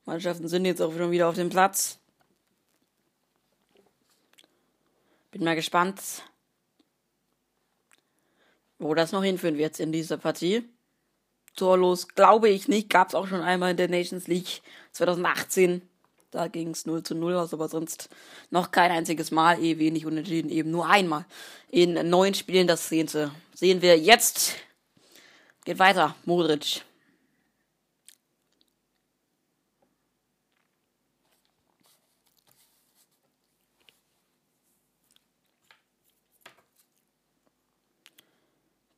Mannschaften 0.05 0.47
sind 0.47 0.63
jetzt 0.63 0.81
auch 0.81 0.93
schon 0.93 1.11
wieder 1.11 1.27
auf 1.27 1.35
dem 1.35 1.49
Platz. 1.49 1.99
Bin 5.31 5.43
mal 5.43 5.55
gespannt, 5.55 6.01
wo 8.79 8.93
das 8.93 9.11
noch 9.11 9.23
hinführen 9.23 9.57
wird 9.57 9.79
in 9.81 9.91
dieser 9.91 10.17
Partie. 10.17 10.63
Torlos 11.57 12.07
glaube 12.07 12.47
ich 12.47 12.69
nicht. 12.69 12.89
Gab 12.89 13.09
es 13.09 13.15
auch 13.15 13.27
schon 13.27 13.41
einmal 13.41 13.71
in 13.71 13.77
der 13.77 13.89
Nations 13.89 14.27
League 14.27 14.61
2018. 14.93 15.81
Da 16.31 16.47
ging 16.49 16.71
es 16.71 16.85
0 16.85 17.03
zu 17.03 17.15
0 17.15 17.35
aus, 17.35 17.53
aber 17.53 17.69
sonst 17.69 18.09
noch 18.49 18.71
kein 18.71 18.91
einziges 18.91 19.31
Mal, 19.31 19.63
eh 19.63 19.79
wenig 19.79 20.05
unentschieden, 20.05 20.51
eben 20.51 20.71
nur 20.71 20.87
einmal. 20.87 21.25
In 21.69 21.93
neun 22.09 22.33
Spielen 22.33 22.67
das 22.67 22.89
zehnte. 22.89 23.31
Sehen 23.53 23.81
wir 23.81 23.97
jetzt. 23.97 24.55
Geht 25.63 25.79
weiter, 25.79 26.15
Modric. 26.25 26.83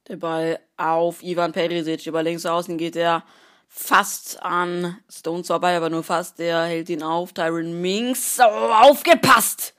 Der 0.08 0.18
Ball 0.18 0.60
auf 0.78 1.22
Ivan 1.22 1.52
Perisic. 1.52 2.08
Über 2.08 2.24
links 2.24 2.48
außen 2.48 2.80
geht 2.80 2.96
er 2.96 3.24
fast 3.70 4.42
an 4.44 4.98
Stones 5.10 5.48
vorbei, 5.48 5.78
aber 5.78 5.90
nur 5.90 6.04
fast. 6.04 6.40
Der 6.40 6.64
hält 6.64 6.90
ihn 6.90 7.04
auf. 7.04 7.32
Tyron 7.32 7.80
Minks. 7.80 8.40
Oh, 8.40 8.44
aufgepasst! 8.44 9.74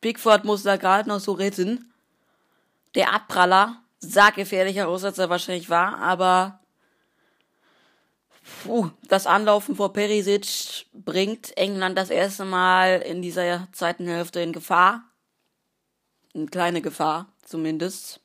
Bigfoot 0.00 0.44
muss 0.44 0.62
da 0.62 0.76
gerade 0.76 1.08
noch 1.08 1.20
so 1.20 1.32
retten. 1.32 1.92
Der 2.94 3.14
Abpraller 3.14 3.82
sah 3.98 4.30
gefährlicher 4.30 4.88
aus, 4.88 5.04
als 5.04 5.18
er 5.18 5.30
wahrscheinlich 5.30 5.70
war, 5.70 5.98
aber 5.98 6.60
puh, 8.64 8.90
das 9.08 9.26
Anlaufen 9.26 9.76
vor 9.76 9.92
Perisic 9.92 10.86
bringt 10.92 11.56
England 11.56 11.96
das 11.96 12.10
erste 12.10 12.44
Mal 12.44 13.00
in 13.02 13.22
dieser 13.22 13.68
zweiten 13.72 14.06
Hälfte 14.06 14.40
in 14.40 14.52
Gefahr. 14.52 15.04
Eine 16.34 16.46
kleine 16.46 16.82
Gefahr, 16.82 17.32
zumindest. 17.44 18.21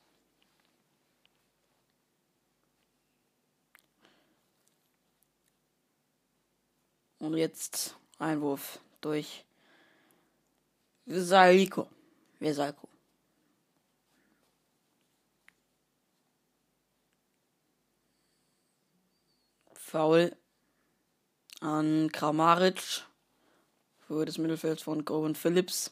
Und 7.18 7.36
jetzt 7.36 7.96
Einwurf 8.18 8.80
durch 9.00 9.44
Vesaliko. 11.04 11.88
Vesalko. 12.38 12.88
Foul 19.74 20.36
an 21.60 22.12
Kramaric 22.12 23.04
für 24.06 24.26
das 24.26 24.38
Mittelfeld 24.38 24.80
von 24.80 25.04
Govan 25.04 25.34
Phillips. 25.34 25.90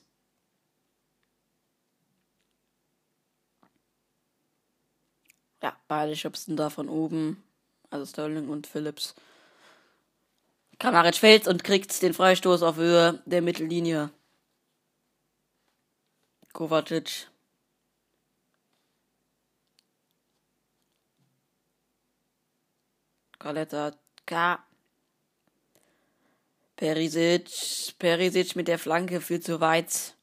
Ja, 5.63 5.77
beide 5.89 6.15
schubsten 6.15 6.57
da 6.57 6.69
von 6.69 6.89
oben. 6.89 7.43
Also 7.91 8.05
Sterling 8.05 8.49
und 8.49 8.67
Phillips. 8.67 9.15
Kamaric 10.79 11.17
fällt 11.17 11.49
und 11.49 11.65
kriegt 11.65 12.03
den 12.03 12.13
Freistoß 12.13 12.63
auf 12.63 12.77
Höhe 12.77 13.23
der 13.25 13.41
Mittellinie. 13.41 14.11
Kovacic. 16.53 17.29
Kaletta 23.39 23.93
K. 24.27 24.59
Perisic. 26.77 27.95
Perisic 27.99 28.55
mit 28.57 28.69
der 28.69 28.79
Flanke 28.79 29.21
viel 29.21 29.41
zu 29.41 29.61
weit. 29.61 30.17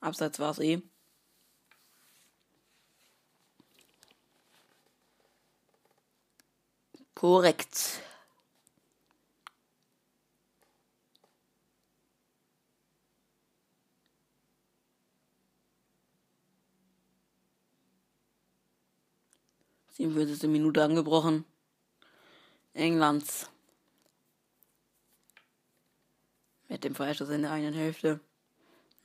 Abseits 0.00 0.38
war 0.38 0.50
es 0.50 0.58
eh. 0.58 0.82
Korrekt. 7.14 8.02
Siebenundvierzigste 20.02 20.48
Minute 20.48 20.82
angebrochen. 20.82 21.44
Englands. 22.74 23.48
Mit 26.68 26.82
dem 26.82 26.96
Freistoß 26.96 27.28
in 27.28 27.42
der 27.42 27.52
einen 27.52 27.72
Hälfte. 27.72 28.18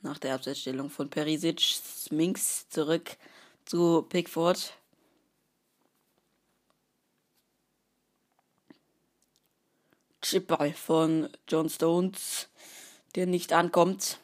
Nach 0.00 0.18
der 0.18 0.34
Abseitsstellung 0.34 0.90
von 0.90 1.08
Perisic. 1.08 1.76
Minks 2.10 2.68
zurück 2.68 3.16
zu 3.64 4.02
Pickford. 4.08 4.72
Chipball 10.20 10.72
von 10.72 11.28
John 11.46 11.68
Stones, 11.68 12.48
der 13.14 13.26
nicht 13.26 13.52
ankommt. 13.52 14.18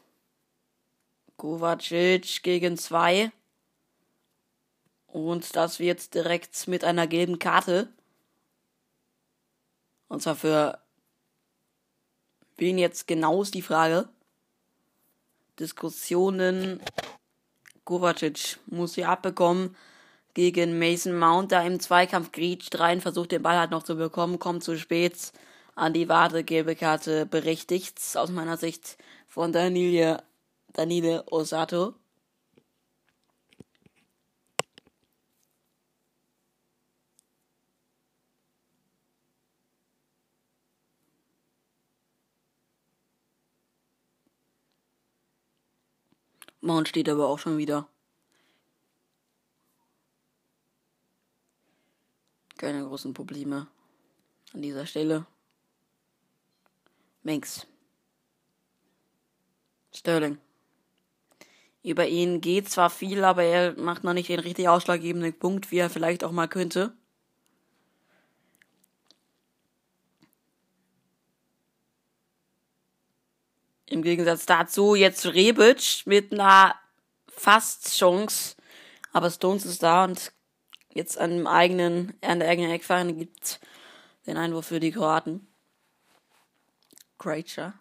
Kovacic 1.36 2.42
gegen 2.42 2.76
zwei. 2.76 3.30
Und 5.14 5.54
das 5.54 5.78
wird 5.78 6.12
direkt 6.12 6.66
mit 6.66 6.82
einer 6.82 7.06
gelben 7.06 7.38
Karte. 7.38 7.88
Und 10.08 10.22
zwar 10.22 10.34
für 10.34 10.80
wen 12.56 12.78
jetzt 12.78 13.06
genau 13.06 13.42
ist 13.42 13.54
die 13.54 13.62
Frage. 13.62 14.08
Diskussionen. 15.60 16.80
Kovacic 17.84 18.58
muss 18.66 18.94
sie 18.94 19.04
abbekommen 19.04 19.76
gegen 20.34 20.80
Mason 20.80 21.16
Mount, 21.16 21.52
da 21.52 21.62
im 21.62 21.78
Zweikampf 21.78 22.32
grätscht 22.32 22.80
rein, 22.80 23.00
versucht 23.00 23.30
den 23.30 23.42
Ball 23.42 23.56
halt 23.56 23.70
noch 23.70 23.84
zu 23.84 23.94
bekommen, 23.94 24.40
kommt 24.40 24.64
zu 24.64 24.76
spät 24.76 25.32
an 25.76 25.92
die 25.92 26.08
Warte 26.08 26.42
gelbe 26.42 26.74
Karte 26.74 27.24
berechtigt, 27.24 28.00
aus 28.16 28.30
meiner 28.30 28.56
Sicht 28.56 28.98
von 29.28 29.52
Daniele, 29.52 30.24
Danile 30.72 31.22
Osato. 31.30 31.94
Mount 46.64 46.88
steht 46.88 47.10
aber 47.10 47.28
auch 47.28 47.38
schon 47.38 47.58
wieder. 47.58 47.86
Keine 52.56 52.82
großen 52.86 53.12
Probleme 53.12 53.66
an 54.54 54.62
dieser 54.62 54.86
Stelle. 54.86 55.26
Minks. 57.22 57.66
Sterling. 59.94 60.38
Über 61.82 62.08
ihn 62.08 62.40
geht 62.40 62.70
zwar 62.70 62.88
viel, 62.88 63.24
aber 63.24 63.42
er 63.42 63.78
macht 63.78 64.02
noch 64.02 64.14
nicht 64.14 64.30
den 64.30 64.40
richtig 64.40 64.66
ausschlaggebenden 64.66 65.38
Punkt, 65.38 65.70
wie 65.70 65.76
er 65.76 65.90
vielleicht 65.90 66.24
auch 66.24 66.32
mal 66.32 66.48
könnte. 66.48 66.96
Im 73.86 74.02
Gegensatz 74.02 74.46
dazu 74.46 74.94
jetzt 74.94 75.26
Rebic 75.26 76.02
mit 76.06 76.32
einer 76.32 76.74
Fast-Chance. 77.28 78.56
Aber 79.12 79.30
Stones 79.30 79.66
ist 79.66 79.82
da 79.82 80.04
und 80.04 80.32
jetzt 80.92 81.18
an 81.18 81.30
dem 81.30 81.46
eigenen, 81.46 82.14
an 82.20 82.40
der 82.40 82.48
eigenen 82.48 82.70
Eckfahne 82.70 83.12
gibt 83.14 83.60
den 84.26 84.36
Einwurf 84.36 84.66
für 84.66 84.80
die 84.80 84.92
Kroaten. 84.92 85.46
Creature 87.18 87.74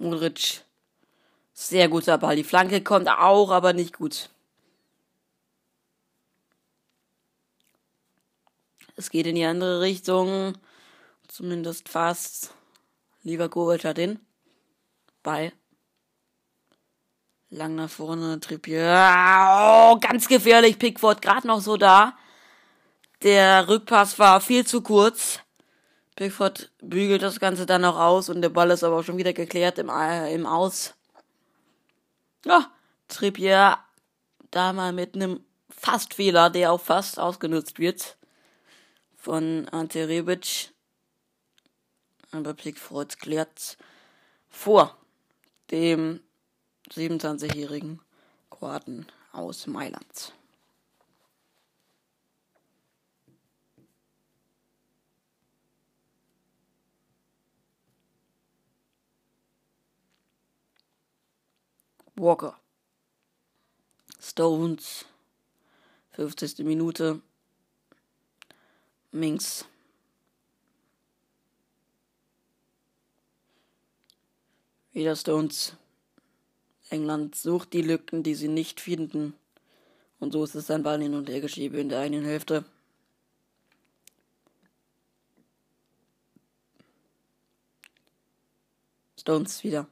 Modric. 0.00 0.64
Sehr 1.52 1.88
guter 1.88 2.16
Ball. 2.16 2.36
Die 2.36 2.44
Flanke 2.44 2.82
kommt 2.82 3.08
auch, 3.08 3.50
aber 3.50 3.72
nicht 3.74 3.98
gut. 3.98 4.30
Es 8.96 9.10
geht 9.10 9.26
in 9.26 9.34
die 9.34 9.44
andere 9.44 9.80
Richtung. 9.80 10.56
Zumindest 11.28 11.88
fast. 11.88 12.54
Lieber 13.22 13.48
Kovac 13.48 13.84
hat 13.84 13.98
den 13.98 14.18
Ball. 15.22 15.52
Lang 17.50 17.74
nach 17.74 17.90
vorne, 17.90 18.40
Trippier. 18.40 18.82
Oh, 18.82 19.98
ganz 19.98 20.28
gefährlich. 20.28 20.78
Pickford 20.78 21.20
gerade 21.20 21.46
noch 21.46 21.60
so 21.60 21.76
da. 21.76 22.16
Der 23.22 23.68
Rückpass 23.68 24.18
war 24.18 24.40
viel 24.40 24.66
zu 24.66 24.80
kurz. 24.80 25.40
Pickford 26.16 26.70
bügelt 26.80 27.22
das 27.22 27.40
Ganze 27.40 27.66
dann 27.66 27.82
noch 27.82 27.98
aus 27.98 28.28
und 28.28 28.42
der 28.42 28.48
Ball 28.50 28.70
ist 28.70 28.84
aber 28.84 29.02
schon 29.02 29.16
wieder 29.16 29.32
geklärt 29.32 29.78
im, 29.78 29.88
äh, 29.88 30.34
im 30.34 30.46
Aus. 30.46 30.94
Ja, 32.44 32.70
Trippier 33.08 33.78
da 34.50 34.72
mal 34.72 34.92
mit 34.92 35.14
einem 35.14 35.44
Fastfehler, 35.68 36.50
der 36.50 36.72
auch 36.72 36.80
fast 36.80 37.18
ausgenutzt 37.18 37.78
wird 37.78 38.16
von 39.16 39.68
Ante 39.70 40.08
Rebic. 40.08 40.72
Aber 42.32 42.54
Pickford 42.54 43.18
klärt 43.18 43.76
vor 44.48 44.96
dem 45.70 46.20
27-jährigen 46.92 48.00
Kroaten 48.50 49.06
aus 49.32 49.66
Mailand. 49.66 50.32
Walker. 62.20 62.54
Stones. 64.20 65.06
50. 66.12 66.58
Minute. 66.66 67.22
Minx. 69.10 69.64
Wieder 74.92 75.16
Stones. 75.16 75.72
England 76.90 77.36
sucht 77.36 77.72
die 77.72 77.80
Lücken, 77.80 78.22
die 78.22 78.34
sie 78.34 78.48
nicht 78.48 78.80
finden. 78.80 79.32
Und 80.18 80.32
so 80.32 80.44
ist 80.44 80.54
es 80.54 80.70
ein 80.70 80.82
Ball 80.82 81.00
hin 81.00 81.14
und 81.14 81.30
her 81.30 81.40
geschiebe 81.40 81.80
in 81.80 81.88
der 81.88 82.00
einen 82.00 82.24
Hälfte. 82.26 82.66
Stones 89.18 89.64
wieder. 89.64 89.86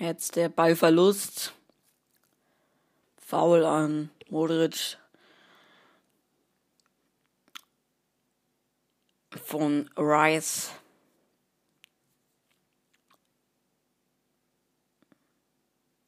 Jetzt 0.00 0.36
der 0.36 0.48
Ballverlust. 0.48 1.52
Foul 3.18 3.66
an 3.66 4.10
Modric. 4.30 4.96
Von 9.44 9.90
Rice. 9.98 10.70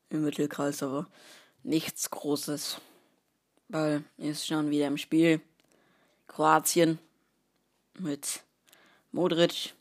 Im 0.08 0.24
Mittelkreis 0.24 0.82
aber. 0.82 1.06
nichts 1.62 2.08
Großes. 2.08 2.80
Weil 3.68 4.04
ist 4.16 4.46
schon 4.46 4.70
wieder 4.70 4.86
im 4.86 4.96
Spiel. 4.96 5.42
Kroatien 6.28 6.98
mit 7.98 8.42
Modric. 9.10 9.74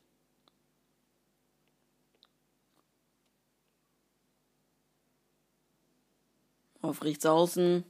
Auf 6.82 7.04
rechts 7.04 7.26
außen. 7.26 7.84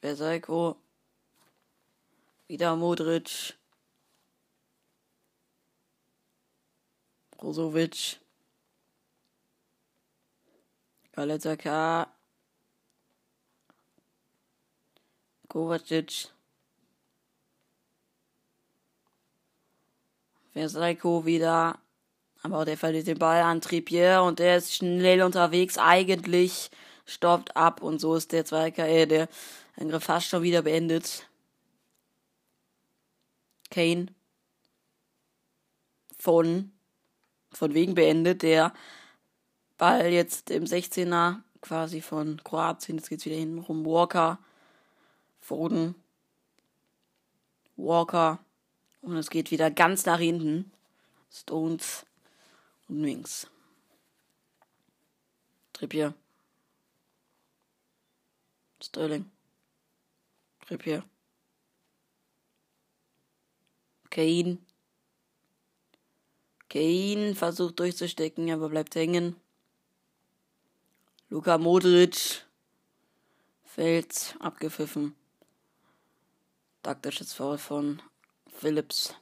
Versalko. 0.00 0.76
Wieder 2.46 2.76
Modric. 2.76 3.54
Brozovic. 7.30 8.18
Galetaka. 11.12 12.12
Kovacic. 15.48 16.28
Versalko 20.52 21.24
wieder. 21.24 21.78
Aber 22.42 22.64
der 22.64 22.76
verliert 22.76 23.06
den 23.06 23.18
Ball 23.18 23.42
an 23.42 23.60
Trippier 23.60 24.22
und 24.22 24.38
der 24.38 24.58
ist 24.58 24.74
schnell 24.74 25.22
unterwegs 25.22 25.78
eigentlich. 25.78 26.70
Stoppt 27.08 27.56
ab 27.56 27.82
und 27.82 28.00
so 28.00 28.14
ist 28.16 28.32
der 28.32 28.44
Zweiker, 28.44 28.86
äh, 28.86 29.06
der 29.06 29.28
Angriff 29.76 30.04
fast 30.04 30.28
schon 30.28 30.42
wieder 30.42 30.60
beendet. 30.60 31.26
Kane. 33.70 34.08
Von. 36.18 36.70
Von 37.50 37.72
wegen 37.72 37.94
beendet. 37.94 38.42
Der 38.42 38.74
Ball 39.78 40.08
jetzt 40.12 40.50
im 40.50 40.64
16er 40.64 41.40
quasi 41.62 42.02
von 42.02 42.44
Kroatien. 42.44 42.98
Jetzt 42.98 43.08
geht's 43.08 43.24
wieder 43.24 43.36
hinten 43.36 43.60
rum. 43.60 43.86
Walker. 43.86 44.38
Foden. 45.40 45.94
Walker. 47.76 48.38
Und 49.00 49.16
es 49.16 49.30
geht 49.30 49.50
wieder 49.50 49.70
ganz 49.70 50.04
nach 50.04 50.18
hinten. 50.18 50.70
Stones 51.30 52.04
und 52.86 53.02
Wings. 53.02 53.46
Trippier. 55.72 56.12
Sterling. 58.82 59.30
Trippier. 60.66 61.04
Kane. 64.10 64.58
Kane 66.68 67.34
versucht 67.34 67.78
durchzustecken, 67.78 68.50
aber 68.50 68.68
bleibt 68.68 68.94
hängen. 68.94 69.36
Luka 71.30 71.58
Modric 71.58 72.44
fällt 73.64 74.36
abgepfiffen. 74.40 75.14
Taktisches 76.82 77.32
Foul 77.32 77.58
von 77.58 78.00
Phillips. 78.46 79.14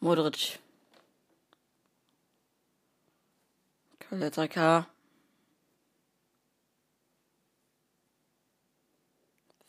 Modric. 0.00 0.58
Kaletaka. 3.98 4.86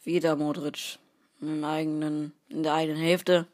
Wieder 0.04 0.38
Modric. 0.38 1.00
Im 1.42 1.64
eigenen, 1.66 2.34
in 2.48 2.64
der 2.64 2.74
eigenen 2.74 3.02
Hälfte. 3.02 3.46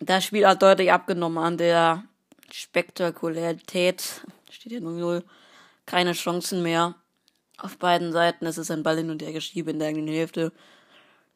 Das 0.00 0.24
Spiel 0.24 0.46
hat 0.46 0.62
deutlich 0.62 0.92
abgenommen 0.92 1.38
an 1.38 1.58
der 1.58 2.04
Spektakularität. 2.50 4.22
Steht 4.50 4.72
hier 4.72 4.80
0-0. 4.80 5.24
Keine 5.84 6.12
Chancen 6.14 6.62
mehr. 6.62 6.94
Auf 7.58 7.76
beiden 7.76 8.12
Seiten. 8.12 8.46
Es 8.46 8.56
ist 8.56 8.70
ein 8.70 8.82
Ball 8.82 8.96
hin 8.96 9.10
und 9.10 9.20
her 9.20 9.32
geschiebe 9.32 9.72
in 9.72 9.78
der 9.78 9.88
eigenen 9.88 10.08
Hälfte. 10.08 10.52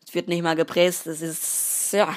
Es 0.07 0.15
wird 0.15 0.29
nicht 0.29 0.43
mal 0.43 0.57
gepresst. 0.57 1.07
Es 1.07 1.21
ist, 1.21 1.93
ja, 1.93 2.17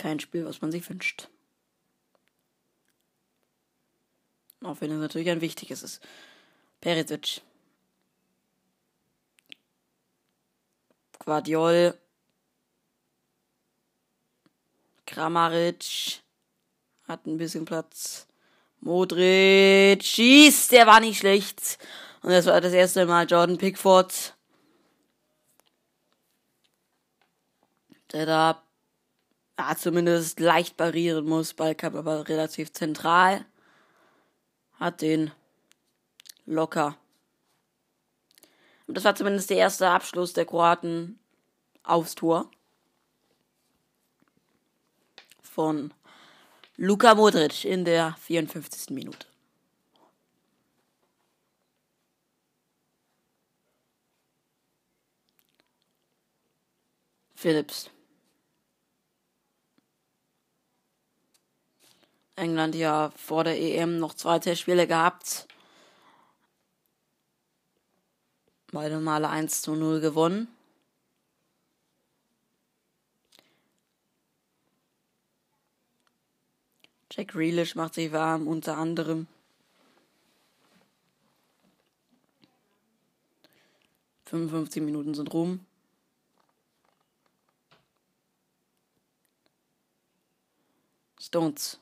kein 0.00 0.18
Spiel, 0.18 0.46
was 0.46 0.62
man 0.62 0.72
sich 0.72 0.88
wünscht. 0.88 1.28
Auch 4.64 4.80
wenn 4.80 4.90
es 4.90 4.98
natürlich 4.98 5.30
ein 5.30 5.42
wichtiges 5.42 5.82
ist. 5.82 6.02
Perisic. 6.80 7.42
Guardiol. 11.18 11.98
Kramaric. 15.06 16.22
Hat 17.06 17.26
ein 17.26 17.36
bisschen 17.36 17.66
Platz. 17.66 18.26
Modric. 18.80 20.02
Schießt, 20.02 20.72
der 20.72 20.86
war 20.86 21.00
nicht 21.00 21.18
schlecht. 21.18 21.78
Und 22.22 22.30
das 22.30 22.46
war 22.46 22.60
das 22.60 22.72
erste 22.72 23.04
Mal 23.04 23.26
Jordan 23.26 23.58
Pickford. 23.58 24.34
Der 28.12 28.26
da 28.26 28.62
ja, 29.60 29.76
zumindest 29.76 30.40
leicht 30.40 30.76
parieren 30.76 31.26
muss. 31.26 31.52
Ballcup 31.52 31.94
aber 31.94 32.28
relativ 32.28 32.72
zentral. 32.72 33.44
Hat 34.78 35.02
den 35.02 35.32
locker. 36.46 36.96
Und 38.86 38.96
das 38.96 39.04
war 39.04 39.14
zumindest 39.14 39.50
der 39.50 39.58
erste 39.58 39.88
Abschluss 39.88 40.32
der 40.32 40.46
Kroaten 40.46 41.18
aufs 41.82 42.14
Tor. 42.14 42.50
Von 45.42 45.92
Luka 46.76 47.14
Modric 47.14 47.64
in 47.66 47.84
der 47.84 48.16
54. 48.18 48.90
Minute. 48.90 49.26
Phillips. 57.34 57.90
England 62.40 62.74
ja 62.74 63.12
vor 63.16 63.44
der 63.44 63.60
EM 63.60 63.98
noch 63.98 64.14
zwei 64.14 64.38
Testspiele 64.38 64.86
gehabt. 64.86 65.46
Beide 68.72 68.98
Male 68.98 69.28
1 69.28 69.62
zu 69.62 69.74
0 69.74 70.00
gewonnen. 70.00 70.48
Jack 77.12 77.28
Grealish 77.28 77.74
macht 77.74 77.94
sich 77.94 78.12
warm, 78.12 78.46
unter 78.46 78.78
anderem. 78.78 79.26
Fünfundfünfzig 84.24 84.82
Minuten 84.84 85.12
sind 85.12 85.34
rum. 85.34 85.66
Stones. 91.18 91.80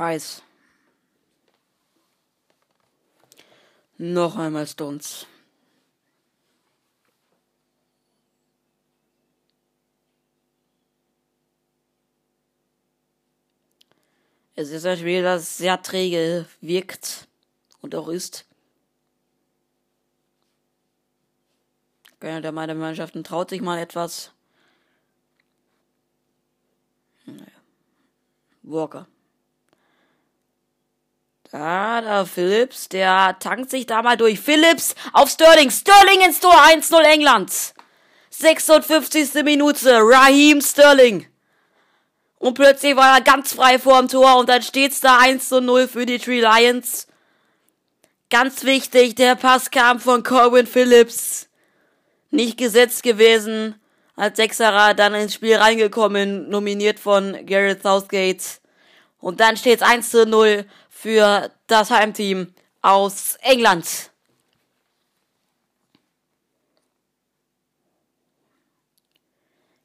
Rice. 0.00 0.42
Noch 3.98 4.36
einmal 4.38 4.66
Stones. 4.66 5.26
Es 14.54 14.70
ist 14.70 14.86
ein 14.86 14.96
Spiel, 14.96 15.22
das 15.22 15.58
sehr 15.58 15.82
träge 15.82 16.46
wirkt 16.62 17.28
und 17.82 17.94
auch 17.94 18.08
ist. 18.08 18.46
Keiner 22.20 22.40
der 22.40 22.52
meiner 22.52 22.74
Mannschaften 22.74 23.22
traut 23.22 23.50
sich 23.50 23.60
mal 23.60 23.78
etwas. 23.78 24.32
Walker. 28.62 29.06
Da, 31.52 32.00
da 32.00 32.24
Phillips, 32.24 32.88
der 32.88 33.36
tankt 33.40 33.70
sich 33.70 33.84
da 33.84 34.02
mal 34.02 34.16
durch. 34.16 34.38
Phillips 34.38 34.94
auf 35.12 35.30
Sterling. 35.30 35.70
Sterling 35.70 36.20
ins 36.20 36.38
Tor. 36.38 36.54
1-0 36.54 37.00
England. 37.02 37.74
56. 38.30 39.42
Minute. 39.42 39.98
Raheem 40.00 40.60
Sterling. 40.60 41.26
Und 42.38 42.54
plötzlich 42.54 42.94
war 42.94 43.16
er 43.16 43.20
ganz 43.20 43.52
frei 43.52 43.78
vorm 43.78 44.08
Tor 44.08 44.38
und 44.38 44.48
dann 44.48 44.62
steht's 44.62 45.00
da 45.00 45.18
1 45.18 45.48
zu 45.48 45.60
0 45.60 45.88
für 45.88 46.06
die 46.06 46.18
Tree 46.18 46.40
Lions. 46.40 47.08
Ganz 48.30 48.62
wichtig, 48.62 49.16
der 49.16 49.34
Pass 49.34 49.72
kam 49.72 49.98
von 49.98 50.22
Corwin 50.22 50.66
Phillips. 50.66 51.48
Nicht 52.30 52.58
gesetzt 52.58 53.02
gewesen. 53.02 53.74
Als 54.14 54.36
Sechserer 54.36 54.94
dann 54.94 55.14
ins 55.14 55.34
Spiel 55.34 55.56
reingekommen, 55.56 56.48
nominiert 56.48 57.00
von 57.00 57.44
Gareth 57.44 57.82
Southgate. 57.82 58.60
Und 59.18 59.40
dann 59.40 59.56
steht's 59.56 59.82
1 59.82 60.10
zu 60.10 60.26
0 60.26 60.64
für 61.00 61.50
das 61.66 61.90
Heimteam 61.90 62.52
aus 62.82 63.38
England. 63.40 64.10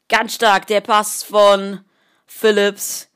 Ganz 0.10 0.34
stark 0.34 0.68
der 0.68 0.82
Pass 0.82 1.24
von 1.24 1.80
Phillips. 2.26 3.08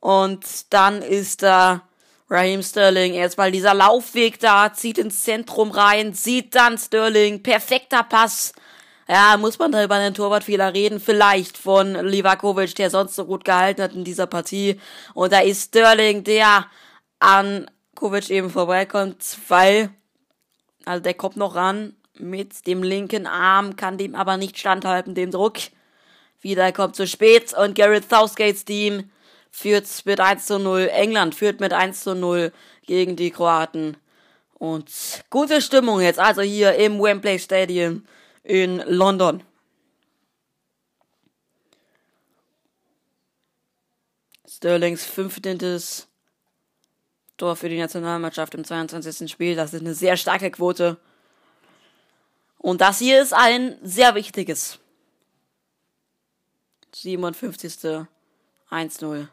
Und 0.00 0.72
dann 0.72 1.02
ist 1.02 1.44
da 1.44 1.82
Raheem 2.28 2.64
Sterling 2.64 3.14
erstmal 3.14 3.52
dieser 3.52 3.74
Laufweg 3.74 4.40
da, 4.40 4.72
zieht 4.72 4.98
ins 4.98 5.22
Zentrum 5.22 5.70
rein, 5.70 6.14
sieht 6.14 6.56
dann 6.56 6.76
Sterling, 6.76 7.44
perfekter 7.44 8.02
Pass. 8.02 8.54
Ja, 9.08 9.36
muss 9.36 9.60
man 9.60 9.70
da 9.70 9.84
über 9.84 9.94
einen 9.94 10.14
Torwartfehler 10.14 10.74
reden? 10.74 10.98
Vielleicht 10.98 11.56
von 11.56 11.94
Livakovic, 11.94 12.74
der 12.74 12.90
sonst 12.90 13.14
so 13.14 13.24
gut 13.24 13.44
gehalten 13.44 13.82
hat 13.82 13.92
in 13.92 14.02
dieser 14.02 14.26
Partie. 14.26 14.80
Und 15.14 15.32
da 15.32 15.38
ist 15.38 15.68
Sterling, 15.68 16.24
der 16.24 16.66
an 17.18 17.70
Kovic 17.94 18.30
eben 18.30 18.50
vorbeikommt, 18.50 19.24
weil, 19.48 19.90
also 20.84 21.02
der 21.02 21.14
kommt 21.14 21.36
noch 21.36 21.54
ran 21.54 21.96
mit 22.18 22.66
dem 22.66 22.82
linken 22.82 23.26
Arm, 23.26 23.76
kann 23.76 23.98
dem 23.98 24.14
aber 24.14 24.36
nicht 24.36 24.58
standhalten, 24.58 25.14
dem 25.14 25.30
Druck. 25.30 25.58
Wieder 26.40 26.72
kommt 26.72 26.96
zu 26.96 27.06
spät 27.06 27.54
und 27.54 27.74
Gareth 27.74 28.08
Southgates 28.08 28.64
Team 28.64 29.10
führt 29.50 29.86
mit 30.04 30.20
1 30.20 30.46
zu 30.46 30.58
0. 30.58 30.88
England 30.92 31.34
führt 31.34 31.60
mit 31.60 31.72
1 31.72 32.02
zu 32.02 32.14
0 32.14 32.52
gegen 32.86 33.16
die 33.16 33.30
Kroaten. 33.30 33.96
Und 34.54 34.90
gute 35.30 35.60
Stimmung 35.60 36.00
jetzt, 36.00 36.18
also 36.18 36.42
hier 36.42 36.74
im 36.76 37.00
Wembley 37.00 37.38
Stadium 37.38 38.06
in 38.42 38.82
London. 38.86 39.42
Sterlings 44.48 45.04
fünftes 45.04 46.06
Tor 47.36 47.56
für 47.56 47.68
die 47.68 47.78
Nationalmannschaft 47.78 48.54
im 48.54 48.64
22. 48.64 49.30
Spiel. 49.30 49.56
Das 49.56 49.74
ist 49.74 49.80
eine 49.80 49.94
sehr 49.94 50.16
starke 50.16 50.50
Quote. 50.50 50.96
Und 52.58 52.80
das 52.80 52.98
hier 52.98 53.22
ist 53.22 53.32
ein 53.32 53.76
sehr 53.82 54.14
wichtiges. 54.14 54.78
57. 56.94 58.06
1-0. 58.70 59.28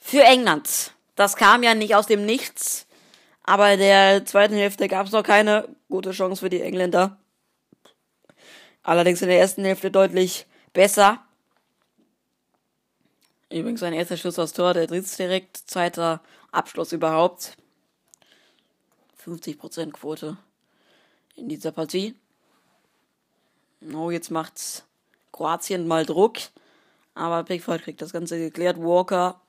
Für 0.00 0.22
England. 0.22 0.92
Das 1.14 1.36
kam 1.36 1.62
ja 1.62 1.74
nicht 1.74 1.94
aus 1.94 2.06
dem 2.06 2.24
Nichts. 2.24 2.86
Aber 3.44 3.72
in 3.72 3.80
der 3.80 4.24
zweiten 4.24 4.54
Hälfte 4.54 4.88
gab 4.88 5.06
es 5.06 5.12
noch 5.12 5.22
keine 5.22 5.68
gute 5.88 6.12
Chance 6.12 6.40
für 6.40 6.50
die 6.50 6.62
Engländer. 6.62 7.18
Allerdings 8.82 9.22
in 9.22 9.28
der 9.28 9.38
ersten 9.38 9.64
Hälfte 9.64 9.90
deutlich 9.90 10.46
besser. 10.72 11.24
Übrigens 13.50 13.80
sein 13.80 13.92
erster 13.92 14.16
Schuss 14.16 14.38
aufs 14.38 14.54
Tor, 14.54 14.74
der 14.74 14.86
dritte 14.86 15.16
direkt, 15.16 15.56
zweiter 15.56 16.20
Abschluss 16.52 16.92
überhaupt. 16.92 17.56
50% 19.24 19.92
Quote 19.92 20.36
in 21.34 21.48
dieser 21.48 21.72
Partie. 21.72 22.14
Oh, 23.92 24.10
jetzt 24.10 24.30
macht's 24.30 24.84
Kroatien 25.32 25.88
mal 25.88 26.06
Druck. 26.06 26.38
Aber 27.14 27.42
Pickford 27.44 27.82
kriegt 27.82 28.00
das 28.00 28.12
Ganze 28.12 28.38
geklärt. 28.38 28.78
Walker. 28.78 29.40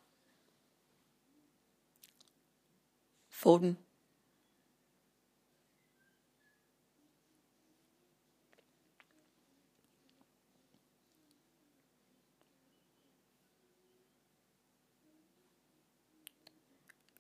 Foden. 3.30 3.78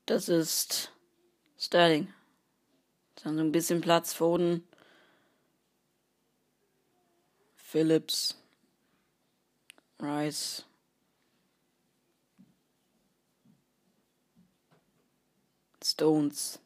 Das 0.06 0.28
ist 0.28 0.92
Sterling. 1.58 2.14
Dann 3.24 3.38
so 3.38 3.42
ein 3.42 3.54
bisschen 3.54 3.80
Platz, 3.80 4.14
Foden. 4.14 4.68
Phillips. 7.56 8.38
Rice. 10.00 10.66
Stones. 15.82 16.60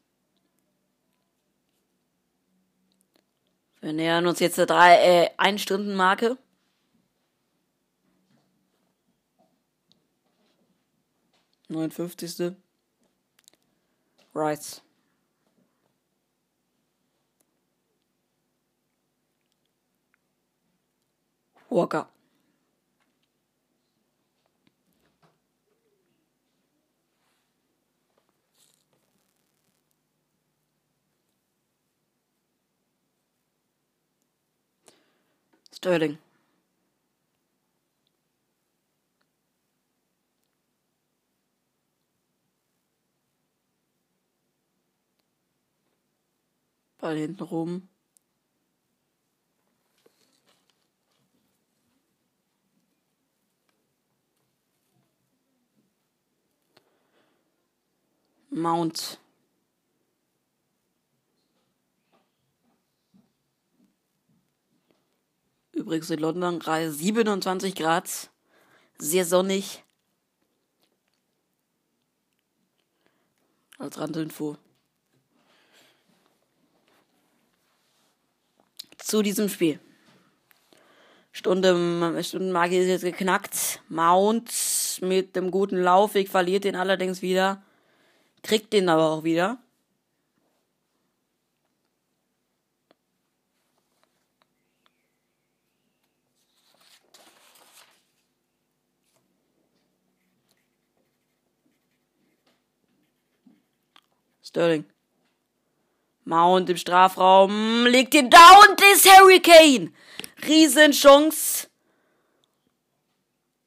Wir 3.81 3.93
nähern 3.93 4.25
uns 4.25 4.39
jetzt 4.39 4.57
der 4.57 4.65
drei, 4.65 4.95
äh, 4.95 5.29
ein 5.37 5.59
Stunden 5.59 5.95
Marke. 5.95 6.37
Neunundfünfzigste. 11.67 12.55
Rice. 14.37 14.81
Walker. 21.71 22.05
Sterling. 35.71 36.19
Hinten 47.15 47.43
rum. 47.43 47.89
Mount. 58.49 59.19
Übrigens 65.73 66.09
in 66.09 66.19
London 66.19 66.59
gerade 66.59 66.91
27 66.91 67.75
Grad. 67.75 68.31
Sehr 68.97 69.25
sonnig. 69.25 69.83
Als 73.77 73.99
Randinfo. 73.99 74.57
Zu 79.07 79.21
diesem 79.21 79.47
Spiel. 79.47 79.79
Stunde, 81.31 82.21
Stundenmarke 82.21 82.77
ist 82.77 82.89
jetzt 82.89 83.03
geknackt. 83.03 83.81
Mount 83.87 84.51
mit 85.01 85.33
dem 85.37 85.49
guten 85.49 85.77
Laufweg 85.77 86.27
verliert 86.27 86.65
den 86.65 86.75
allerdings 86.75 87.21
wieder. 87.21 87.63
Kriegt 88.43 88.73
den 88.73 88.89
aber 88.89 89.09
auch 89.09 89.23
wieder. 89.23 89.59
Sterling. 104.43 104.96
Mount 106.27 106.69
im 106.69 106.75
Strafraum, 106.75 107.85
legt 107.85 108.13
ihn 108.13 108.29
da 108.29 108.59
und 108.67 108.81
ist 108.93 109.09
Harry 109.09 109.39
Kane. 109.39 109.93
Riesenchance. 110.45 111.67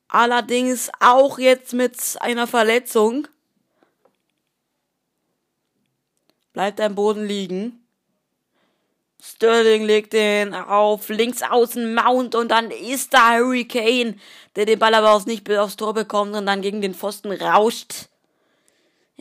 Allerdings 0.09 0.91
auch 1.01 1.39
jetzt 1.39 1.73
mit 1.73 1.97
einer 2.21 2.47
Verletzung. 2.47 3.27
Bleibt 6.53 6.81
am 6.83 6.95
Boden 6.95 7.25
liegen. 7.25 7.83
Sterling 9.23 9.85
legt 9.85 10.13
den 10.13 10.53
auf 10.53 11.09
links 11.09 11.43
außen 11.43 11.95
Mount 11.95 12.35
und 12.35 12.49
dann 12.51 12.71
ist 12.71 13.15
da 13.15 13.31
Harry 13.31 13.65
Kane, 13.65 14.17
der 14.57 14.67
den 14.67 14.79
Ball 14.79 14.95
aber 14.95 15.23
nicht 15.27 15.51
aufs 15.51 15.77
Tor 15.77 15.95
bekommt 15.95 16.35
und 16.35 16.45
dann 16.45 16.61
gegen 16.61 16.83
den 16.83 16.95
Pfosten 16.95 17.33
rauscht 17.33 18.11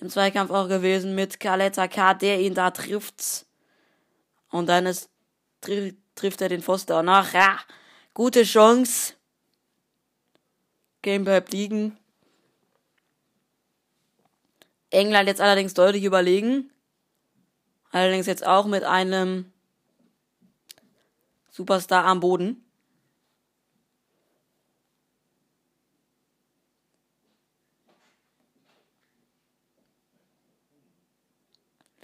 im 0.02 0.10
Zweikampf 0.10 0.52
auch 0.52 0.68
gewesen 0.68 1.14
mit 1.16 1.40
Kaleta 1.40 1.88
K, 1.88 2.14
der 2.14 2.40
ihn 2.40 2.54
da 2.54 2.72
trifft. 2.72 3.46
Und 4.50 4.68
dann 4.68 4.86
ist, 4.86 5.10
tri 5.62 5.98
trifft 6.16 6.42
er 6.42 6.50
den 6.50 6.62
Foster 6.62 7.00
auch 7.00 7.04
noch. 7.04 7.34
Ja, 7.34 7.60
gute 8.14 8.44
Chance. 8.44 9.14
Game 11.02 11.24
bleibt 11.24 11.52
liegen. 11.52 11.98
England 14.90 15.28
jetzt 15.28 15.42
allerdings 15.42 15.74
deutlich 15.74 16.04
überlegen. 16.04 16.72
Allerdings 17.92 18.26
jetzt 18.26 18.46
auch 18.46 18.66
mit 18.66 18.84
einem 18.84 19.52
Superstar 21.50 22.06
am 22.06 22.20
Boden. 22.20 22.69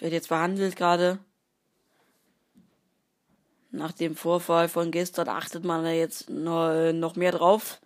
Wird 0.05 0.13
jetzt 0.13 0.27
verhandelt 0.27 0.75
gerade. 0.75 1.17
Nach 3.71 3.91
dem 3.91 4.15
Vorfall 4.15 4.69
von 4.69 4.91
gestern 4.91 5.27
achtet 5.27 5.63
man 5.63 5.83
da 5.83 5.89
jetzt 5.89 6.29
noch 6.29 7.15
mehr 7.15 7.31
drauf. 7.31 7.81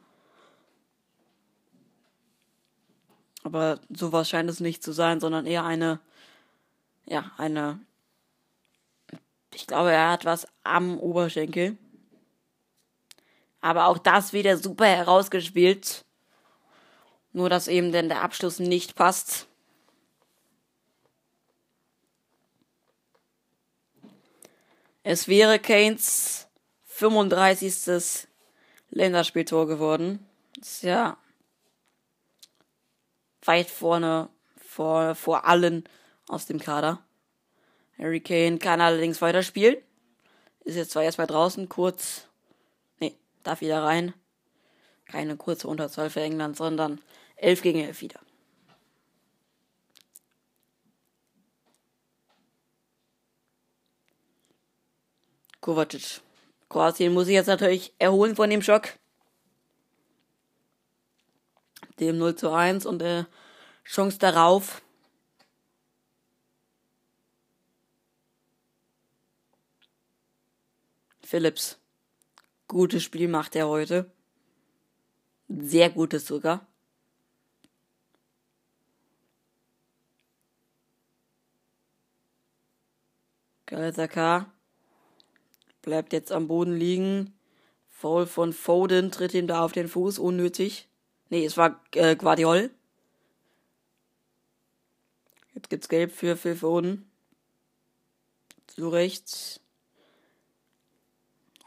Aber 3.43 3.79
sowas 3.89 4.27
scheint 4.27 4.49
es 4.49 4.59
nicht 4.59 4.83
zu 4.83 4.91
sein, 4.91 5.21
sondern 5.21 5.45
eher 5.45 5.63
eine, 5.63 6.01
ja, 7.05 7.31
eine, 7.37 7.79
ich 9.53 9.65
glaube, 9.65 9.93
er 9.93 10.11
hat 10.11 10.25
was 10.25 10.45
am 10.65 10.97
Oberschenkel. 10.97 11.77
Aber 13.61 13.87
auch 13.87 13.97
das 13.97 14.33
wieder 14.33 14.57
super 14.57 14.87
herausgespielt. 14.87 16.03
Nur, 17.31 17.49
dass 17.49 17.69
eben 17.69 17.93
denn 17.93 18.09
der 18.09 18.23
Abschluss 18.23 18.59
nicht 18.59 18.95
passt. 18.95 19.48
Es 25.03 25.27
wäre 25.27 25.59
Kanes 25.59 26.47
35. 26.85 28.27
Länderspieltor 28.89 29.67
geworden. 29.67 30.26
Ist 30.59 30.84
ja 30.84 31.17
weit 33.43 33.69
vorne 33.69 34.30
vor, 34.57 35.15
vor 35.15 35.45
allen 35.45 35.88
aus 36.27 36.45
dem 36.45 36.59
Kader. 36.59 36.99
Harry 37.97 38.19
Kane 38.19 38.59
kann 38.59 38.81
allerdings 38.81 39.21
weiterspielen. 39.21 39.77
Ist 40.63 40.76
jetzt 40.76 40.91
zwar 40.91 41.03
erstmal 41.03 41.27
draußen, 41.27 41.69
kurz. 41.69 42.27
Nee, 42.99 43.15
darf 43.43 43.61
wieder 43.61 43.84
rein. 43.84 44.13
Keine 45.05 45.38
kurze 45.38 45.67
Unterzahl 45.67 46.09
für 46.09 46.21
England, 46.21 46.57
sondern 46.57 47.01
11 47.38 47.61
gegen 47.61 47.80
11 47.80 48.01
wieder. 48.01 48.19
Kovacic. 55.61 56.22
Kroatien 56.69 57.14
muss 57.14 57.26
sich 57.26 57.34
jetzt 57.34 57.48
natürlich 57.48 57.94
erholen 57.98 58.36
von 58.36 58.49
dem 58.49 58.61
Schock. 58.61 58.90
Dem 61.99 62.18
0 62.18 62.36
zu 62.36 62.52
1 62.52 62.86
und 62.86 62.99
der 62.99 63.27
Chance 63.84 64.19
darauf. 64.19 64.81
Phillips. 71.23 71.77
Gutes 72.68 73.03
Spiel 73.03 73.27
macht 73.27 73.56
er 73.56 73.68
heute. 73.68 74.11
Sehr 75.48 75.90
gutes 75.90 76.27
sogar. 76.27 76.68
Galazakar 83.65 84.52
bleibt 85.81 86.14
jetzt 86.14 86.31
am 86.31 86.47
Boden 86.47 86.76
liegen. 86.76 87.34
Foul 87.89 88.27
von 88.27 88.53
Foden 88.53 89.11
tritt 89.11 89.34
ihm 89.34 89.47
da 89.47 89.64
auf 89.64 89.72
den 89.72 89.88
Fuß, 89.88 90.19
unnötig. 90.19 90.88
Nee, 91.30 91.45
es 91.45 91.57
war 91.57 91.84
äh, 91.95 92.15
Guardiol. 92.15 92.72
Jetzt 95.53 95.69
gibt's 95.69 95.89
Gelb 95.89 96.11
für 96.11 96.38
Phil 96.38 96.56
Foden. 96.56 97.10
Zu 98.68 98.89
rechts. 98.89 99.60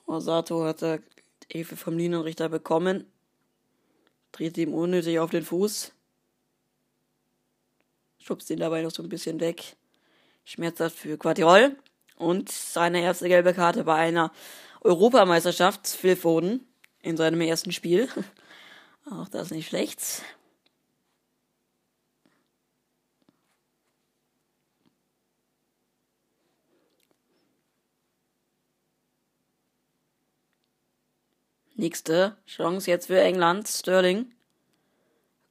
Osato 0.06 0.64
hat 0.64 0.82
da 0.82 0.98
Hilfe 1.50 1.76
vom 1.76 1.98
Linienrichter 1.98 2.48
bekommen. 2.48 3.06
Dreht 4.32 4.56
ihm 4.56 4.72
unnötig 4.72 5.18
auf 5.18 5.30
den 5.30 5.44
Fuß. 5.44 5.92
Schubst 8.18 8.48
ihn 8.50 8.60
dabei 8.60 8.82
noch 8.82 8.90
so 8.90 9.02
ein 9.02 9.08
bisschen 9.08 9.40
weg. 9.40 9.76
Schmerzhaft 10.44 10.96
für 10.96 11.18
Guardiol. 11.18 11.76
Und 12.16 12.50
seine 12.50 13.02
erste 13.02 13.28
gelbe 13.28 13.54
Karte 13.54 13.84
bei 13.84 13.96
einer 13.96 14.32
Europameisterschaft, 14.82 15.86
Phil 15.88 16.16
Foden, 16.16 16.66
in 17.02 17.16
seinem 17.16 17.40
ersten 17.40 17.72
Spiel. 17.72 18.08
Auch 19.10 19.28
das 19.28 19.50
nicht 19.50 19.68
schlecht. 19.68 20.22
Nächste 31.82 32.36
Chance 32.46 32.88
jetzt 32.88 33.06
für 33.06 33.20
England. 33.20 33.66
Sterling. 33.66 34.30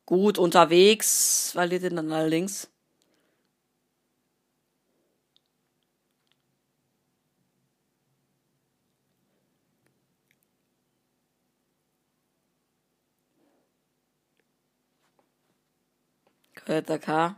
Gut 0.06 0.38
unterwegs. 0.38 1.52
Verliert 1.52 1.84
ihn 1.84 1.98
dann 1.98 2.14
allerdings. 2.14 2.71
Kölzer 16.66 17.00
K. 17.00 17.36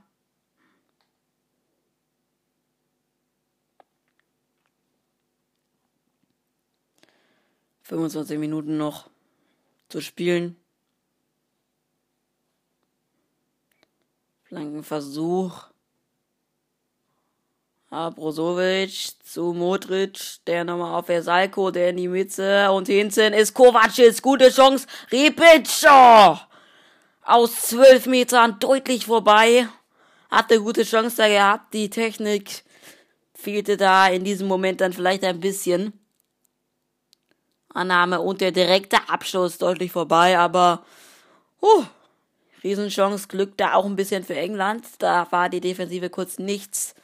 Fünfundzwanzig 7.81 8.39
Minuten 8.39 8.77
noch 8.77 9.09
zu 9.89 10.01
spielen. 10.01 10.55
Flankenversuch. 14.43 15.69
Brozovic 17.89 19.23
zu 19.23 19.53
Modric, 19.53 20.43
der 20.47 20.63
nochmal 20.63 20.99
auf 20.99 21.05
Versalko, 21.05 21.69
der 21.69 21.91
in 21.91 21.97
die 21.97 22.07
Mitte 22.07 22.71
und 22.71 22.87
hinten 22.87 23.33
ist 23.33 23.53
Kovacic, 23.53 24.19
gute 24.23 24.49
Chance, 24.49 24.87
Repic, 25.11 25.69
oh! 25.87 26.37
Aus 27.25 27.61
zwölf 27.61 28.05
Metern 28.05 28.59
deutlich 28.59 29.05
vorbei. 29.05 29.67
Hatte 30.29 30.61
gute 30.61 30.83
Chance 30.83 31.17
da 31.17 31.27
gehabt. 31.27 31.73
Die 31.73 31.89
Technik 31.89 32.63
fehlte 33.33 33.77
da 33.77 34.07
in 34.07 34.23
diesem 34.23 34.47
Moment 34.47 34.81
dann 34.81 34.93
vielleicht 34.93 35.23
ein 35.23 35.39
bisschen. 35.39 35.93
Annahme 37.69 38.21
und 38.21 38.41
der 38.41 38.51
direkte 38.51 38.97
Abschluss 39.09 39.57
deutlich 39.57 39.91
vorbei, 39.91 40.37
aber 40.37 40.85
uh, 41.61 41.83
Riesenchance, 42.63 43.27
Glück 43.27 43.57
da 43.57 43.73
auch 43.73 43.85
ein 43.85 43.95
bisschen 43.95 44.23
für 44.23 44.35
England. 44.35 44.85
Da 44.99 45.27
war 45.31 45.49
die 45.49 45.59
Defensive 45.59 46.09
kurz 46.09 46.37
nichts 46.37 46.95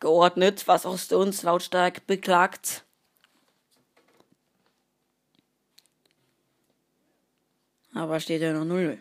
geordnet, 0.00 0.66
was 0.66 0.86
auch 0.86 0.98
Stones 0.98 1.42
lautstark 1.42 2.06
beklagt. 2.06 2.84
Aber 7.94 8.20
steht 8.20 8.42
ja 8.42 8.52
noch 8.52 8.64
0. 8.64 8.98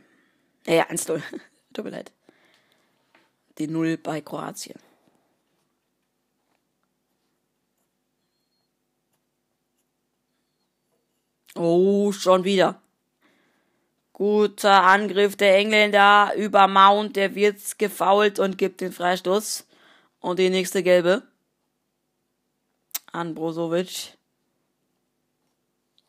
Ja 0.67 0.83
1-0. 0.89 1.21
Tut 1.73 1.85
mir 1.85 1.91
leid. 1.91 2.11
Die 3.57 3.67
0 3.67 3.97
bei 3.97 4.21
Kroatien. 4.21 4.79
Oh, 11.55 12.11
schon 12.11 12.43
wieder. 12.43 12.79
Guter 14.13 14.83
Angriff 14.83 15.35
der 15.35 15.57
Engländer 15.57 16.33
über 16.35 16.67
Mount. 16.67 17.15
Der 17.15 17.33
wird 17.33 17.79
gefault 17.79 18.37
und 18.37 18.57
gibt 18.57 18.81
den 18.81 18.91
Freistoß. 18.91 19.65
Und 20.19 20.39
die 20.39 20.49
nächste 20.49 20.83
gelbe. 20.83 21.23
An 23.11 23.33
Brozovic. 23.33 24.17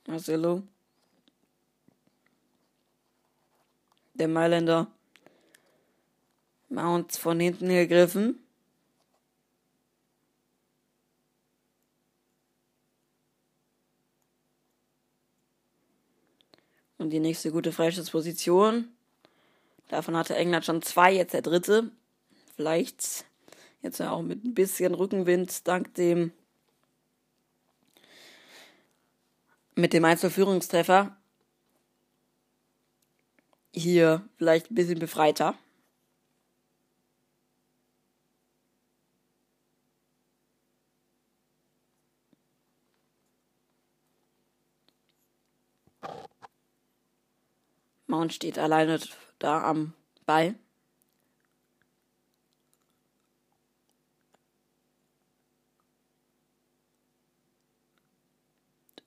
Marcelo. 0.07 0.65
Der 4.19 4.29
Mailänder. 4.29 4.89
Mount 6.69 7.13
von 7.13 7.41
hinten 7.41 7.69
gegriffen. 7.69 8.39
Und 16.99 17.11
die 17.11 17.21
nächste 17.21 17.53
gute 17.53 17.73
Freistoßposition. 17.73 18.89
Davon 19.89 20.17
hatte 20.17 20.35
England 20.37 20.65
schon 20.65 20.83
zwei, 20.83 21.13
jetzt 21.15 21.33
der 21.33 21.43
dritte. 21.43 21.91
Vielleicht 22.57 23.25
jetzt 23.83 24.03
auch 24.03 24.21
mit 24.23 24.45
ein 24.45 24.55
bisschen 24.55 24.95
Rückenwind 24.95 25.67
dank 25.67 25.95
dem 25.95 26.33
mit 29.75 29.93
dem 29.93 30.05
Einzelführungstreffer 30.05 31.17
hier 33.79 34.29
vielleicht 34.37 34.71
ein 34.71 34.75
bisschen 34.75 34.99
befreiter. 34.99 35.55
Mount 48.09 48.33
steht 48.33 48.59
alleine 48.59 48.99
da 49.39 49.63
am 49.63 49.93
Ball. 50.25 50.55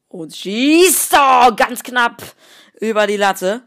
Und 0.07 0.35
schießt 0.35 1.14
oh, 1.18 1.56
ganz 1.56 1.81
knapp 1.84 2.22
über 2.80 3.07
die 3.07 3.18
Latte. 3.18 3.64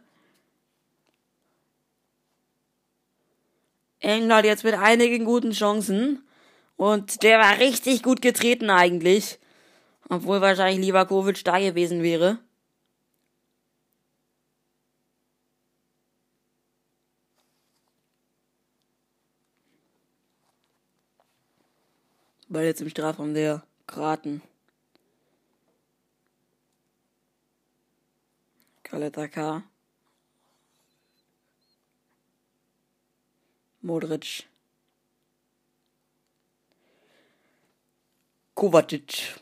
England 4.04 4.44
jetzt 4.44 4.64
mit 4.64 4.74
einigen 4.74 5.24
guten 5.24 5.52
Chancen. 5.52 6.22
Und 6.76 7.22
der 7.22 7.38
war 7.38 7.58
richtig 7.58 8.02
gut 8.02 8.20
getreten 8.22 8.70
eigentlich. 8.70 9.38
Obwohl 10.08 10.40
wahrscheinlich 10.40 10.84
Livakovic 10.84 11.44
da 11.44 11.58
gewesen 11.58 12.02
wäre. 12.02 12.38
Weil 22.48 22.66
jetzt 22.66 22.82
im 22.82 22.90
Strafraum 22.90 23.34
der 23.34 23.62
Kroaten. 23.86 24.42
Kaleta 28.82 29.26
K. 29.26 29.62
Modric. 33.84 34.44
Kovacic. 38.54 39.34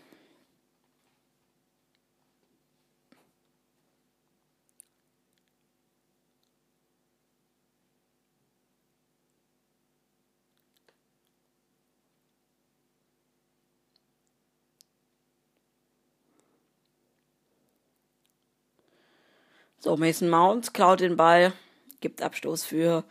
So, 19.78 19.96
Mason 19.96 20.28
Mount 20.28 20.74
klaut 20.74 21.00
den 21.00 21.16
Ball, 21.16 21.52
gibt 22.00 22.22
Abstoß 22.22 22.64
für 22.64 23.04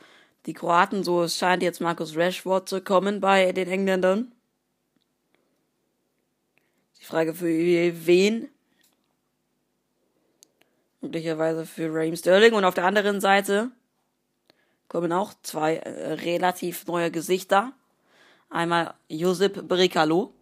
die 0.46 0.54
Kroaten. 0.54 1.04
So, 1.04 1.24
es 1.24 1.38
scheint 1.38 1.64
jetzt 1.64 1.82
Markus 1.82 2.16
Rashford 2.16 2.68
zu 2.68 2.82
kommen 2.82 3.20
bei 3.20 3.52
den 3.52 3.70
Engländern. 3.70 4.32
Die 7.00 7.06
Frage 7.06 7.34
für 7.34 7.48
wen? 7.48 8.50
Möglicherweise 11.02 11.66
für 11.66 11.94
Raheem 11.94 12.16
Sterling. 12.16 12.54
Und 12.54 12.66
auf 12.66 12.76
der 12.76 12.86
anderen 12.86 13.22
Seite 13.22 13.72
kommen 14.88 15.12
auch 15.12 15.34
zwei 15.42 15.78
äh, 15.78 16.14
relativ 16.14 16.86
neue 16.86 17.12
Gesichter. 17.12 17.74
Einmal 18.50 18.94
Josip 19.08 19.68
Brikalo. 19.68 20.34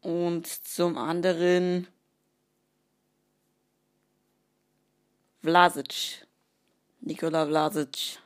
Und 0.00 0.46
zum 0.46 0.96
anderen 0.96 1.86
Vlasic. 5.42 6.26
Nikola 7.00 7.46
Vlasic. 7.46 8.18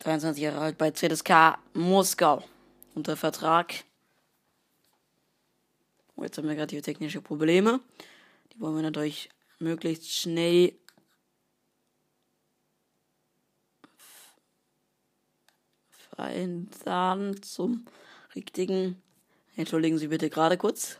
23 0.00 0.42
Jahre 0.42 0.60
alt 0.60 0.78
bei 0.78 0.90
ZSK 0.90 1.58
Moskau. 1.74 2.42
Unter 2.94 3.16
Vertrag. 3.16 3.84
Oh, 6.16 6.22
jetzt 6.22 6.38
haben 6.38 6.48
wir 6.48 6.54
gerade 6.54 6.70
hier 6.70 6.82
technische 6.82 7.20
Probleme. 7.20 7.80
Die 8.52 8.60
wollen 8.60 8.76
wir 8.76 8.82
natürlich 8.82 9.30
möglichst 9.58 10.10
schnell 10.10 10.74
verändern 16.16 17.42
zum 17.42 17.86
richtigen. 18.34 19.00
Entschuldigen 19.56 19.98
Sie 19.98 20.08
bitte 20.08 20.30
gerade 20.30 20.56
kurz. 20.56 20.98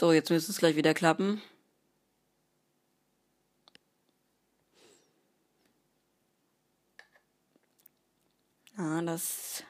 So, 0.00 0.12
jetzt 0.14 0.30
müsste 0.30 0.50
es 0.50 0.56
gleich 0.56 0.76
wieder 0.76 0.94
klappen. 0.94 1.42
Ah, 8.78 9.02
das 9.02 9.62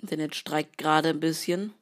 Internet 0.00 0.34
streikt 0.34 0.78
gerade 0.78 1.10
ein 1.10 1.20
bisschen. 1.20 1.74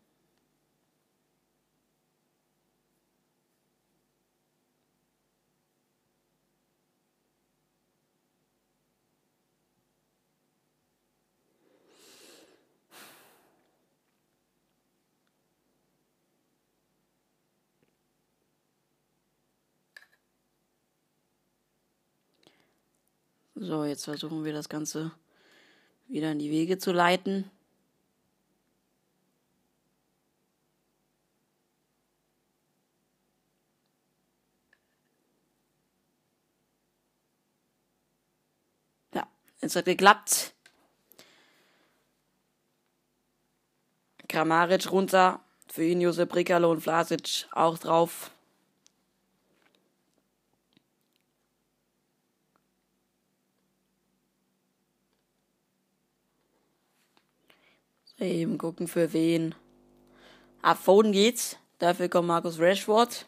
So, 23.58 23.86
jetzt 23.86 24.04
versuchen 24.04 24.44
wir 24.44 24.52
das 24.52 24.68
Ganze 24.68 25.12
wieder 26.08 26.30
in 26.30 26.38
die 26.38 26.50
Wege 26.50 26.76
zu 26.76 26.92
leiten. 26.92 27.50
Ja, 39.14 39.26
es 39.62 39.74
hat 39.74 39.86
geklappt. 39.86 40.52
Kramaric 44.28 44.92
runter. 44.92 45.40
Für 45.68 45.84
ihn 45.84 46.02
Josep 46.02 46.34
Rikalo 46.34 46.70
und 46.70 46.82
Vlasic 46.82 47.46
auch 47.52 47.78
drauf. 47.78 48.30
Eben 58.18 58.56
gucken 58.56 58.88
für 58.88 59.12
wen. 59.12 59.54
Ab 60.62 60.78
Foden 60.78 61.12
geht's. 61.12 61.58
Dafür 61.78 62.08
kommt 62.08 62.28
Markus 62.28 62.58
Rashford. 62.58 63.26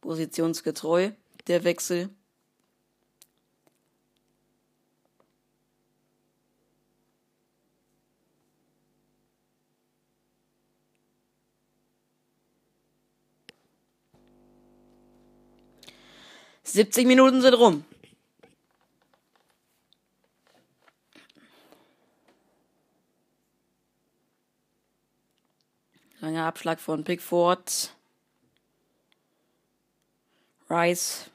Positionsgetreu, 0.00 1.10
der 1.48 1.64
Wechsel. 1.64 2.10
Siebzig 16.64 17.06
Minuten 17.06 17.42
sind 17.42 17.54
rum. 17.54 17.84
Langer 26.20 26.46
Abschlag 26.46 26.80
von 26.80 27.04
Pickford. 27.04 27.94
Rice. 30.70 31.30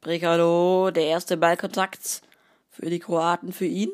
Brekalo, 0.00 0.90
der 0.92 1.06
erste 1.06 1.36
Ballkontakt 1.36 2.22
für 2.70 2.88
die 2.88 3.00
Kroaten, 3.00 3.52
für 3.52 3.66
ihn. 3.66 3.90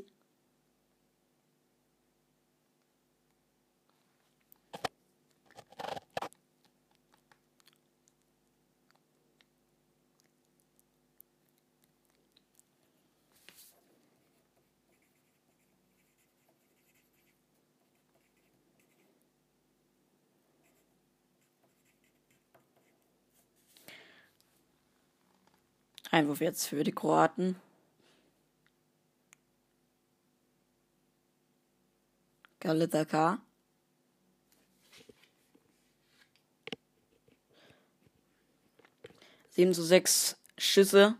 Einwurf 26.11 26.41
jetzt 26.41 26.67
für 26.67 26.83
die 26.83 26.93
Kroaten. 26.93 27.57
Galita 32.59 33.05
K. 33.05 33.39
Sieben 39.51 39.73
zu 39.73 39.83
sechs 39.83 40.37
Schüsse. 40.59 41.17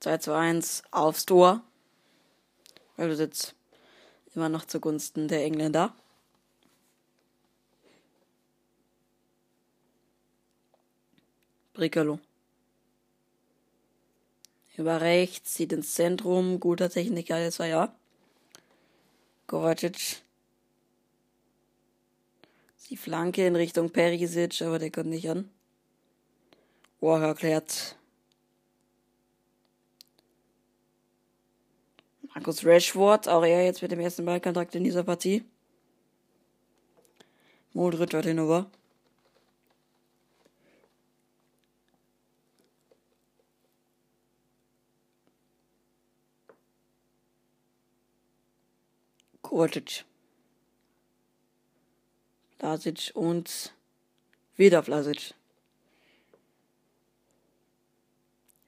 2 0.00 0.18
zu 0.18 0.34
1 0.34 0.82
aufs 0.90 1.26
Tor. 1.26 1.62
Also 2.96 3.22
jetzt 3.22 3.54
immer 4.34 4.48
noch 4.48 4.64
zugunsten 4.64 5.28
der 5.28 5.44
Engländer. 5.44 5.94
Bricolo. 11.74 12.20
Über 14.78 15.00
rechts, 15.00 15.54
zieht 15.54 15.72
ins 15.72 15.94
Zentrum, 15.94 16.60
guter 16.60 16.88
Techniker, 16.88 17.44
das 17.44 17.58
war 17.58 17.66
ja. 17.66 17.92
Kovacic. 19.48 20.22
Die 22.88 22.96
Flanke 22.96 23.44
in 23.44 23.56
Richtung 23.56 23.90
Perisic, 23.90 24.62
aber 24.62 24.78
der 24.78 24.92
kommt 24.92 25.08
nicht 25.08 25.28
an. 25.28 25.50
Walker 27.00 27.34
klärt. 27.34 27.96
Markus 32.34 32.64
Rashford, 32.64 33.28
auch 33.28 33.44
er 33.44 33.64
jetzt 33.64 33.82
mit 33.82 33.90
dem 33.90 33.98
ersten 33.98 34.24
Ballkontakt 34.24 34.76
in 34.76 34.84
dieser 34.84 35.02
Partie. 35.02 35.44
Modric 37.72 38.12
wird 38.12 38.26
hinüber. 38.26 38.70
Kovacic. 49.48 50.04
Vlasic 52.58 53.12
und 53.14 53.72
wieder 54.56 54.82
Vlasic. 54.82 55.34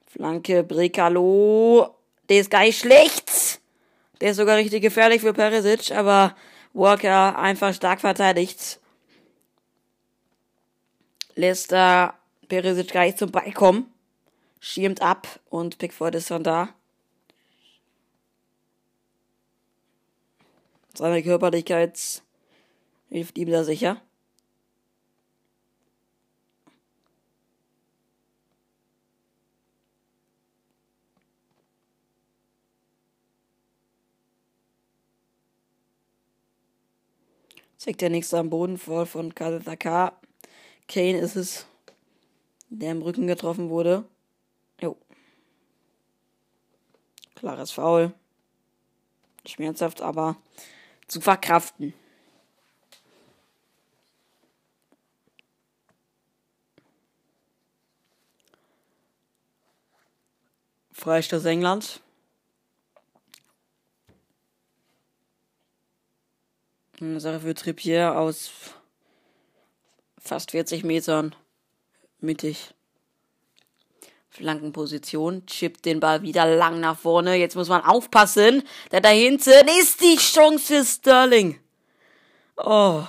Flanke, 0.07 0.65
Brekalo. 0.65 1.95
Der 2.29 2.41
ist 2.41 2.51
gar 2.51 2.63
nicht 2.63 2.79
schlecht. 2.79 3.61
Der 4.21 4.31
ist 4.31 4.39
sogar 4.39 4.57
richtig 4.57 4.81
gefährlich 4.83 5.21
für 5.21 5.35
Perisic, 5.35 5.93
aber 5.93 6.35
Walker 6.73 7.39
einfach 7.39 7.75
stark 7.75 8.01
verteidigt. 8.01 8.81
Lässt 11.35 11.73
da 11.73 12.19
Perisic 12.49 12.93
gar 12.93 13.05
nicht 13.05 13.19
zum 13.19 13.31
Ball 13.31 13.53
kommen. 13.53 13.93
Schirmt 14.61 15.03
ab 15.03 15.41
und 15.51 15.77
Pickford 15.77 16.15
ist 16.15 16.31
dann 16.31 16.43
da. 16.43 16.75
Seine 20.95 21.23
Körperlichkeit 21.23 22.23
hilft 23.09 23.39
ihm 23.39 23.51
da 23.51 23.65
sicher. 23.65 24.01
Zeigt 37.81 38.03
der 38.03 38.11
nächste 38.11 38.39
am 38.39 38.51
Boden 38.51 38.77
voll 38.77 39.07
von 39.07 39.35
K. 39.35 39.59
Kane 40.87 41.19
ist 41.19 41.37
es, 41.37 41.67
der 42.69 42.93
im 42.93 43.01
Rücken 43.01 43.27
getroffen 43.27 43.71
wurde. 43.71 44.05
Jo. 44.83 44.99
Klares 47.37 47.71
Foul. 47.71 48.13
Schmerzhaft, 49.47 50.03
aber 50.03 50.37
zu 51.11 51.21
verkraften. 51.21 51.93
Freistoß 60.93 61.45
England. 61.47 62.01
Eine 67.01 67.19
Sache 67.19 67.41
für 67.41 67.55
Trippier 67.55 68.17
aus 68.17 68.51
fast 70.19 70.53
40 70.53 70.85
Metern 70.85 71.35
mittig. 72.21 72.75
Flankenposition, 74.31 75.45
chippt 75.47 75.85
den 75.85 75.99
Ball 76.01 76.23
wieder 76.23 76.47
lang 76.47 76.81
nach 76.81 76.99
vorne. 76.99 77.35
Jetzt 77.35 77.57
muss 77.57 77.69
man 77.69 77.83
aufpassen, 77.83 78.63
denn 78.93 79.03
da 79.03 79.09
hinten 79.09 79.69
ist 79.81 80.01
die 80.01 80.17
Chance 80.17 80.67
für 80.67 80.85
Sterling. 80.85 81.59
Oh. 82.57 83.03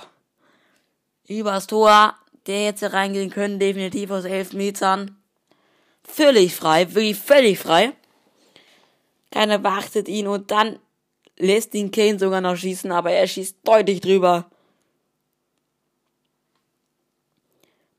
Übers 1.28 1.68
Tor, 1.68 2.14
der 2.46 2.66
hätte 2.66 2.92
reingehen 2.92 3.30
können, 3.30 3.60
definitiv 3.60 4.10
aus 4.10 4.24
elf 4.24 4.52
Metern. 4.52 5.16
Völlig 6.02 6.54
frei, 6.54 6.92
wirklich 6.94 7.18
völlig 7.18 7.58
frei. 7.58 7.92
Keiner 9.30 9.58
beachtet 9.58 10.08
ihn 10.08 10.26
und 10.26 10.50
dann 10.50 10.78
lässt 11.38 11.74
ihn 11.74 11.90
Kane 11.90 12.18
sogar 12.18 12.40
noch 12.40 12.56
schießen, 12.56 12.90
aber 12.90 13.12
er 13.12 13.26
schießt 13.26 13.58
deutlich 13.64 14.00
drüber. 14.00 14.50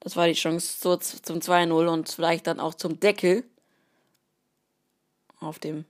Das 0.03 0.17
war 0.17 0.27
die 0.27 0.33
Chance 0.33 0.79
so 0.81 0.97
zum 0.97 1.39
2-0 1.39 1.87
und 1.87 2.09
vielleicht 2.09 2.47
dann 2.47 2.59
auch 2.59 2.73
zum 2.73 2.99
Deckel 2.99 3.49
auf 5.39 5.59
dem 5.59 5.85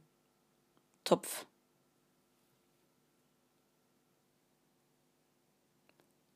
Topf. 1.04 1.48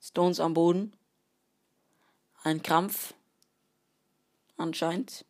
Stones 0.01 0.39
am 0.39 0.55
Boden. 0.55 0.91
Ein 2.41 2.63
Krampf. 2.63 3.13
Anscheinend. 4.57 5.23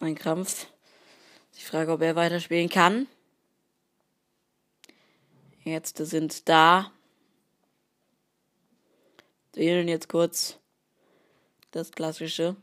Ein 0.00 0.14
Krampf. 0.14 0.66
Die 1.56 1.62
Frage, 1.62 1.92
ob 1.92 2.00
er 2.02 2.16
weiterspielen 2.16 2.68
kann. 2.68 3.06
Ärzte 5.64 6.06
sind 6.06 6.48
da. 6.48 6.90
Wählen 9.52 9.88
jetzt 9.88 10.08
kurz 10.08 10.58
das 11.70 11.92
Klassische. 11.92 12.56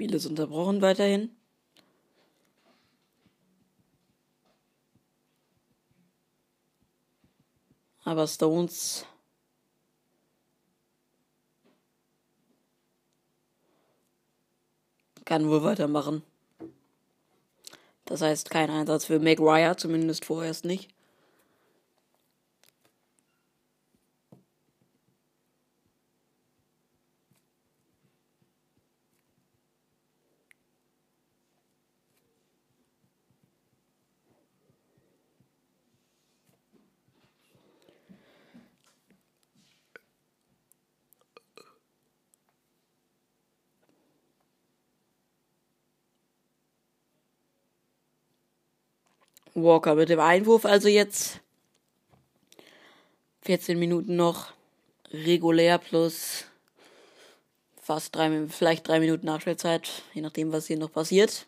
Spiel 0.00 0.14
ist 0.14 0.24
unterbrochen 0.24 0.80
weiterhin. 0.80 1.28
Aber 8.04 8.26
Stones 8.26 9.04
kann 15.26 15.46
wohl 15.50 15.62
weitermachen. 15.64 16.22
Das 18.06 18.22
heißt 18.22 18.48
kein 18.48 18.70
Einsatz 18.70 19.04
für 19.04 19.18
Maguire, 19.18 19.76
zumindest 19.76 20.24
vorerst 20.24 20.64
nicht. 20.64 20.88
Walker 49.62 49.94
mit 49.94 50.08
dem 50.08 50.20
Einwurf 50.20 50.64
also 50.64 50.88
jetzt 50.88 51.40
14 53.42 53.78
Minuten 53.78 54.16
noch 54.16 54.52
regulär 55.12 55.78
plus 55.78 56.44
fast 57.80 58.14
drei, 58.14 58.46
vielleicht 58.48 58.86
drei 58.86 59.00
Minuten 59.00 59.26
Nachspielzeit, 59.26 60.02
je 60.14 60.22
nachdem, 60.22 60.52
was 60.52 60.66
hier 60.66 60.78
noch 60.78 60.92
passiert. 60.92 61.46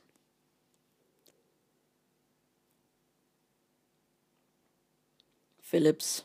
Phillips 5.61 6.25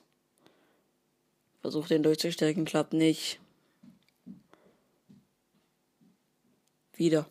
versucht 1.62 1.92
den 1.92 2.04
durchzustecken, 2.04 2.66
klappt 2.66 2.94
nicht. 2.94 3.40
Wieder. 6.94 7.30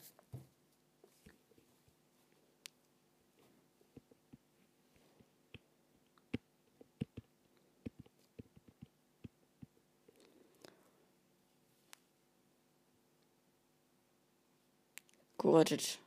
Kovacic. 15.47 15.98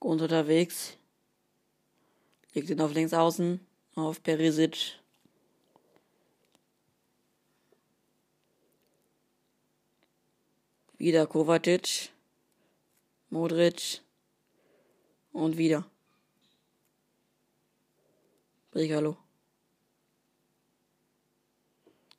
Gut 0.00 0.22
unterwegs. 0.22 0.96
Legt 2.54 2.70
ihn 2.70 2.80
auf 2.80 2.94
links 2.94 3.12
außen. 3.12 3.60
Auf 3.96 4.22
Perisic. 4.22 4.98
Wieder 10.96 11.26
Kovacic. 11.26 12.08
Modric. 13.28 14.00
Und 15.32 15.58
wieder. 15.58 15.84
Brigalo. 18.70 19.18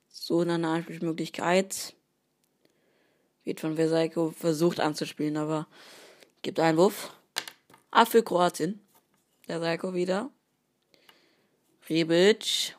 So 0.08 0.38
eine 0.38 0.68
Anspielmöglichkeit. 0.68 1.97
Wird 3.48 3.60
von 3.60 3.76
Versailles 3.76 4.12
versucht 4.36 4.78
anzuspielen, 4.78 5.38
aber 5.38 5.66
gibt 6.42 6.60
Einwurf. 6.60 7.10
Ah, 7.90 8.04
für 8.04 8.22
Kroatien. 8.22 8.78
Der 9.48 9.58
Seiko 9.58 9.94
wieder. 9.94 10.30
Rebic. 11.88 12.76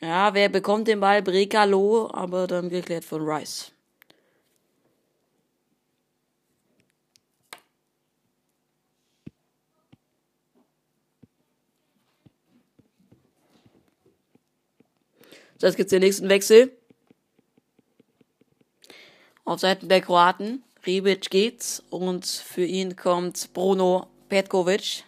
Ja, 0.00 0.34
wer 0.34 0.48
bekommt 0.48 0.88
den 0.88 0.98
Ball? 0.98 1.22
Brekalo, 1.22 2.10
aber 2.12 2.48
dann 2.48 2.70
geklärt 2.70 3.04
von 3.04 3.22
Rice. 3.22 3.70
So, 15.58 15.68
jetzt 15.68 15.76
gibt's 15.76 15.90
den 15.90 16.00
nächsten 16.00 16.28
Wechsel. 16.28 16.79
Auf 19.44 19.60
Seiten 19.60 19.88
der 19.88 20.00
Kroaten. 20.00 20.62
Rebic 20.86 21.30
geht's 21.30 21.82
und 21.90 22.26
für 22.26 22.64
ihn 22.64 22.96
kommt 22.96 23.52
Bruno 23.52 24.06
Petkovic. 24.28 25.04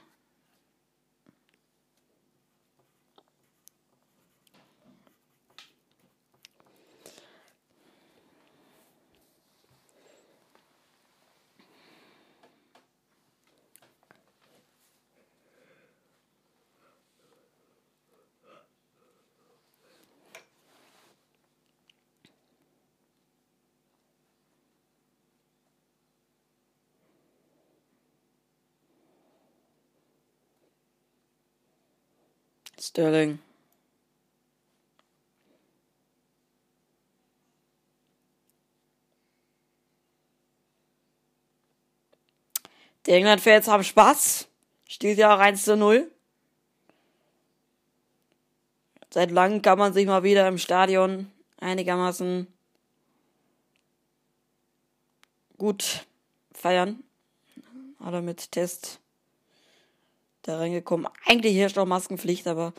Sterling. 32.83 33.39
Die 43.07 43.13
England-Fans 43.13 43.69
haben 43.69 43.85
Spaß. 43.85 44.49
Steht 44.89 45.19
ja 45.19 45.33
auch 45.33 45.39
1 45.39 45.65
zu 45.65 45.77
0. 45.77 46.11
Seit 49.11 49.31
langem 49.31 49.63
kann 49.63 49.79
man 49.79 49.93
sich 49.93 50.07
mal 50.07 50.25
wieder 50.25 50.49
im 50.49 50.59
Stadion 50.59 51.31
einigermaßen 51.61 52.53
gut 55.57 56.05
feiern. 56.53 57.05
Oder 58.01 58.23
mit 58.23 58.51
Test 58.51 59.02
da 60.43 60.59
reingekommen. 60.59 61.09
Eigentlich 61.27 61.57
herrscht 61.57 61.79
auch 61.79 61.87
Maskenpflicht, 61.87 62.47
aber 62.47 62.73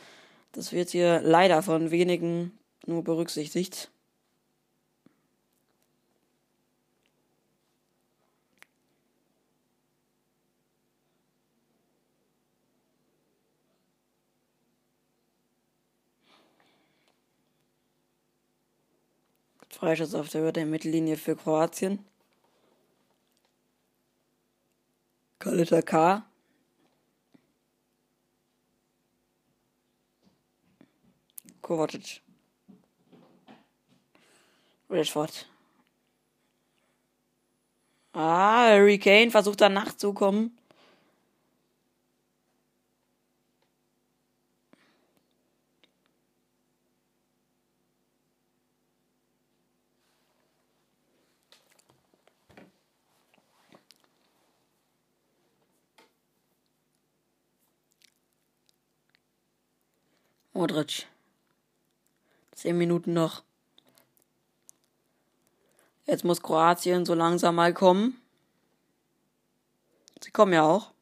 das 0.52 0.72
wird 0.72 0.90
hier 0.90 1.20
leider 1.22 1.62
von 1.62 1.90
wenigen 1.90 2.58
nur 2.86 3.02
berücksichtigt. 3.02 3.90
Freischuss 19.84 20.14
auf 20.14 20.28
der 20.30 20.40
Höhe 20.40 20.52
der 20.52 20.66
Mittellinie 20.66 21.16
für 21.16 21.36
Kroatien. 21.36 21.98
Kalita 25.38 25.82
K. 25.82 26.24
Kovacic. 31.64 32.20
Rashford. 34.90 35.46
Ah, 38.12 38.66
Harry 38.68 38.98
Kane 38.98 39.30
versucht 39.30 39.62
da 39.62 39.70
nachzukommen. 39.70 40.56
Modric. 60.52 61.06
Zehn 62.54 62.78
Minuten 62.78 63.12
noch. 63.12 63.42
Jetzt 66.06 66.24
muss 66.24 66.42
Kroatien 66.42 67.04
so 67.04 67.14
langsam 67.14 67.56
mal 67.56 67.74
kommen. 67.74 68.20
Sie 70.22 70.30
kommen 70.30 70.52
ja 70.52 70.62
auch. 70.62 70.92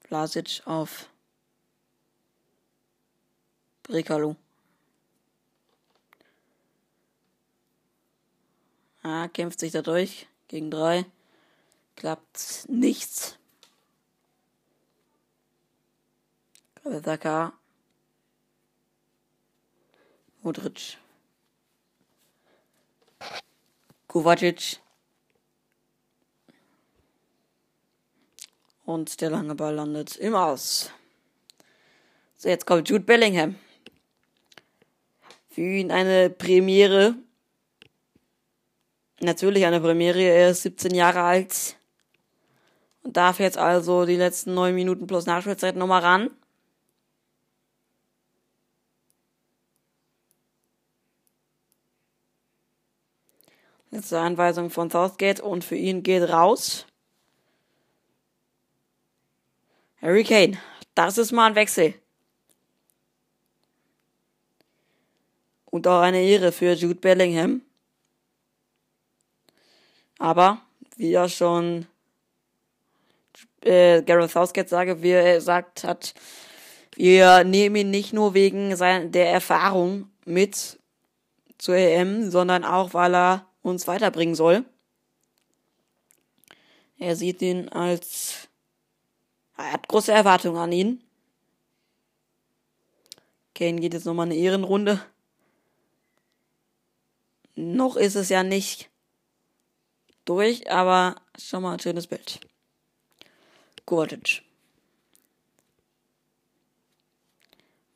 Vlasic 0.00 0.62
auf 0.66 1.08
Brekalo. 3.82 4.36
Ah, 9.02 9.28
kämpft 9.28 9.60
sich 9.60 9.72
da 9.72 9.82
durch. 9.82 10.26
Gegen 10.48 10.70
drei. 10.70 11.06
Klappt 11.96 12.66
nichts. 12.68 13.38
Saka, 16.88 17.52
Modric, 20.42 20.98
Kovacic 24.06 24.78
und 28.84 29.20
der 29.20 29.30
lange 29.30 29.56
Ball 29.56 29.74
landet 29.74 30.14
im 30.16 30.36
Aus. 30.36 30.92
So, 32.36 32.48
jetzt 32.48 32.66
kommt 32.66 32.88
Jude 32.88 33.04
Bellingham. 33.04 33.56
Für 35.50 35.62
ihn 35.62 35.90
eine 35.90 36.30
Premiere. 36.30 37.16
Natürlich 39.20 39.66
eine 39.66 39.80
Premiere. 39.80 40.20
Er 40.20 40.50
ist 40.50 40.62
17 40.62 40.94
Jahre 40.94 41.22
alt 41.22 41.76
und 43.02 43.16
darf 43.16 43.40
jetzt 43.40 43.58
also 43.58 44.06
die 44.06 44.16
letzten 44.16 44.54
neun 44.54 44.76
Minuten 44.76 45.08
plus 45.08 45.26
Nachspielzeit 45.26 45.74
nochmal 45.74 46.02
ran. 46.02 46.30
Letzte 53.96 54.20
Anweisung 54.20 54.68
von 54.68 54.90
Southgate 54.90 55.40
und 55.40 55.64
für 55.64 55.74
ihn 55.74 56.02
geht 56.02 56.28
raus. 56.28 56.84
Harry 60.02 60.22
Kane. 60.22 60.58
Das 60.94 61.16
ist 61.16 61.32
mal 61.32 61.46
ein 61.46 61.54
Wechsel. 61.54 61.94
Und 65.64 65.88
auch 65.88 66.02
eine 66.02 66.20
Ehre 66.22 66.52
für 66.52 66.74
Jude 66.74 66.96
Bellingham. 66.96 67.62
Aber, 70.18 70.60
wie 70.98 71.14
er 71.14 71.30
schon 71.30 71.86
äh, 73.62 74.02
Gareth 74.02 74.30
Southgate 74.32 74.68
sage, 74.68 75.02
wie 75.02 75.12
er 75.12 75.40
sagt 75.40 75.84
hat, 75.84 76.12
wir 76.96 77.44
nehmen 77.44 77.76
ihn 77.76 77.90
nicht 77.90 78.12
nur 78.12 78.34
wegen 78.34 78.76
seiner, 78.76 79.06
der 79.06 79.30
Erfahrung 79.30 80.10
mit 80.26 80.78
zur 81.56 81.76
EM, 81.76 82.30
sondern 82.30 82.62
auch, 82.62 82.92
weil 82.92 83.14
er 83.14 83.46
uns 83.66 83.86
weiterbringen 83.86 84.34
soll. 84.34 84.64
Er 86.98 87.16
sieht 87.16 87.42
ihn 87.42 87.68
als, 87.68 88.48
er 89.56 89.72
hat 89.72 89.88
große 89.88 90.12
Erwartungen 90.12 90.56
an 90.56 90.72
ihn. 90.72 91.04
Kane 93.54 93.80
geht 93.80 93.94
jetzt 93.94 94.06
nochmal 94.06 94.26
eine 94.26 94.36
Ehrenrunde. 94.36 95.00
Noch 97.54 97.96
ist 97.96 98.14
es 98.14 98.28
ja 98.28 98.42
nicht 98.42 98.90
durch, 100.24 100.70
aber 100.70 101.16
schon 101.38 101.62
mal 101.62 101.72
ein 101.72 101.80
schönes 101.80 102.06
Bild. 102.06 102.40
Kovacic. 103.84 104.42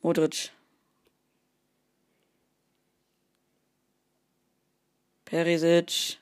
Modric. 0.01 0.51
Perisic. 5.31 6.17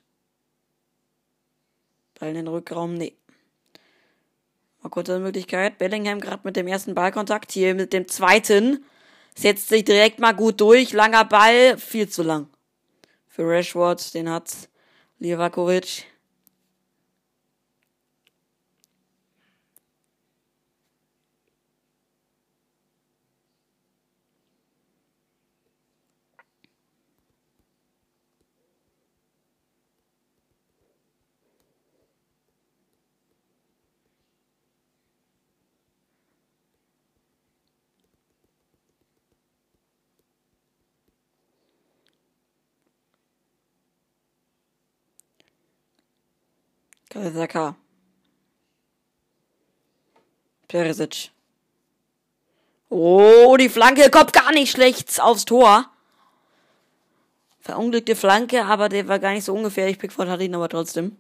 Ball 2.20 2.30
in 2.30 2.36
den 2.36 2.48
Rückraum, 2.48 2.94
nee. 2.94 3.16
Mal 4.84 4.90
kurze 4.90 5.18
Möglichkeit. 5.18 5.80
Bellingham 5.80 6.20
gerade 6.20 6.42
mit 6.44 6.56
dem 6.56 6.68
ersten 6.68 6.94
Ballkontakt, 6.94 7.52
hier 7.52 7.74
mit 7.74 7.92
dem 7.92 8.08
zweiten. 8.08 8.86
Setzt 9.34 9.70
sich 9.70 9.84
direkt 9.84 10.20
mal 10.20 10.34
gut 10.34 10.62
durch. 10.62 10.94
Langer 10.94 11.26
Ball, 11.26 11.80
viel 11.80 12.08
zu 12.08 12.22
lang. 12.22 12.52
Für 13.28 13.50
Rashford, 13.50 14.14
den 14.14 14.30
hat 14.30 14.70
Livakovic. 15.18 16.06
Kalsaka. 47.10 47.76
Perisic. 50.68 51.32
Oh, 52.90 53.58
die 53.58 53.70
Flanke 53.70 54.10
kommt 54.12 54.34
gar 54.34 54.52
nicht 54.52 54.72
schlecht 54.72 55.20
aufs 55.22 55.46
Tor. 55.46 55.90
Verunglückte 57.60 58.16
Flanke, 58.16 58.66
aber 58.66 58.90
der 58.90 59.08
war 59.08 59.20
gar 59.20 59.34
nicht 59.34 59.44
so 59.44 59.54
ungefährlich. 59.54 60.00
Pickford 60.00 60.30
hat 60.30 60.42
ihn 60.42 60.56
aber 60.56 60.70
trotzdem. 60.70 61.18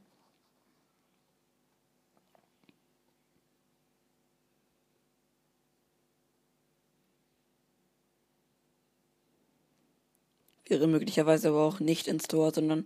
Wäre 10.68 10.88
möglicherweise 10.88 11.49
aber 11.49 11.64
auch 11.64 11.80
nicht 11.80 12.07
ins 12.07 12.28
Tor, 12.28 12.53
sondern 12.53 12.86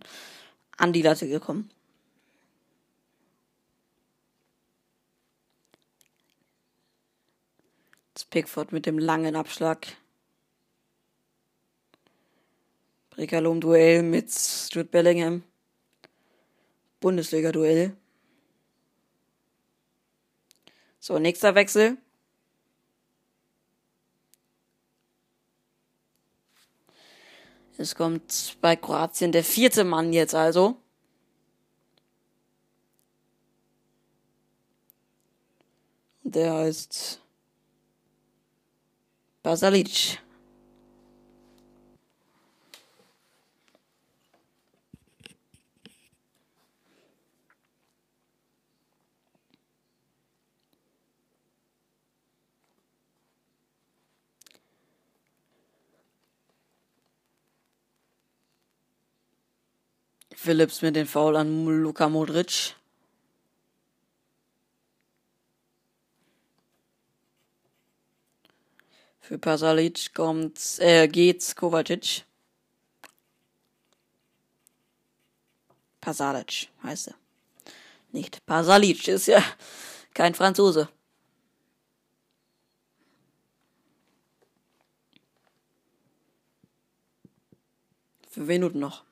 an 0.77 0.93
die 0.93 1.01
Latte 1.01 1.27
gekommen. 1.27 1.69
Pickford 8.29 8.71
mit 8.71 8.85
dem 8.85 8.97
langen 8.99 9.35
Abschlag. 9.35 9.87
Brekalo 13.11 13.51
im 13.51 13.61
Duell 13.61 14.03
mit 14.03 14.31
Stuart 14.31 14.89
Bellingham. 14.91 15.43
Bundesliga-Duell. 16.99 17.95
So, 20.99 21.19
nächster 21.19 21.53
Wechsel. 21.53 21.97
Es 27.77 27.95
kommt 27.95 28.57
bei 28.61 28.75
Kroatien 28.75 29.31
der 29.31 29.43
vierte 29.43 29.83
Mann 29.83 30.13
jetzt 30.13 30.35
also. 30.35 30.77
Der 36.23 36.53
heißt 36.53 37.22
Basalic. 39.43 40.19
Phillips 60.35 60.81
mit 60.81 60.95
den 60.95 61.05
Foul 61.05 61.35
an 61.35 61.65
Luka 61.65 62.07
Modric. 62.07 62.75
Für 69.23 69.37
Pasalic 69.37 70.13
kommt, 70.13 70.79
äh, 70.79 71.07
geht's 71.07 71.55
Kovacic. 71.55 72.25
Pasalic 76.01 76.67
heißt 76.83 77.07
er. 77.07 77.15
Nicht 78.11 78.45
Pasalic, 78.45 79.07
ist 79.07 79.27
ja 79.27 79.41
kein 80.13 80.35
Franzose. 80.35 80.89
Fünf 88.29 88.47
Minuten 88.47 88.79
noch. 88.79 89.05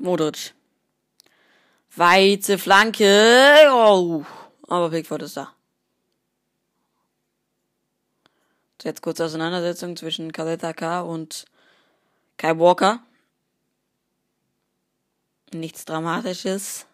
Modric. 0.00 0.54
Weite 1.94 2.58
Flanke. 2.58 3.68
Oh. 3.70 4.24
Aber 4.66 4.90
Pickford 4.90 5.22
ist 5.22 5.36
da. 5.36 5.52
Jetzt 8.82 9.02
kurze 9.02 9.26
Auseinandersetzung 9.26 9.96
zwischen 9.96 10.32
Kaleta 10.32 10.72
K 10.72 11.02
und 11.02 11.44
Kai 12.38 12.58
Walker. 12.58 13.00
Nichts 15.52 15.84
Dramatisches. 15.84 16.86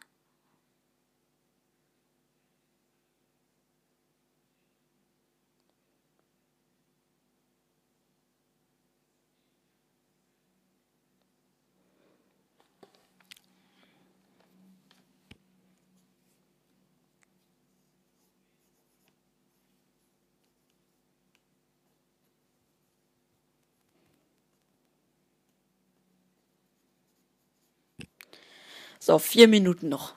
So, 29.07 29.21
vier 29.21 29.47
Minuten 29.47 29.89
noch 29.89 30.17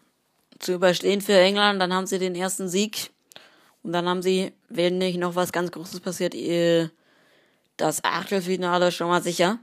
zu 0.57 0.73
überstehen 0.73 1.21
für 1.21 1.39
England. 1.39 1.79
Dann 1.79 1.93
haben 1.93 2.07
sie 2.07 2.17
den 2.17 2.33
ersten 2.33 2.67
Sieg. 2.67 3.11
Und 3.83 3.91
dann 3.91 4.09
haben 4.09 4.23
sie, 4.23 4.51
wenn 4.67 4.97
nicht 4.97 5.19
noch 5.19 5.35
was 5.35 5.51
ganz 5.51 5.69
Großes 5.69 5.99
passiert, 5.99 6.33
das 7.77 8.03
Achtelfinale 8.03 8.91
schon 8.91 9.09
mal 9.09 9.21
sicher. 9.21 9.59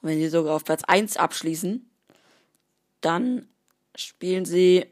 Und 0.00 0.08
wenn 0.08 0.18
sie 0.18 0.30
sogar 0.30 0.56
auf 0.56 0.64
Platz 0.64 0.84
1 0.84 1.18
abschließen, 1.18 1.86
dann 3.02 3.46
spielen 3.94 4.46
sie 4.46 4.86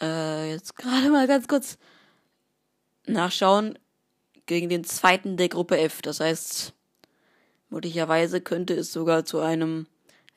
äh, 0.00 0.50
jetzt 0.52 0.76
gerade 0.76 1.10
mal 1.10 1.26
ganz 1.26 1.48
kurz 1.48 1.78
nachschauen, 3.06 3.76
gegen 4.46 4.68
den 4.68 4.84
zweiten 4.84 5.36
der 5.36 5.48
Gruppe 5.48 5.80
F. 5.80 6.00
Das 6.00 6.20
heißt, 6.20 6.74
möglicherweise 7.72 8.42
könnte 8.42 8.74
es 8.74 8.92
sogar 8.92 9.24
zu 9.24 9.40
einem 9.40 9.86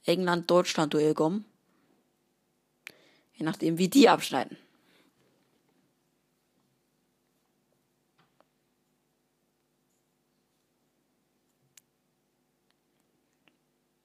England-Deutschland-Duell 0.06 1.14
kommen. 1.14 1.45
Je 3.34 3.45
nachdem, 3.45 3.78
wie 3.78 3.90
die 3.90 4.07
abschneiden. 4.07 4.57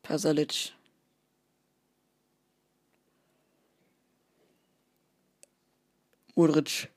Pasalic. 0.03 0.73
Ulrich. 6.35 6.89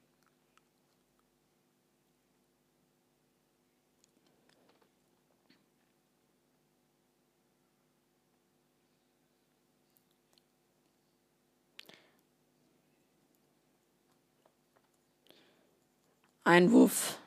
Einwurf. 16.43 17.19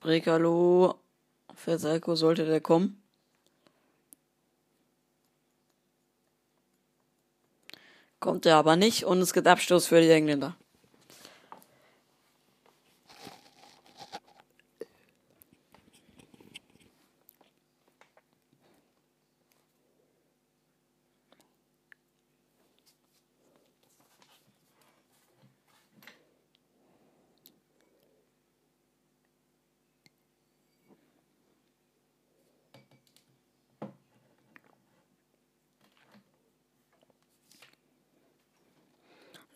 Brekalo. 0.00 0.94
Für 1.54 1.78
sollte 2.16 2.46
der 2.46 2.60
kommen. 2.60 3.02
Kommt 8.20 8.46
er 8.46 8.56
aber 8.56 8.76
nicht 8.76 9.04
und 9.04 9.20
es 9.20 9.32
gibt 9.32 9.46
Abstoß 9.46 9.86
für 9.86 10.00
die 10.00 10.10
Engländer. 10.10 10.56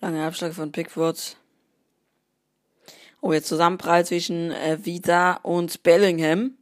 Langer 0.03 0.19
Abschlag 0.33 0.55
von 0.55 0.73
Pickford. 0.73 1.37
Oh, 3.21 3.35
jetzt 3.35 3.49
Zusammenprall 3.49 4.07
zwischen 4.07 4.51
äh, 4.51 4.83
Vida 4.83 5.35
und 5.43 5.83
Bellingham. 5.83 6.57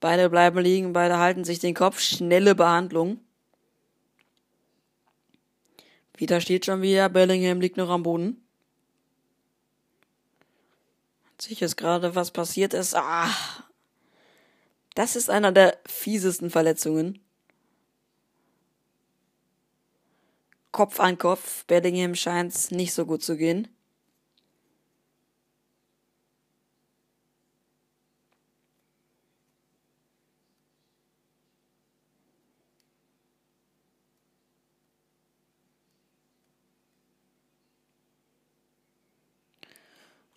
Beide 0.00 0.30
bleiben 0.30 0.58
liegen, 0.60 0.94
beide 0.94 1.18
halten 1.18 1.44
sich 1.44 1.58
den 1.58 1.74
Kopf. 1.74 2.00
Schnelle 2.00 2.54
Behandlung. 2.54 3.20
Vida 6.16 6.40
steht 6.40 6.64
schon 6.64 6.80
wieder, 6.80 7.10
Bellingham 7.10 7.60
liegt 7.60 7.76
noch 7.76 7.90
am 7.90 8.02
Boden. 8.02 8.42
Hat 11.32 11.42
sich 11.42 11.60
jetzt 11.60 11.76
gerade 11.76 12.14
was 12.14 12.30
passiert 12.30 12.72
ist. 12.72 12.96
Ah, 12.96 13.28
das 14.94 15.16
ist 15.16 15.28
einer 15.28 15.52
der 15.52 15.76
fiesesten 15.84 16.48
Verletzungen. 16.48 17.20
Kopf 20.72 21.00
an 21.00 21.18
Kopf. 21.18 21.64
Bellingham 21.66 22.14
scheint 22.14 22.54
es 22.54 22.70
nicht 22.70 22.92
so 22.94 23.06
gut 23.06 23.22
zu 23.22 23.36
gehen. 23.36 23.68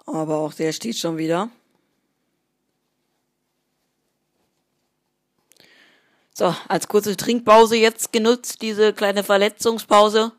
Aber 0.05 0.37
auch 0.37 0.53
der 0.53 0.73
steht 0.73 0.97
schon 0.97 1.17
wieder. 1.17 1.49
So, 6.33 6.55
als 6.67 6.87
kurze 6.87 7.15
Trinkpause 7.15 7.75
jetzt 7.75 8.11
genutzt, 8.11 8.61
diese 8.63 8.91
kleine 8.91 9.23
Verletzungspause. 9.23 10.31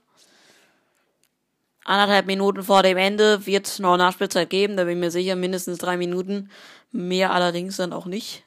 Anderthalb 1.85 2.27
Minuten 2.27 2.65
vor 2.65 2.83
dem 2.83 2.97
Ende 2.97 3.47
wird 3.47 3.79
noch 3.79 3.97
Nachspielzeit 3.97 4.51
geben, 4.51 4.77
da 4.77 4.85
bin 4.85 4.95
ich 4.95 5.01
mir 5.01 5.11
sicher, 5.11 5.37
mindestens 5.37 5.79
drei 5.79 5.97
Minuten. 5.97 6.51
Mehr 6.91 7.33
allerdings 7.33 7.77
dann 7.77 7.93
auch 7.93 8.07
nicht. 8.07 8.45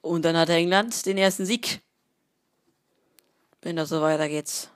Und 0.00 0.24
dann 0.24 0.36
hat 0.36 0.48
England 0.48 1.04
den 1.04 1.18
ersten 1.18 1.44
Sieg. 1.44 1.80
Wenn 3.60 3.76
das 3.76 3.88
so 3.88 4.00
weitergeht. 4.00 4.70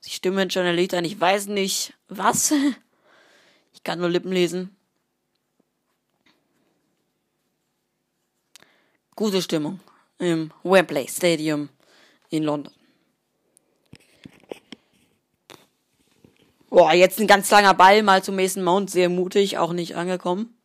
Sie 0.00 0.10
stimmen 0.10 0.50
schon 0.50 0.64
ein 0.64 0.94
an, 0.94 1.04
ich 1.04 1.20
weiß 1.20 1.46
nicht 1.46 1.94
was. 2.08 2.52
Ich 3.76 3.82
kann 3.82 3.98
nur 3.98 4.08
Lippen 4.08 4.30
lesen. 4.30 4.74
Gute 9.16 9.42
Stimmung 9.42 9.80
im 10.18 10.52
Wembley 10.62 11.08
Stadium 11.08 11.68
in 12.30 12.42
London. 12.42 12.72
Boah, 16.70 16.92
jetzt 16.92 17.20
ein 17.20 17.28
ganz 17.28 17.50
langer 17.50 17.74
Ball 17.74 18.02
mal 18.02 18.22
zum 18.24 18.34
Mason 18.34 18.64
Mount, 18.64 18.90
sehr 18.90 19.08
mutig, 19.08 19.58
auch 19.58 19.72
nicht 19.72 19.94
angekommen. 19.94 20.56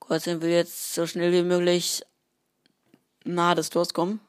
Kreuzchen 0.00 0.42
will 0.42 0.50
jetzt 0.50 0.94
so 0.94 1.06
schnell 1.06 1.32
wie 1.32 1.42
möglich 1.42 2.02
nahe 3.24 3.54
des 3.54 3.70
Tors 3.70 3.94
kommen. 3.94 4.20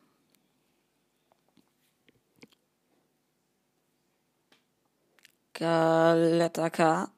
Galetaka 5.53 7.11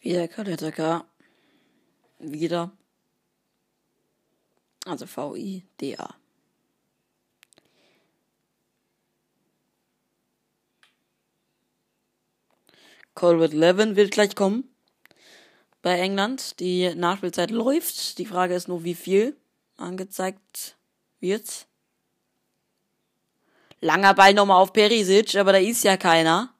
Wieder 0.00 0.28
Kaletaka. 0.28 1.04
Wieder. 2.18 2.72
Also 4.86 5.06
V-I-D-A. 5.06 6.14
Colbert 13.14 13.52
Levin 13.52 13.96
wird 13.96 14.12
gleich 14.12 14.34
kommen. 14.34 14.74
Bei 15.82 15.98
England. 15.98 16.58
Die 16.60 16.94
Nachspielzeit 16.94 17.50
läuft. 17.50 18.16
Die 18.16 18.24
Frage 18.24 18.54
ist 18.54 18.68
nur, 18.68 18.84
wie 18.84 18.94
viel 18.94 19.36
angezeigt 19.76 20.78
wird. 21.20 21.66
Langer 23.82 24.14
Ball 24.14 24.32
nochmal 24.32 24.62
auf 24.62 24.72
Perisic, 24.72 25.36
aber 25.36 25.52
da 25.52 25.58
ist 25.58 25.84
ja 25.84 25.98
keiner. 25.98 26.54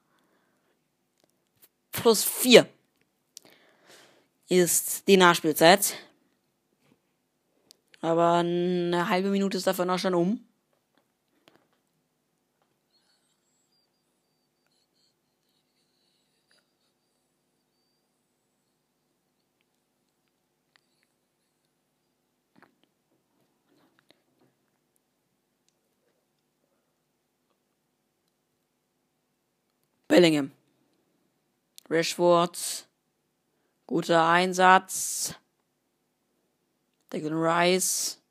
Plus 1.91 2.23
vier 2.23 2.67
ist 4.51 5.07
die 5.07 5.15
Nachspielzeit. 5.15 5.93
Aber 8.01 8.33
eine 8.39 9.07
halbe 9.07 9.29
Minute 9.29 9.57
ist 9.57 9.65
davon 9.67 9.89
auch 9.89 9.97
schon 9.97 10.13
um. 10.13 10.41
Bellingham. 30.09 30.51
Rashford. 31.89 32.90
Guter 33.91 34.25
Einsatz. 34.25 35.35
Declan 37.11 37.33
Rice. 37.33 38.21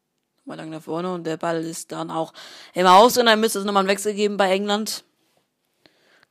Mal 0.47 0.55
lang 0.55 0.71
nach 0.71 0.81
vorne 0.81 1.13
und 1.13 1.25
der 1.25 1.37
Ball 1.37 1.63
ist 1.63 1.93
dann 1.93 2.11
auch 2.11 2.33
im 2.73 2.87
Aus 2.87 3.19
und 3.19 3.27
dann 3.27 3.41
müsste 3.41 3.59
es 3.59 3.67
nochmal 3.67 3.83
einen 3.83 3.91
Wechsel 3.91 4.15
geben 4.15 4.39
bei 4.39 4.51
England. 4.51 5.05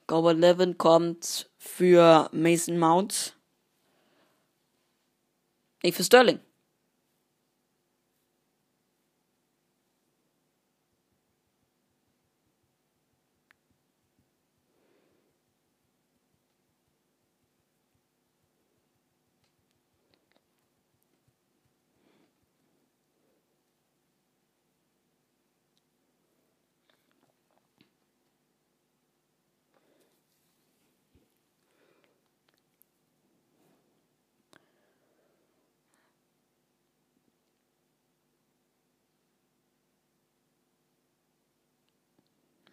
Gobert 0.07 0.39
Levin 0.39 0.79
kommt 0.79 1.47
für 1.59 2.27
Mason 2.31 2.79
Mount. 2.79 3.37
Nee, 5.83 5.91
für 5.91 6.03
Sterling. 6.03 6.39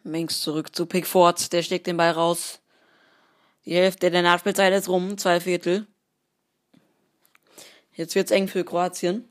Minks 0.07 0.41
zurück 0.41 0.75
zu 0.75 0.87
Pickford, 0.87 1.53
der 1.53 1.63
steckt 1.63 1.87
den 1.87 1.97
Ball 1.97 2.13
raus. 2.13 2.61
Die 3.65 3.75
Hälfte 3.75 4.11
der 4.11 4.23
Nachspielzeit 4.23 4.73
ist 4.73 4.89
rum, 4.89 5.19
zwei 5.19 5.41
Viertel. 5.41 5.87
Jetzt 7.93 8.15
wird's 8.15 8.31
eng 8.31 8.47
für 8.47 8.65
Kroatien. 8.65 9.29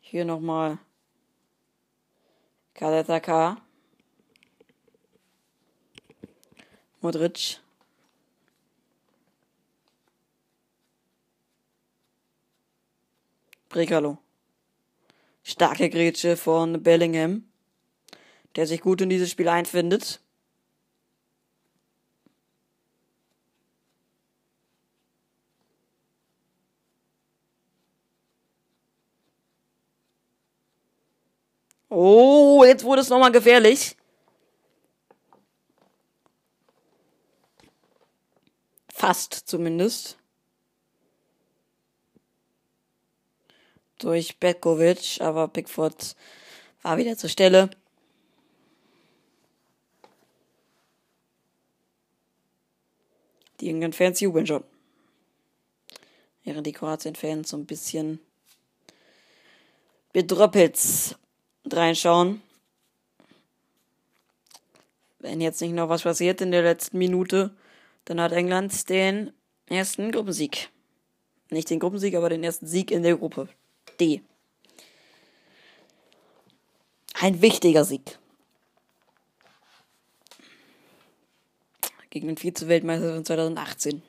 Hier 0.00 0.26
nochmal 0.26 0.78
Kadeta 2.74 3.20
K. 3.20 3.56
Modric. 7.00 7.58
Brekalo. 13.70 14.18
Starke 15.42 15.90
Grätsche 15.90 16.36
von 16.36 16.82
Bellingham, 16.82 17.44
der 18.56 18.66
sich 18.66 18.80
gut 18.80 19.00
in 19.00 19.08
dieses 19.08 19.30
Spiel 19.30 19.48
einfindet. 19.48 20.20
Oh, 31.88 32.64
jetzt 32.64 32.84
wurde 32.84 33.02
es 33.02 33.10
nochmal 33.10 33.32
gefährlich. 33.32 33.96
Fast 38.88 39.34
zumindest. 39.34 40.21
Durch 44.02 44.36
Betkovic, 44.38 45.20
aber 45.20 45.46
Pickford 45.46 46.16
war 46.82 46.96
wieder 46.96 47.16
zur 47.16 47.30
Stelle. 47.30 47.70
Die 53.60 53.68
England-Fans 53.68 54.18
jubeln 54.18 54.44
schon. 54.44 54.64
Während 56.42 56.66
die 56.66 56.72
Kroatien-Fans 56.72 57.48
so 57.48 57.56
ein 57.56 57.64
bisschen 57.64 58.18
bedröppelt 60.12 61.16
reinschauen. 61.70 62.42
Wenn 65.20 65.40
jetzt 65.40 65.60
nicht 65.60 65.74
noch 65.74 65.88
was 65.88 66.02
passiert 66.02 66.40
in 66.40 66.50
der 66.50 66.62
letzten 66.62 66.98
Minute, 66.98 67.54
dann 68.06 68.20
hat 68.20 68.32
England 68.32 68.88
den 68.88 69.32
ersten 69.66 70.10
Gruppensieg. 70.10 70.70
Nicht 71.50 71.70
den 71.70 71.78
Gruppensieg, 71.78 72.16
aber 72.16 72.30
den 72.30 72.42
ersten 72.42 72.66
Sieg 72.66 72.90
in 72.90 73.04
der 73.04 73.16
Gruppe 73.16 73.48
D. 74.00 74.22
Ein 77.14 77.40
wichtiger 77.40 77.84
Sieg. 77.84 78.18
Gegen 82.10 82.26
den 82.26 82.36
Vize-Weltmeister 82.36 83.14
von 83.14 83.24
2018. 83.24 84.02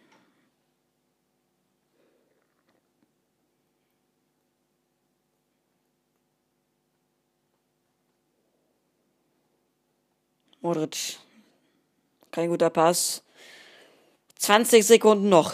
Modric. 10.64 11.19
Kein 12.31 12.49
guter 12.49 12.69
Pass. 12.69 13.22
20 14.39 14.85
Sekunden 14.85 15.30
noch. 15.30 15.53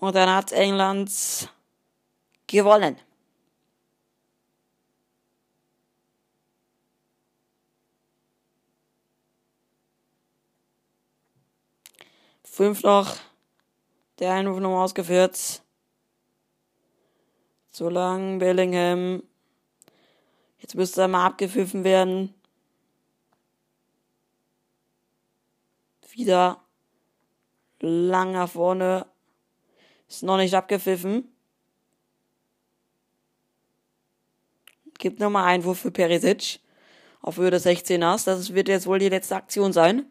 Und 0.00 0.14
dann 0.14 0.30
hat 0.30 0.52
England 0.52 1.50
gewonnen. 2.46 2.96
Fünf 12.44 12.82
noch. 12.82 13.16
Der 14.18 14.32
Einwurf 14.32 14.60
nochmal 14.60 14.84
ausgeführt. 14.84 15.62
Zu 17.70 17.88
lang 17.88 18.38
Bellingham. 18.38 19.22
Jetzt 20.58 20.74
müsste 20.74 21.02
er 21.02 21.08
mal 21.08 21.26
abgepfiffen 21.26 21.84
werden. 21.84 22.34
wieder 26.18 26.60
lang 27.80 28.32
nach 28.32 28.50
vorne. 28.50 29.06
Ist 30.08 30.22
noch 30.22 30.38
nicht 30.38 30.54
abgepfiffen. 30.54 31.30
Gibt 34.98 35.20
nochmal 35.20 35.44
Einwurf 35.44 35.78
für 35.78 35.90
Perisic 35.90 36.60
auf 37.20 37.36
Höhe 37.36 37.50
des 37.50 37.66
16ers. 37.66 38.24
Das 38.24 38.54
wird 38.54 38.68
jetzt 38.68 38.86
wohl 38.86 38.98
die 38.98 39.08
letzte 39.08 39.36
Aktion 39.36 39.72
sein. 39.72 40.06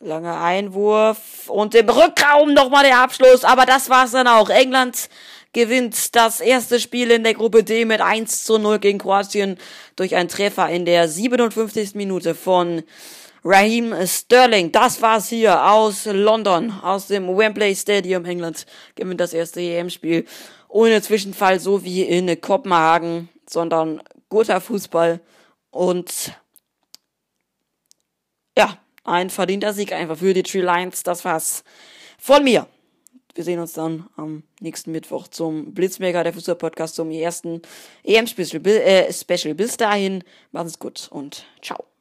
Langer 0.00 0.40
Einwurf 0.40 1.48
und 1.48 1.76
im 1.76 1.88
Rückraum 1.88 2.54
nochmal 2.54 2.82
der 2.82 2.98
Abschluss, 2.98 3.44
aber 3.44 3.66
das 3.66 3.88
war's 3.88 4.10
dann 4.10 4.26
auch. 4.26 4.50
England 4.50 5.08
gewinnt 5.52 6.16
das 6.16 6.40
erste 6.40 6.80
Spiel 6.80 7.12
in 7.12 7.22
der 7.22 7.34
Gruppe 7.34 7.62
D 7.62 7.84
mit 7.84 8.00
1 8.00 8.44
zu 8.44 8.58
0 8.58 8.80
gegen 8.80 8.98
Kroatien 8.98 9.58
durch 9.94 10.16
einen 10.16 10.28
Treffer 10.28 10.68
in 10.70 10.86
der 10.86 11.08
57. 11.08 11.94
Minute 11.94 12.34
von 12.34 12.82
Raheem 13.44 13.94
Sterling. 14.06 14.72
Das 14.72 15.02
war's 15.02 15.28
hier 15.28 15.64
aus 15.70 16.06
London, 16.06 16.70
aus 16.82 17.08
dem 17.08 17.28
Wembley 17.36 17.74
Stadium. 17.74 18.24
England 18.24 18.66
gewinnt 18.94 19.20
das 19.20 19.32
erste 19.32 19.60
EM-Spiel 19.60 20.26
ohne 20.68 21.02
Zwischenfall, 21.02 21.60
so 21.60 21.84
wie 21.84 22.02
in 22.02 22.40
Kopenhagen, 22.40 23.28
sondern 23.48 24.02
guter 24.28 24.60
Fußball 24.60 25.20
und 25.70 26.32
ja, 28.56 28.78
ein 29.04 29.30
verdienter 29.30 29.72
Sieg 29.72 29.92
einfach 29.92 30.18
für 30.18 30.34
die 30.34 30.42
Tree 30.42 30.60
Lions. 30.60 31.02
Das 31.02 31.24
war's 31.24 31.64
von 32.18 32.44
mir 32.44 32.66
wir 33.34 33.44
sehen 33.44 33.60
uns 33.60 33.72
dann 33.72 34.08
am 34.16 34.42
nächsten 34.60 34.92
Mittwoch 34.92 35.28
zum 35.28 35.74
Blitzmaker, 35.74 36.24
der 36.24 36.32
Fußball-Podcast, 36.32 36.94
zum 36.94 37.10
ersten 37.10 37.62
EM-Special. 38.04 38.62
Äh. 38.66 39.54
Bis 39.54 39.76
dahin, 39.76 40.24
macht's 40.50 40.78
gut 40.78 41.08
und 41.10 41.44
ciao. 41.62 41.91